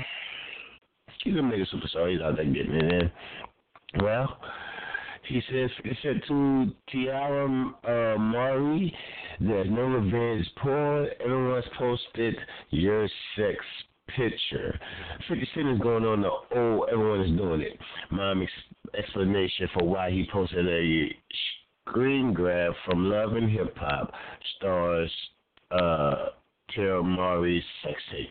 he's 1.22 1.36
a 1.36 1.42
mega 1.42 1.66
superstar. 1.66 2.10
He's 2.10 2.22
out 2.22 2.36
there 2.36 2.44
getting 2.46 2.74
it 2.74 2.92
in. 2.92 3.10
Well, 4.02 4.38
he 5.28 5.42
says, 5.50 5.70
he 5.84 5.92
said 6.02 6.22
to 6.28 6.70
Teairra 6.92 7.72
uh, 7.84 8.18
Mari, 8.18 8.94
there's 9.40 9.68
no 9.70 9.82
revenge 9.82 10.46
porn. 10.62 11.08
Everyone's 11.22 11.64
posted 11.78 12.36
your 12.70 13.08
sex 13.36 13.56
picture. 14.16 14.78
50 15.28 15.48
Cent 15.54 15.68
is 15.68 15.78
going 15.80 16.04
on 16.04 16.22
the 16.22 16.30
oh, 16.56 16.82
everyone 16.90 17.20
is 17.20 17.36
doing 17.36 17.60
it. 17.60 17.78
Mom 18.10 18.42
ex- 18.42 18.96
explanation 18.98 19.68
for 19.74 19.86
why 19.86 20.10
he 20.10 20.28
posted 20.32 20.66
a 20.66 21.14
screen 21.90 22.32
grab 22.32 22.72
from 22.84 23.10
Love 23.10 23.34
and 23.34 23.50
Hip 23.50 23.76
Hop 23.78 24.12
stars 24.56 25.10
uh, 25.72 26.26
Teairra 26.74 27.04
Mari's 27.04 27.64
sex 27.82 28.00
tape. 28.12 28.30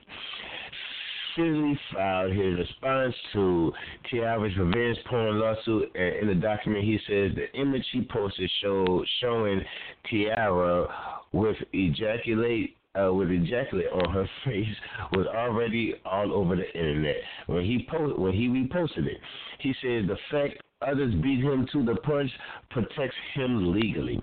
Philly 1.36 1.80
filed 1.94 2.32
his 2.32 2.58
response 2.58 3.14
to 3.34 3.72
Teairra's 4.12 4.58
revenge 4.58 4.98
porn 5.10 5.40
lawsuit, 5.40 5.92
and 5.94 6.16
in 6.16 6.28
the 6.28 6.36
document 6.36 6.86
he 6.86 6.98
says 7.08 7.32
the 7.36 7.52
image 7.60 7.86
he 7.92 8.02
posted 8.10 8.50
showed 8.62 9.06
showing 9.22 9.62
Tiara 10.10 10.88
with 11.34 11.58
ejaculate 11.74 12.76
uh, 12.96 13.14
with 13.14 13.30
ejaculate 13.30 13.88
on 13.92 14.14
her 14.14 14.30
face 14.46 14.68
was 15.14 15.28
already 15.28 15.96
all 16.06 16.34
over 16.34 16.56
the 16.56 16.72
internet 16.78 17.18
when 17.48 17.64
he 17.64 17.88
post 17.90 18.18
when 18.18 18.34
he 18.34 18.48
reposted 18.48 19.06
it. 19.06 19.18
He 19.60 19.74
says 19.82 20.08
the 20.08 20.18
fact 20.32 20.62
others 20.82 21.14
beat 21.22 21.44
him 21.44 21.68
to 21.74 21.84
the 21.84 21.96
punch 21.96 22.32
protects 22.70 23.16
him 23.36 23.74
legally. 23.74 24.22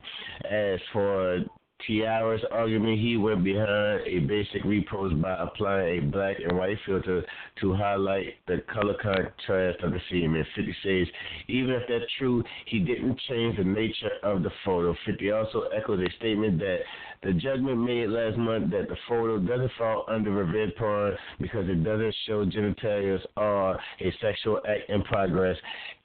As 0.51 0.81
for 0.93 1.45
Teairra's 1.87 2.43
argument, 2.51 2.99
he 2.99 3.17
went 3.17 3.45
behind 3.45 4.07
a 4.07 4.19
basic 4.21 4.63
repost 4.65 5.21
by 5.21 5.37
applying 5.39 5.99
a 5.99 6.11
black 6.11 6.37
and 6.43 6.59
white 6.59 6.77
filter 6.85 7.25
to 7.61 7.75
highlight 7.75 8.35
the 8.47 8.63
color 8.73 8.95
contrast 9.01 9.83
of 9.83 9.93
the 9.93 10.01
semen. 10.11 10.45
50 10.55 10.77
says, 10.83 11.07
even 11.49 11.71
if 11.71 11.83
that's 11.89 12.11
true, 12.19 12.43
he 12.67 12.81
didn't 12.81 13.19
change 13.29 13.57
the 13.57 13.65
nature 13.65 14.11
of 14.23 14.43
the 14.43 14.51
photo. 14.65 14.95
50 15.07 15.31
also 15.31 15.63
echoes 15.77 16.01
a 16.01 16.11
statement 16.19 16.59
that 16.59 16.79
the 17.23 17.33
judgment 17.33 17.79
made 17.79 18.09
last 18.09 18.37
month 18.37 18.71
that 18.71 18.89
the 18.89 18.97
photo 19.09 19.39
doesn't 19.39 19.71
fall 19.79 20.05
under 20.09 20.31
revenge 20.31 20.73
porn 20.79 21.17
because 21.41 21.69
it 21.69 21.83
doesn't 21.83 22.15
show 22.27 22.45
genitalia 22.45 23.19
or 23.37 23.75
a 23.75 24.13
sexual 24.21 24.61
act 24.69 24.89
in 24.89 25.03
progress 25.05 25.57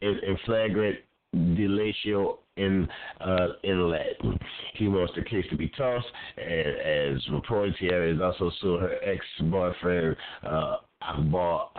is 0.01 0.15
in 0.25 0.37
flagrant 0.45 0.97
delatio 1.35 2.37
in 2.57 2.87
uh, 3.19 3.47
in 3.63 3.89
Latin. 3.89 4.37
He 4.75 4.87
wants 4.87 5.13
the 5.15 5.23
case 5.23 5.45
to 5.49 5.57
be 5.57 5.69
tossed, 5.69 6.07
and 6.37 7.15
as 7.15 7.29
reported, 7.31 7.75
Teairra 7.77 8.15
is 8.15 8.21
also 8.21 8.51
suing 8.61 8.81
her 8.81 8.95
ex-boyfriend 9.03 10.15
uh, 10.43 10.77
Akbar 11.01 11.69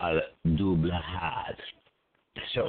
Abdul-Ahad. 0.00 1.56
So, 2.54 2.68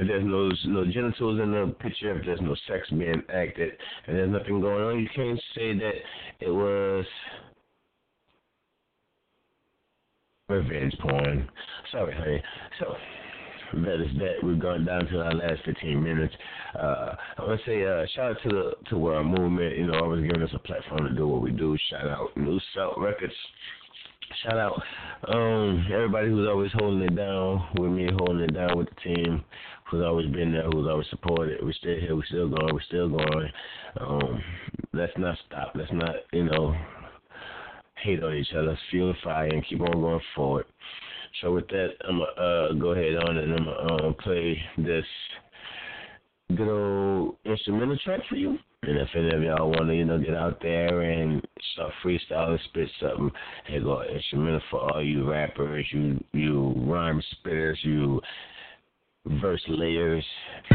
if 0.00 0.08
there's 0.08 0.24
no 0.24 0.50
no 0.66 0.90
genitals 0.90 1.40
in 1.40 1.52
the 1.52 1.74
picture, 1.80 2.18
if 2.18 2.24
there's 2.24 2.40
no 2.40 2.56
sex 2.66 2.88
being 2.90 3.22
acted, 3.32 3.72
and 4.06 4.16
there's 4.16 4.30
nothing 4.30 4.60
going 4.60 4.82
on, 4.82 5.00
you 5.00 5.08
can't 5.14 5.40
say 5.54 5.78
that 5.78 5.94
it 6.40 6.50
was 6.50 7.04
revenge 10.48 10.94
porn. 11.00 11.48
Sorry, 11.92 12.14
honey. 12.14 12.42
So 12.80 12.94
that 13.72 14.00
is 14.00 14.16
that. 14.18 14.42
We've 14.42 14.58
gone 14.58 14.84
down 14.84 15.06
to 15.06 15.20
our 15.20 15.34
last 15.34 15.60
15 15.64 16.02
minutes. 16.02 16.34
Uh, 16.78 17.14
I 17.38 17.42
want 17.42 17.60
to 17.60 17.66
say 17.66 17.84
uh, 17.84 18.06
shout 18.14 18.32
out 18.32 18.42
to 18.42 18.48
the 18.48 18.72
to 18.90 19.06
our 19.06 19.24
movement. 19.24 19.76
You 19.76 19.86
know, 19.86 19.98
always 20.00 20.22
giving 20.22 20.42
us 20.42 20.54
a 20.54 20.58
platform 20.58 21.04
to 21.04 21.14
do 21.14 21.26
what 21.26 21.42
we 21.42 21.50
do. 21.50 21.76
Shout 21.90 22.06
out 22.06 22.36
New 22.36 22.60
South 22.74 22.94
Records. 22.98 23.34
Shout 24.42 24.58
out 24.58 24.82
um, 25.28 25.86
everybody 25.92 26.28
who's 26.28 26.48
always 26.48 26.70
holding 26.74 27.02
it 27.02 27.16
down 27.16 27.68
with 27.78 27.90
me, 27.90 28.08
holding 28.18 28.44
it 28.44 28.54
down 28.54 28.76
with 28.76 28.88
the 28.88 29.14
team, 29.14 29.44
who's 29.90 30.04
always 30.04 30.30
been 30.32 30.52
there, 30.52 30.64
who's 30.64 30.88
always 30.88 31.06
supported. 31.10 31.60
We're 31.62 31.72
still 31.72 31.98
here, 32.00 32.16
we're 32.16 32.24
still 32.26 32.48
going, 32.48 32.74
we're 32.74 32.82
still 32.82 33.08
going. 33.08 33.50
Um, 34.00 34.42
let's 34.92 35.12
not 35.18 35.38
stop. 35.46 35.72
Let's 35.74 35.92
not, 35.92 36.16
you 36.32 36.44
know, 36.44 36.74
hate 38.02 38.22
on 38.22 38.34
each 38.34 38.52
other. 38.56 38.78
Fuel 38.90 39.12
the 39.12 39.18
fire 39.22 39.46
and 39.46 39.64
keep 39.66 39.80
on 39.80 39.92
going 39.92 40.20
forward. 40.34 40.66
So 41.40 41.52
with 41.52 41.68
that, 41.68 41.88
I'm 42.08 42.18
gonna 42.18 42.30
uh, 42.32 42.72
go 42.74 42.90
ahead 42.90 43.16
on 43.16 43.36
and 43.36 43.52
I'm 43.54 43.64
gonna 43.64 44.02
uh, 44.02 44.06
um, 44.06 44.14
play 44.14 44.60
this 44.78 45.04
good 46.54 46.68
old 46.68 47.36
instrumental 47.44 47.98
track 48.04 48.20
for 48.28 48.36
you. 48.36 48.58
And 48.82 48.98
if 48.98 49.08
any 49.16 49.34
of 49.34 49.42
y'all 49.42 49.70
want 49.70 49.88
to, 49.88 49.96
you 49.96 50.04
know, 50.04 50.18
get 50.18 50.34
out 50.34 50.60
there 50.60 51.00
and 51.00 51.42
start 51.72 51.92
freestyling, 52.04 52.62
spit 52.66 52.88
something, 53.00 53.30
hey, 53.66 53.80
go 53.80 54.02
instrumental 54.02 54.60
for 54.70 54.92
all 54.92 55.02
you 55.02 55.28
rappers, 55.28 55.86
you 55.90 56.22
you 56.32 56.74
rhyme 56.76 57.22
spitters, 57.44 57.76
you 57.82 58.20
verse 59.40 59.62
layers. 59.68 60.24
So, 60.68 60.74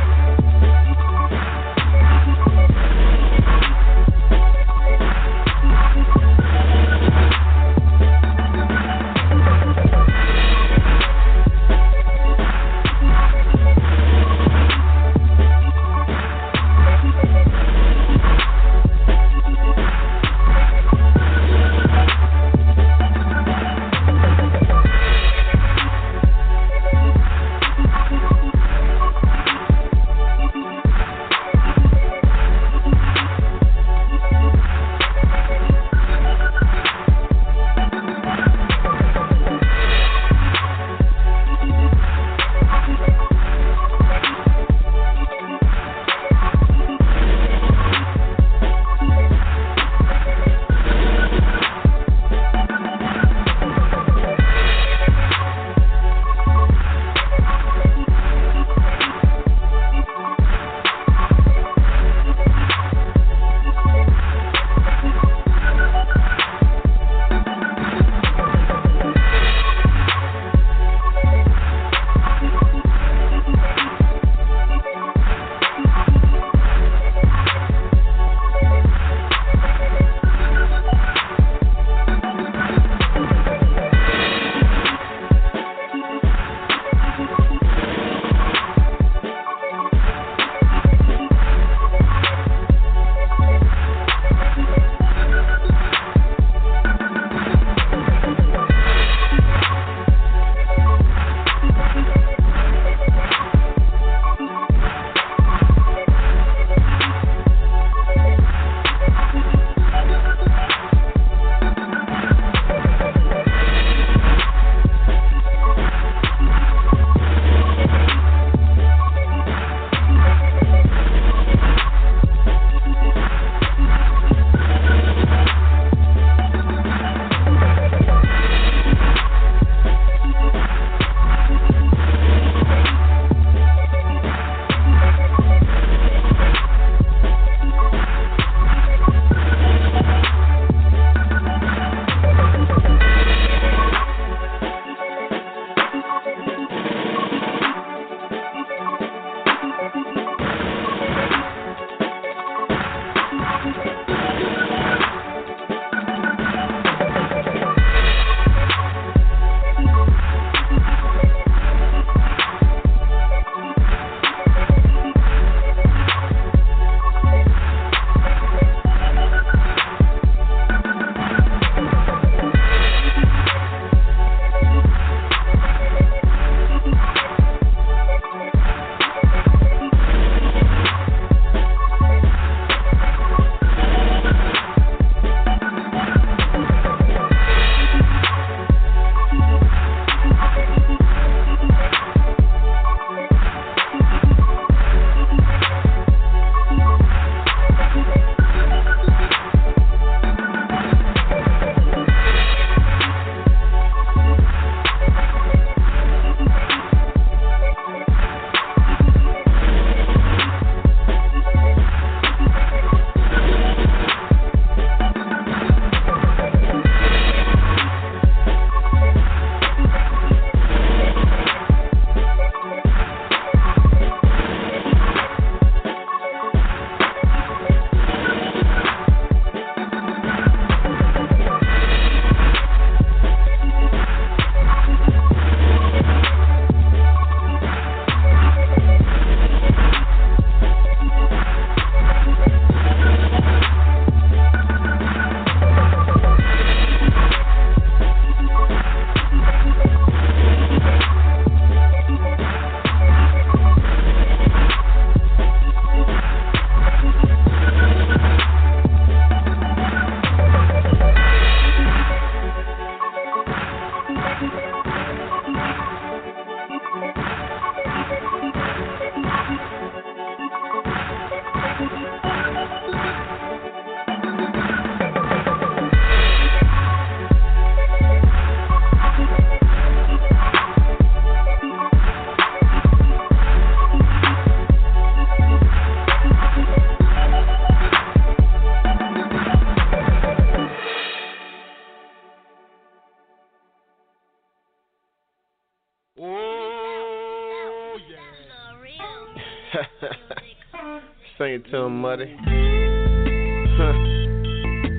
Muddy. 301.75 302.37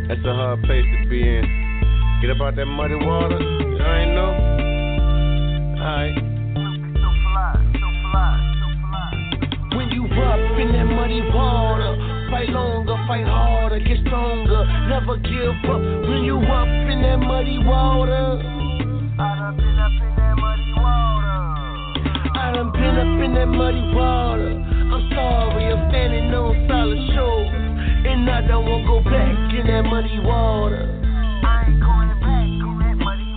That's 0.08 0.20
a 0.26 0.34
hard 0.34 0.62
place 0.64 0.84
to 0.84 1.10
be 1.10 1.22
in. 1.22 1.44
Get 2.22 2.32
up 2.32 2.42
out 2.42 2.56
that 2.58 2.66
muddy 2.66 2.96
water. 2.96 3.40
You 3.40 3.86
ain't 3.86 4.14
know. 4.14 4.45
I 28.46 28.48
don't 28.48 28.70
wanna 28.70 28.86
go 28.86 29.02
back 29.02 29.58
in 29.58 29.66
that 29.66 29.90
muddy 29.90 30.22
water. 30.22 30.86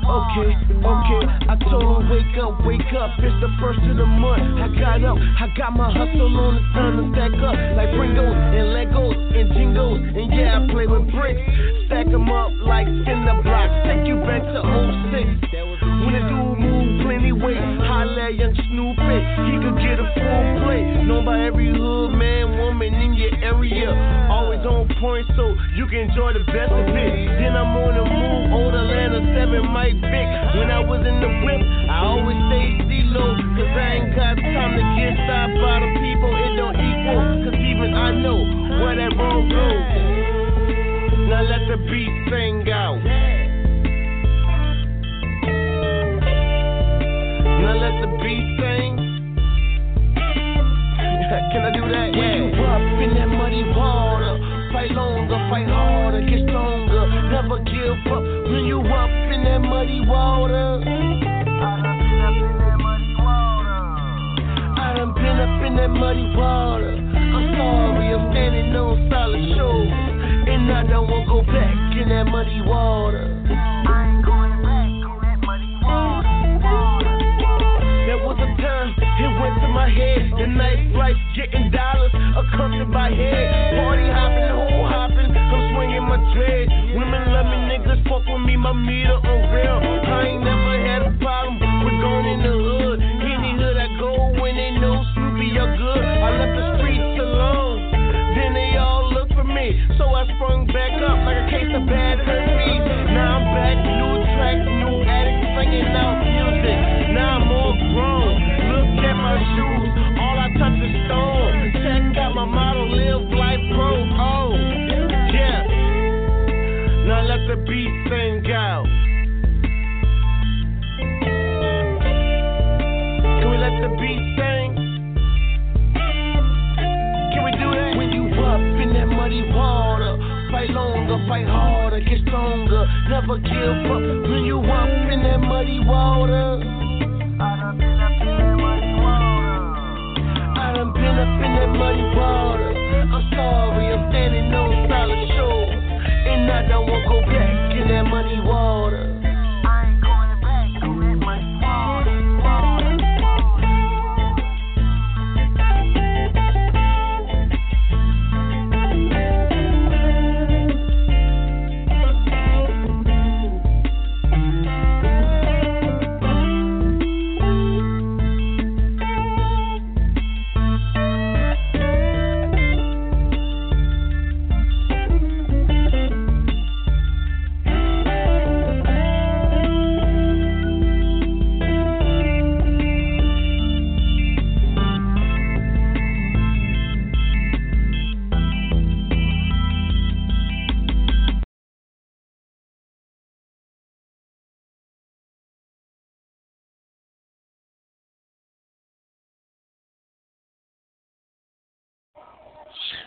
Okay, 0.04 0.52
okay. 0.84 1.22
I 1.48 1.56
told 1.64 2.04
her, 2.04 2.12
wake 2.12 2.36
up, 2.36 2.60
wake 2.68 2.92
up. 2.92 3.16
It's 3.16 3.32
the 3.40 3.48
first 3.56 3.80
of 3.88 3.96
the 3.96 4.04
month. 4.04 4.60
I 4.60 4.68
got 4.76 5.00
up, 5.04 5.16
I 5.16 5.48
got 5.56 5.72
my 5.72 5.88
hustle 5.88 6.28
on. 6.36 6.60
It's 6.60 6.68
time 6.76 6.96
to 7.00 7.04
stack 7.16 7.32
up. 7.40 7.56
Like 7.72 7.88
Pringles 7.96 8.36
and 8.52 8.68
Legos 8.76 9.16
and 9.32 9.48
Jingles. 9.56 10.00
And 10.12 10.28
yeah, 10.28 10.60
I 10.60 10.68
play 10.68 10.84
with 10.84 11.08
bricks. 11.08 11.40
Stack 11.88 12.12
them 12.12 12.28
up 12.28 12.52
like 12.68 12.84
cinder 13.08 13.40
blocks. 13.40 13.88
Take 13.88 14.04
you 14.04 14.20
back 14.28 14.44
to 14.44 14.60
06. 14.60 15.48
When 16.04 16.12
the 16.12 16.24
dude 16.24 16.47
plenty 17.08 17.32
weight, 17.32 17.56
holla 17.88 18.28
young 18.28 18.52
Snoopy. 18.52 19.16
He 19.48 19.54
could 19.64 19.80
get 19.80 19.96
a 19.96 20.04
full 20.12 20.44
plate. 20.60 21.08
Known 21.08 21.24
by 21.24 21.40
every 21.40 21.72
hood, 21.72 22.12
man, 22.12 22.60
woman 22.60 22.92
in 22.92 23.16
your 23.16 23.32
area. 23.40 23.96
Always 24.28 24.60
on 24.68 24.84
point, 25.00 25.24
so 25.32 25.56
you 25.72 25.88
can 25.88 26.12
enjoy 26.12 26.36
the 26.36 26.44
best 26.52 26.68
of 26.68 26.84
it. 26.84 27.12
Then 27.40 27.56
I'm 27.56 27.72
on 27.80 27.96
the 27.96 28.04
move, 28.04 28.52
old 28.52 28.76
Atlanta 28.76 29.24
7 29.24 29.72
Mike 29.72 29.96
Vick. 30.04 30.28
When 30.60 30.68
I 30.68 30.84
was 30.84 31.00
in 31.00 31.16
the 31.24 31.32
whip, 31.48 31.62
I 31.88 31.96
always 32.12 32.36
stayed 32.52 32.76
D-low. 32.92 33.40
Cause 33.56 33.72
I 33.72 33.88
ain't 34.04 34.12
got 34.12 34.36
time 34.36 34.76
to 34.76 34.84
get 35.00 35.16
stopped 35.24 35.56
by 35.64 35.76
the 35.80 35.90
people. 36.04 36.28
It 36.28 36.60
don't 36.60 36.76
equal, 36.76 37.24
cause 37.48 37.56
even 37.56 37.96
I 37.96 38.12
know 38.20 38.36
where 38.84 38.96
that 39.00 39.16
road 39.16 39.48
goes. 39.48 40.08
Now 41.24 41.40
let 41.40 41.64
the 41.72 41.76
beat 41.88 42.12
sing 42.28 42.47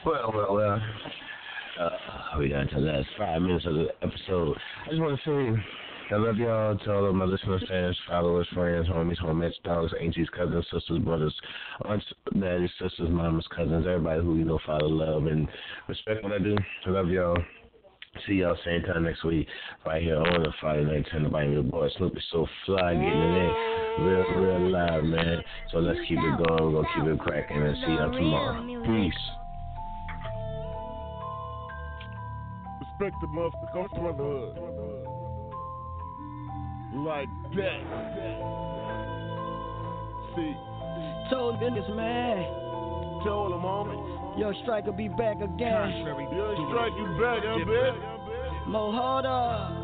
Well, 0.05 0.31
well, 0.33 0.55
well. 0.55 0.81
Uh, 1.79 2.37
we 2.39 2.49
got 2.49 2.69
to 2.69 2.75
the 2.75 2.81
last 2.81 3.07
five 3.17 3.41
minutes 3.41 3.65
of 3.65 3.73
the 3.73 3.87
episode. 4.01 4.57
I 4.85 4.89
just 4.89 5.01
want 5.01 5.19
to 5.23 5.55
say 5.55 5.63
I 6.11 6.17
love 6.17 6.37
y'all 6.37 6.77
to 6.77 6.93
all 6.93 7.05
of 7.05 7.15
my 7.15 7.23
listeners, 7.23 7.63
fans, 7.69 7.97
followers, 8.07 8.47
friends, 8.53 8.87
homies, 8.89 9.21
homies, 9.23 9.53
dogs, 9.63 9.93
aunties, 10.01 10.27
cousins, 10.35 10.65
sisters, 10.73 10.99
brothers, 10.99 11.33
aunts, 11.85 12.05
daddies, 12.37 12.69
sisters, 12.81 13.09
mamas, 13.09 13.47
cousins, 13.55 13.85
everybody 13.87 14.21
who 14.21 14.37
you 14.37 14.43
know, 14.43 14.59
follow, 14.65 14.87
love, 14.87 15.27
and 15.27 15.47
respect 15.87 16.23
what 16.23 16.33
I 16.33 16.39
do. 16.39 16.55
I 16.85 16.89
love 16.89 17.07
y'all. 17.07 17.37
See 18.27 18.33
y'all 18.33 18.57
same 18.65 18.81
time 18.83 19.03
next 19.03 19.23
week, 19.23 19.47
right 19.85 20.01
here 20.01 20.17
on 20.17 20.43
the 20.43 20.51
Friday 20.59 20.83
Night 20.83 21.07
Ten 21.09 21.31
by 21.31 21.45
your 21.45 21.63
boy 21.63 21.87
Snoopy 21.95 22.21
So 22.29 22.45
Fly 22.65 22.93
getting 22.93 23.07
it 23.07 23.55
in 23.97 24.03
real, 24.03 24.25
real 24.35 24.69
live, 24.69 25.03
man. 25.05 25.37
So 25.71 25.77
let's 25.77 25.99
keep 26.09 26.17
it 26.17 26.47
going. 26.47 26.73
We're 26.73 26.81
gonna 26.81 26.87
keep 26.93 27.05
it 27.05 27.19
cracking 27.19 27.61
and 27.61 27.77
see 27.77 27.93
y'all 27.93 28.11
tomorrow. 28.11 28.83
Peace. 28.83 29.40
Respect 33.01 33.19
the 33.19 33.27
motherfucking 33.27 33.89
brotherhood. 33.99 34.57
Like 36.93 37.29
that. 37.55 37.81
See, 40.35 40.55
Told 41.31 41.55
niggas, 41.55 41.95
man. 41.95 42.43
told 43.23 43.53
him, 43.53 43.61
homie. 43.61 44.39
Yo, 44.39 44.53
Striker 44.61 44.91
be 44.91 45.07
back 45.07 45.37
again. 45.37 45.57
Yeah, 45.57 46.13
strike 46.69 46.93
you 46.95 47.07
back, 47.19 47.41
huh, 47.41 47.57
bitch? 47.65 48.67
Mo 48.67 48.91
Harder. 48.91 49.77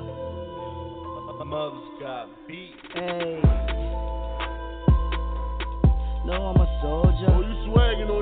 Mother's 1.44 2.00
got 2.00 2.30
beat. 2.48 2.76
Hey. 2.94 3.42
No, 6.26 6.34
I'm 6.34 6.62
a 6.62 6.80
soldier. 6.84 7.30
Oh, 7.30 7.42
you 7.42 7.56
swagging 7.72 8.10
on 8.10 8.22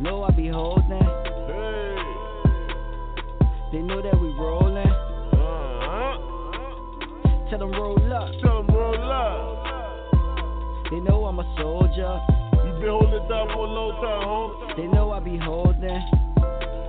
this 0.00 0.02
Know 0.02 0.24
I 0.24 0.30
be 0.30 0.48
holding. 0.48 1.05
Been 12.86 12.94
holding 12.94 13.18
it 13.18 13.28
down 13.28 13.48
for 13.50 13.66
a 13.66 13.70
long 13.74 13.98
time, 13.98 14.22
homie. 14.22 14.76
They 14.78 14.86
know 14.86 15.10
I 15.10 15.18
be 15.18 15.36
holding. 15.42 15.82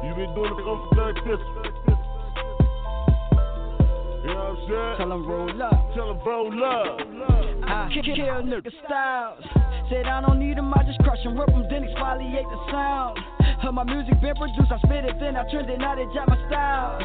You 0.06 0.14
been 0.14 0.30
doing 0.38 0.54
it 0.54 0.62
for 0.62 0.78
like 0.94 1.18
this. 1.26 1.42
You 4.22 4.30
know 4.30 4.38
what 4.38 4.54
I'm 4.54 4.70
saying? 4.70 4.98
Tell 5.02 5.10
them 5.10 5.26
roll 5.26 5.58
up. 5.58 5.74
Tell 5.98 6.14
them 6.14 6.22
roll 6.22 6.54
up. 6.62 7.02
I 7.66 7.90
kill 7.90 8.06
nigga 8.46 8.70
styles. 8.86 9.42
Said 9.90 10.06
I 10.06 10.22
don't 10.22 10.38
need 10.38 10.58
them, 10.58 10.72
I 10.74 10.84
just 10.84 11.00
crush 11.00 11.24
them, 11.24 11.40
rip 11.40 11.50
them, 11.50 11.66
then 11.66 11.90
exfoliate 11.90 12.46
the 12.46 12.60
sound. 12.70 13.18
Heard 13.64 13.72
my 13.72 13.84
music 13.84 14.22
been 14.22 14.36
produced, 14.36 14.70
I 14.70 14.78
spit 14.86 15.06
it, 15.06 15.16
then 15.20 15.36
I 15.36 15.50
trend 15.50 15.70
it, 15.70 15.80
now 15.80 15.96
they 15.96 16.06
jam 16.14 16.28
my 16.28 16.38
style. 16.46 17.00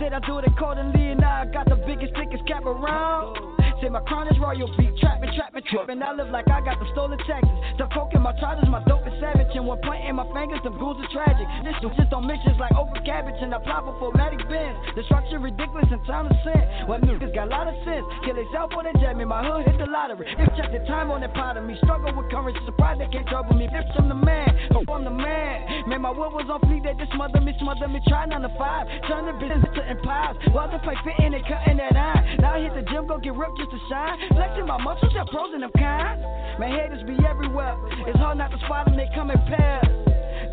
Said 0.00 0.14
I 0.14 0.20
do 0.24 0.38
it 0.38 0.46
accordingly, 0.46 1.10
and 1.10 1.20
now 1.20 1.42
I 1.42 1.46
got 1.52 1.68
the 1.68 1.76
biggest, 1.84 2.14
thickest 2.14 2.46
cap 2.46 2.64
around. 2.64 3.36
Say 3.82 3.90
my 3.90 4.00
crown 4.06 4.28
is 4.28 4.38
royal 4.40 4.70
beat, 4.78 4.96
trap 5.02 5.20
me, 5.20 5.28
trap 5.66 5.88
me, 5.88 5.94
trippin'. 5.94 6.02
I 6.02 6.12
live 6.12 6.30
like 6.30 6.48
I 6.48 6.60
got 6.60 6.78
the 6.78 6.86
stolen 6.92 7.18
taxes. 7.26 7.58
The 7.78 7.86
coke 7.94 8.14
in 8.14 8.22
my 8.22 8.32
trousers, 8.38 8.68
my 8.68 8.82
dope 8.84 9.06
is 9.06 9.14
savage. 9.20 9.54
And 9.54 9.66
one 9.66 9.80
point 9.82 10.04
in 10.04 10.16
my 10.16 10.26
fingers, 10.34 10.60
them 10.62 10.78
ghouls 10.78 10.98
are 10.98 11.10
tragic. 11.10 11.46
This 11.64 11.74
just 11.82 12.12
on 12.12 12.26
missions 12.26 12.58
like 12.58 12.74
open 12.74 13.02
cabbage. 13.04 13.38
And 13.40 13.54
I 13.54 13.62
fly 13.62 13.80
for 13.82 13.94
formatic 13.98 14.42
bins. 14.48 14.76
The 14.96 15.02
structure 15.04 15.38
ridiculous 15.38 15.86
and 15.90 16.02
time 16.06 16.28
to 16.28 16.36
sin. 16.42 16.62
Well, 16.86 16.98
niggas 17.00 17.34
got 17.34 17.48
a 17.48 17.50
lot 17.50 17.66
of 17.68 17.76
sense. 17.86 18.04
Kill 18.24 18.34
themselves 18.34 18.74
or 18.74 18.82
they 18.82 18.94
jam 18.98 19.18
me. 19.18 19.24
My 19.24 19.42
hood 19.46 19.66
hit 19.66 19.78
the 19.78 19.86
lottery. 19.86 20.26
If 20.26 20.48
check 20.58 20.72
the 20.72 20.82
time 20.86 21.10
on 21.10 21.20
that 21.22 21.34
part 21.34 21.56
of 21.56 21.64
me. 21.64 21.78
Struggle 21.82 22.14
with 22.14 22.30
currency, 22.30 22.60
surprised 22.66 23.00
they 23.00 23.08
can't 23.08 23.26
trouble 23.28 23.54
me. 23.54 23.70
If 23.70 23.86
I'm 23.94 24.08
the 24.08 24.18
man, 24.18 24.50
oh, 24.74 24.82
I'm 24.90 25.04
the 25.04 25.14
man. 25.14 25.88
Man, 25.88 26.02
my 26.02 26.10
wood 26.10 26.34
was 26.34 26.50
on 26.50 26.60
fleek, 26.66 26.82
they 26.82 26.94
just 26.98 27.12
smother 27.14 27.40
me, 27.40 27.54
smother 27.60 27.88
me. 27.88 28.00
Try 28.08 28.26
nine 28.26 28.42
to 28.42 28.52
five. 28.58 28.86
Turn 29.06 29.26
the 29.26 29.34
business 29.38 29.70
to 29.74 29.82
empires. 29.86 30.36
While 30.50 30.70
the 30.70 30.82
fight 30.84 30.98
fitting 31.06 31.34
and 31.34 31.44
cutting 31.46 31.78
that 31.78 31.96
iron. 31.96 32.42
Now 32.42 32.54
I 32.54 32.60
hit 32.60 32.74
the 32.74 32.82
gym, 32.90 33.06
go 33.06 33.18
get 33.18 33.34
ripped 33.34 33.58
just 33.58 33.70
to 33.70 33.80
shine. 33.88 34.18
Flexing 34.34 34.66
my 34.66 34.82
muscles, 34.82 35.12
got 35.14 35.30
pros 35.30 35.47
in 35.54 35.60
them 35.60 35.72
kind. 35.78 36.20
Man, 36.58 36.72
haters 36.72 37.02
be 37.06 37.16
everywhere. 37.24 37.76
It's 38.06 38.18
hard 38.18 38.38
not 38.38 38.50
to 38.50 38.58
spot 38.66 38.86
them, 38.86 38.96
they 38.96 39.08
come 39.14 39.30
in 39.30 39.38
pairs. 39.46 39.86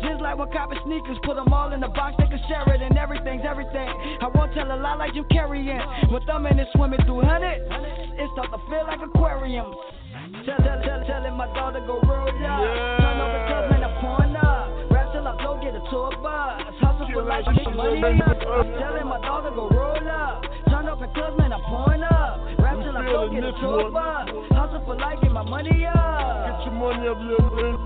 Just 0.02 0.20
like 0.20 0.36
when 0.38 0.50
copper 0.52 0.76
sneakers, 0.84 1.18
put 1.24 1.36
them 1.36 1.52
all 1.52 1.72
in 1.72 1.80
the 1.80 1.88
box, 1.88 2.14
they 2.18 2.28
can 2.28 2.40
share 2.48 2.66
it, 2.74 2.82
and 2.82 2.98
everything's 2.98 3.42
everything. 3.46 3.88
I 4.20 4.28
won't 4.34 4.52
tell 4.52 4.70
a 4.70 4.76
lie 4.76 4.96
like 4.96 5.14
you 5.14 5.24
carrying. 5.30 5.80
When 6.10 6.22
thumbing 6.26 6.58
and 6.58 6.68
swimming 6.74 7.00
through 7.06 7.22
hundreds, 7.22 7.64
it 7.64 8.28
start 8.32 8.50
to 8.52 8.60
feel 8.68 8.84
like 8.86 9.00
aquariums. 9.00 9.74
Tell, 10.44 10.58
tell, 10.58 10.78
tell, 10.82 11.00
telling 11.06 11.34
my 11.34 11.46
daughter 11.54 11.80
go 11.86 12.00
roll 12.02 12.28
up. 12.28 12.62
Turn 13.00 13.18
over 13.20 13.40
clubs, 13.46 13.70
man, 13.70 13.84
I'm 13.84 13.94
pouring 14.00 14.36
up. 14.36 14.90
Rap 14.90 15.12
till 15.12 15.26
I 15.26 15.34
blow, 15.42 15.58
get 15.62 15.74
a 15.74 15.82
tour 15.90 16.10
bus. 16.22 16.62
Hustle 16.82 17.08
for 17.12 17.22
life, 17.22 17.46
get 17.54 17.74
money 17.74 18.20
up. 18.22 18.38
Telling 18.40 19.06
my 19.06 19.20
daughter 19.22 19.50
go 19.54 19.68
roll 19.70 20.08
up. 20.08 20.42
Turn 20.68 20.88
up 20.88 21.00
in 21.02 21.10
clubs, 21.14 21.38
man, 21.38 21.52
I'm 21.52 21.62
up. 22.02 22.15
Rap 23.06 23.14
till 23.14 23.18
I 23.18 23.26
blow, 23.26 23.30
get 23.30 23.44
a 23.44 23.52
tour 23.60 23.90
bus. 23.90 24.26
Hustle 24.50 24.82
for 24.84 24.96
life, 24.96 25.18
get 25.22 25.32
my 25.32 25.42
money 25.42 25.86
up. 25.86 25.94
Get 26.50 26.58
your 26.66 26.74
money 26.74 27.06
up, 27.08 27.18
little 27.22 27.50
man. 27.54 27.76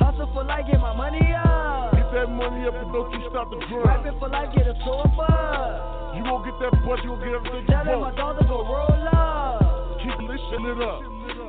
Hustle 0.00 0.28
for 0.32 0.44
life, 0.44 0.64
get 0.70 0.80
my 0.80 0.94
money 0.96 1.22
up. 1.36 1.92
Get 1.92 2.08
that 2.12 2.28
money 2.32 2.66
up 2.66 2.74
and 2.80 2.92
don't 2.92 3.10
you 3.12 3.20
stop 3.30 3.50
the 3.50 3.58
grind. 3.68 3.86
Rapping 3.86 4.18
for 4.18 4.28
life, 4.28 4.48
get 4.56 4.66
a 4.66 4.74
tour 4.84 5.04
bus. 5.16 6.16
You 6.16 6.24
won't 6.24 6.44
get 6.44 6.56
that 6.60 6.72
bus, 6.84 7.00
you 7.04 7.10
won't 7.12 7.22
get 7.24 7.32
everything 7.36 7.64
you 7.64 7.72
Telling 7.72 8.00
my 8.00 8.12
want. 8.12 8.16
daughter 8.16 8.44
go 8.48 8.58
roll 8.64 9.08
up. 9.12 10.00
Keep 10.00 10.18
this 10.28 10.40
shit 10.50 10.60
lit 10.60 10.80
up. 10.82 11.00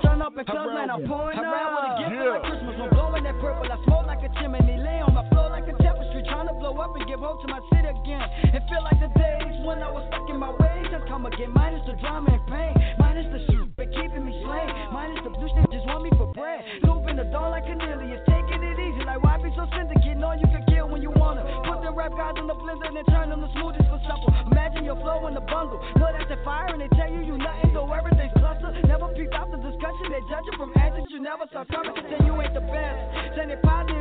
Turn 0.03 0.21
up 0.21 0.35
in 0.37 0.45
clubs, 0.45 0.71
man, 0.75 0.89
I'm 0.91 1.03
pouring 1.07 1.39
up. 1.39 1.45
I 1.47 1.51
rap 1.51 1.67
with 1.73 1.83
a 1.83 1.91
gift 1.99 2.11
Yeah. 2.15 2.29
like 2.31 2.43
Christmas. 2.47 2.75
I'm 2.79 2.89
blowing 2.91 3.23
that 3.23 3.37
purple. 3.39 3.67
I 3.71 3.77
smoke 3.83 4.05
like 4.07 4.23
a 4.23 4.29
chimney. 4.39 4.77
Lay 4.79 4.99
on 5.03 5.13
my 5.15 5.25
floor 5.31 5.49
like 5.49 5.67
a 5.67 5.75
tapestry. 5.83 6.23
Trying 6.27 6.47
to 6.47 6.55
blow 6.55 6.75
up 6.79 6.95
and 6.95 7.07
give 7.07 7.19
hope 7.19 7.41
to 7.43 7.47
my 7.47 7.59
city 7.71 7.87
again. 7.87 8.23
It 8.55 8.63
feel 8.69 8.83
like 8.83 8.99
the 8.99 9.11
days 9.19 9.55
when 9.65 9.81
I 9.83 9.89
was 9.91 10.03
stuck 10.11 10.29
in 10.29 10.37
my 10.39 10.51
ways 10.51 10.87
has 10.95 11.03
come 11.07 11.25
again. 11.25 11.51
Minus 11.55 11.83
the 11.87 11.93
drama 11.99 12.29
and 12.31 12.45
pain. 12.47 12.73
Minus 13.13 13.29
the 13.29 13.45
shit 13.45 13.69
been 13.77 13.93
keeping 13.93 14.25
me 14.25 14.33
slain. 14.41 14.73
Minus 14.89 15.21
the 15.21 15.29
blue 15.29 15.45
shit 15.45 15.69
just 15.69 15.85
want 15.85 16.01
me 16.01 16.09
for 16.17 16.33
bread. 16.33 16.65
Looping 16.81 17.13
the 17.13 17.29
door 17.29 17.53
like 17.53 17.61
Cornelius. 17.61 18.25
Taking 18.25 18.57
it 18.65 18.73
easy. 18.81 19.05
Like 19.05 19.21
why 19.21 19.37
be 19.37 19.53
so 19.53 19.69
syndicate? 19.69 20.17
Know 20.17 20.33
you 20.33 20.49
can 20.49 20.65
kill 20.65 20.89
when 20.89 21.05
you 21.05 21.13
wanna. 21.13 21.45
Put 21.61 21.85
the 21.85 21.93
rap 21.93 22.09
guys 22.17 22.41
in 22.41 22.49
the 22.49 22.57
blender 22.57 22.89
and 22.89 23.05
turn 23.13 23.29
them 23.29 23.45
to 23.45 23.49
smoothies 23.53 23.85
for 23.85 24.01
supper. 24.09 24.33
Imagine 24.49 24.89
your 24.89 24.97
flow 24.97 25.29
in 25.29 25.37
the 25.37 25.45
bundle. 25.45 25.77
Know 26.01 26.09
that's 26.09 26.25
a 26.25 26.41
fire 26.41 26.73
and 26.73 26.81
they 26.81 26.89
tell 26.97 27.05
you 27.05 27.21
you 27.21 27.37
nothing. 27.37 27.77
Go 27.77 27.85
everything's 27.93 28.33
cluster. 28.33 28.73
Never 28.89 29.05
peep 29.13 29.29
out 29.37 29.53
the 29.53 29.61
discussion. 29.61 30.09
They 30.09 30.25
judge 30.25 30.49
you 30.49 30.57
from 30.57 30.73
answers 30.73 31.05
you 31.13 31.21
never 31.21 31.45
saw 31.53 31.69
coming. 31.69 31.93
Say 31.93 32.17
you 32.25 32.33
ain't 32.41 32.57
the 32.57 32.65
best. 32.65 32.97
Saying 33.37 33.53
they 33.53 33.61
probably 33.61 33.93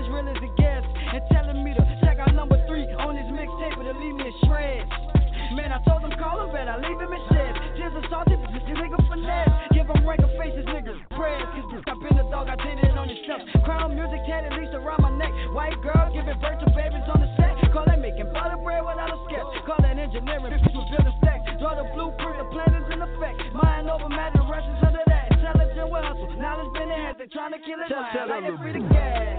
did 13.39 13.41
it 13.41 13.49
on 13.49 13.49
your 13.49 13.49
steps. 13.49 13.65
Crown 13.65 13.95
music 13.95 14.21
tatted 14.27 14.53
least 14.59 14.75
around 14.75 15.03
my 15.03 15.11
neck. 15.17 15.33
White 15.53 15.81
girl 15.83 16.11
giving 16.13 16.39
birth 16.41 16.59
to 16.61 16.69
babies 16.73 17.07
on 17.09 17.21
the 17.21 17.31
set. 17.37 17.57
Call 17.73 17.85
that 17.87 18.01
making 18.01 18.29
butter 18.33 18.57
bread 18.61 18.85
without 18.85 19.13
a 19.13 19.19
sketch. 19.29 19.49
Call 19.65 19.81
that 19.81 19.97
engineering, 19.99 20.53
bitch, 20.53 20.67
we 20.69 20.83
build 20.93 21.07
a 21.09 21.15
stack. 21.23 21.41
Draw 21.59 21.75
the 21.77 21.87
blueprint, 21.95 22.37
the 22.39 22.47
plan 22.53 22.73
is 22.77 22.87
in 22.93 23.01
effect. 23.01 23.37
Mind 23.55 23.89
over 23.89 24.09
matter, 24.09 24.43
rushes 24.45 24.77
under 24.85 25.05
that. 25.07 25.33
Intelligent 25.33 25.89
with 25.89 26.05
hustle. 26.05 26.29
Knowledge 26.37 26.73
been 26.75 26.91
enhanced, 26.91 27.19
they 27.19 27.29
trying 27.33 27.53
to 27.53 27.61
kill 27.65 27.81
it. 27.81 27.89
Tell, 27.89 28.05
tell 28.13 28.29
like 28.29 28.45
free 28.61 28.81
gas. 28.93 29.32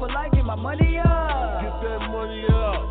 For 0.00 0.08
life, 0.08 0.32
get 0.32 0.44
my 0.44 0.56
money 0.56 0.96
up. 0.96 1.60
Get 1.60 1.76
that 1.84 2.00
money 2.08 2.48
up. 2.48 2.88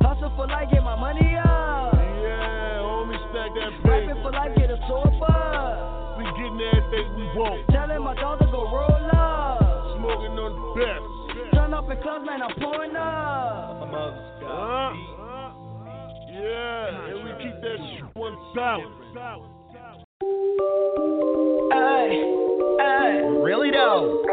Hustle 0.00 0.32
for 0.34 0.48
life, 0.48 0.72
get 0.72 0.82
my 0.82 0.96
money 0.96 1.36
up. 1.36 1.92
Yeah, 1.92 2.80
homie, 2.80 3.20
stack 3.28 3.52
that 3.52 3.76
paper. 3.84 4.08
Rapping 4.08 4.22
for 4.24 4.32
life, 4.32 4.56
get 4.56 4.72
a 4.72 4.80
tour 4.88 5.04
bus. 5.20 6.16
We 6.16 6.24
getting 6.32 6.56
everything 6.56 7.12
we 7.12 7.24
want. 7.36 7.68
Telling 7.68 8.02
my 8.02 8.16
daughter 8.16 8.48
go 8.50 8.64
roll 8.72 9.04
up. 9.12 9.60
Smoking 10.00 10.32
on 10.40 10.56
the 10.56 10.64
best. 10.80 11.04
Turn 11.52 11.74
up 11.76 11.90
in 11.92 12.00
clubs, 12.00 12.24
man, 12.24 12.40
I'm 12.40 12.56
pouring 12.56 12.96
up. 12.96 13.84
Huh? 14.40 14.96
Yeah, 16.32 17.12
and 17.12 17.20
we 17.20 17.30
keep 17.44 17.60
that 17.60 17.78
shit 17.92 18.16
one 18.16 18.36
thousand. 18.56 18.96
Hey, 21.68 22.08
hey. 22.80 23.28
Really 23.44 23.70
though. 23.70 24.24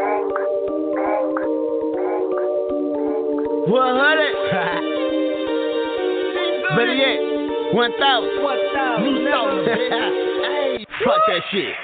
One 3.74 3.98
hundred. 3.98 4.30
Better 6.78 6.94
yet, 6.94 7.18
one 7.74 7.90
thousand. 7.98 8.38
One 8.38 8.54
thousand. 8.70 9.02
New 9.02 9.26
song. 9.26 9.66
Fuck 11.02 11.18
that 11.26 11.42
shit. 11.50 11.74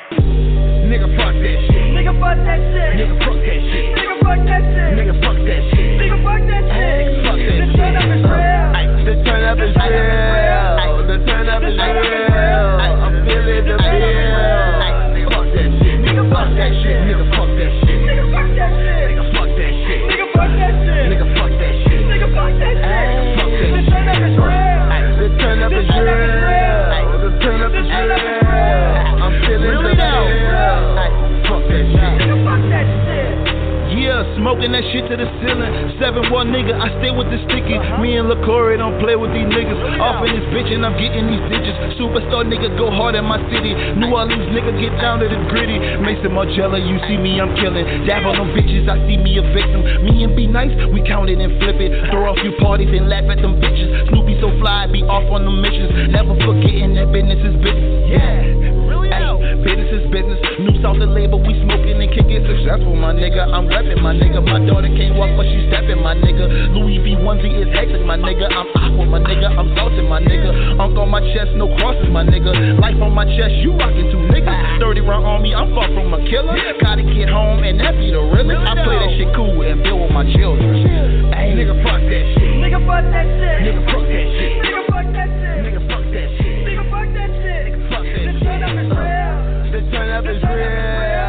Nigga, 0.87 1.11
fuck 1.19 1.35
that 1.35 1.59
shit. 1.67 1.91
Nigga, 1.91 2.15
fuck 2.23 2.39
that 2.47 2.63
shit. 2.71 2.95
Nigga, 2.95 3.19
fuck 3.27 3.43
that 3.43 3.59
shit. 3.59 3.91
Nigga, 3.99 4.23
fuck 4.23 4.39
that 4.47 4.63
shit. 4.71 4.95
Nigga, 4.95 5.19
fuck 5.19 5.35
that 5.51 5.67
shit. 5.75 5.99
Nigga, 5.99 6.15
fuck 6.23 6.39
that 6.47 6.63
shit. 6.71 7.27
Fuck 7.27 7.43
that 7.43 7.59
The 7.59 7.59
shit. 7.59 7.75
turn 7.75 7.99
up 7.99 8.07
is 8.07 8.23
real. 8.23 8.71
The 9.03 9.19
turn 9.27 9.43
up 9.51 9.59
is 9.59 9.75
real. 9.75 11.11
The 11.11 11.19
turn 11.27 11.51
up 11.51 11.67
is 11.67 11.75
real. 11.75 12.30
Smoking 34.41 34.73
that 34.73 34.81
shit 34.89 35.05
to 35.13 35.21
the 35.21 35.29
ceiling. 35.45 36.01
Seven 36.01 36.33
one 36.33 36.49
nigga, 36.49 36.73
I 36.73 36.89
stay 36.97 37.13
with 37.13 37.29
the 37.29 37.37
sticky. 37.45 37.77
Me 38.01 38.17
and 38.17 38.25
LaCory 38.33 38.81
don't 38.81 38.97
play 38.97 39.13
with 39.13 39.37
these 39.37 39.45
niggas. 39.45 40.01
Off 40.01 40.25
in 40.25 40.33
this 40.33 40.49
bitch 40.49 40.73
and 40.73 40.81
I'm 40.81 40.97
getting 40.97 41.29
these 41.29 41.45
digits. 41.53 41.77
Superstar 42.01 42.49
nigga 42.49 42.73
go 42.81 42.89
hard 42.89 43.21
in 43.21 43.29
my 43.29 43.37
city. 43.53 43.77
New 44.01 44.09
Orleans 44.09 44.49
nigga 44.49 44.73
get 44.81 44.97
down 44.97 45.21
to 45.21 45.29
the 45.29 45.37
gritty. 45.53 45.77
Maison 46.01 46.33
Margiela, 46.33 46.81
you 46.81 46.97
see 47.05 47.21
me, 47.21 47.37
I'm 47.37 47.53
killing. 47.61 47.85
Dab 48.09 48.25
on 48.25 48.41
them 48.41 48.51
bitches, 48.57 48.89
I 48.89 48.97
see 49.05 49.21
me 49.21 49.37
a 49.37 49.45
victim. 49.53 50.09
Me 50.09 50.25
and 50.25 50.33
be 50.33 50.49
nice, 50.49 50.73
we 50.89 51.05
count 51.05 51.29
it 51.29 51.37
and 51.37 51.61
flip 51.61 51.77
it. 51.77 51.93
Throw 52.09 52.33
off 52.33 52.41
you 52.41 52.57
parties 52.65 52.89
and 52.97 53.13
laugh 53.13 53.29
at 53.29 53.45
them 53.45 53.61
bitches. 53.61 54.09
Snoopy 54.09 54.41
so 54.41 54.49
fly, 54.57 54.89
be 54.89 55.05
off 55.05 55.29
on 55.29 55.45
the 55.45 55.53
missions. 55.53 56.17
Never 56.17 56.33
forgetting 56.41 56.97
that 56.97 57.13
business 57.13 57.45
is 57.45 57.61
business. 57.61 58.09
Yeah, 58.09 58.60
business 59.63 59.91
is 59.93 60.05
business. 60.11 60.41
New 60.61 60.75
South 60.81 60.99
the 61.01 61.07
label, 61.07 61.41
we 61.41 61.57
smoking 61.65 62.01
and 62.01 62.11
kicking 62.13 62.45
successful, 62.45 62.97
my 62.97 63.13
nigga. 63.13 63.45
I'm 63.45 63.69
repping, 63.69 64.01
my 64.01 64.13
nigga. 64.13 64.41
My 64.45 64.61
daughter 64.65 64.89
can't 64.93 65.17
walk, 65.17 65.33
but 65.37 65.47
she 65.49 65.69
stepping, 65.69 66.01
my 66.01 66.17
nigga. 66.17 66.75
Louis 66.77 66.99
V 67.01 67.17
onesie 67.21 67.53
is 67.61 67.69
hectic, 67.73 68.05
my 68.05 68.17
nigga. 68.17 68.49
I'm 68.49 68.69
aqua, 68.77 69.05
my 69.07 69.21
nigga. 69.21 69.49
I'm 69.53 69.69
salted, 69.77 70.05
my 70.09 70.21
nigga. 70.21 70.81
Unk 70.81 70.97
on 70.97 71.09
my 71.09 71.21
chest, 71.33 71.53
no 71.57 71.69
crosses, 71.77 72.09
my 72.11 72.25
nigga. 72.25 72.81
Life 72.81 73.01
on 73.01 73.13
my 73.13 73.25
chest, 73.25 73.55
you 73.61 73.77
rockin' 73.77 74.11
two 74.11 74.25
niggas. 74.33 74.81
30 74.81 75.01
round 75.05 75.27
on 75.27 75.43
me, 75.43 75.55
I'm 75.55 75.73
far 75.75 75.89
from 75.93 76.13
a 76.13 76.21
killer. 76.29 76.57
Gotta 76.81 77.05
get 77.05 77.29
home, 77.29 77.63
and 77.65 77.81
that 77.81 77.97
be 78.01 78.11
the 78.11 78.21
realest. 78.21 78.65
I 78.65 78.75
play 78.85 78.97
that 78.97 79.13
shit 79.17 79.31
cool 79.37 79.61
and 79.63 79.83
build 79.83 80.01
with 80.01 80.13
my 80.13 80.25
children. 80.37 81.33
Hey, 81.33 81.53
nigga, 81.57 81.77
fuck 81.85 82.01
that 82.01 82.25
shit. 82.37 82.57
Nigga, 82.61 82.81
fuck 82.89 83.05
that 83.05 83.25
shit. 83.33 83.61
Nigga, 83.65 83.85
fuck 83.89 84.05
that 84.05 84.27
shit. 84.29 84.49
Nigga, 84.61 84.65
fuck 84.65 84.65
that 84.65 84.75
shit. 84.75 84.80
Is 90.31 90.43
real. 90.45 90.90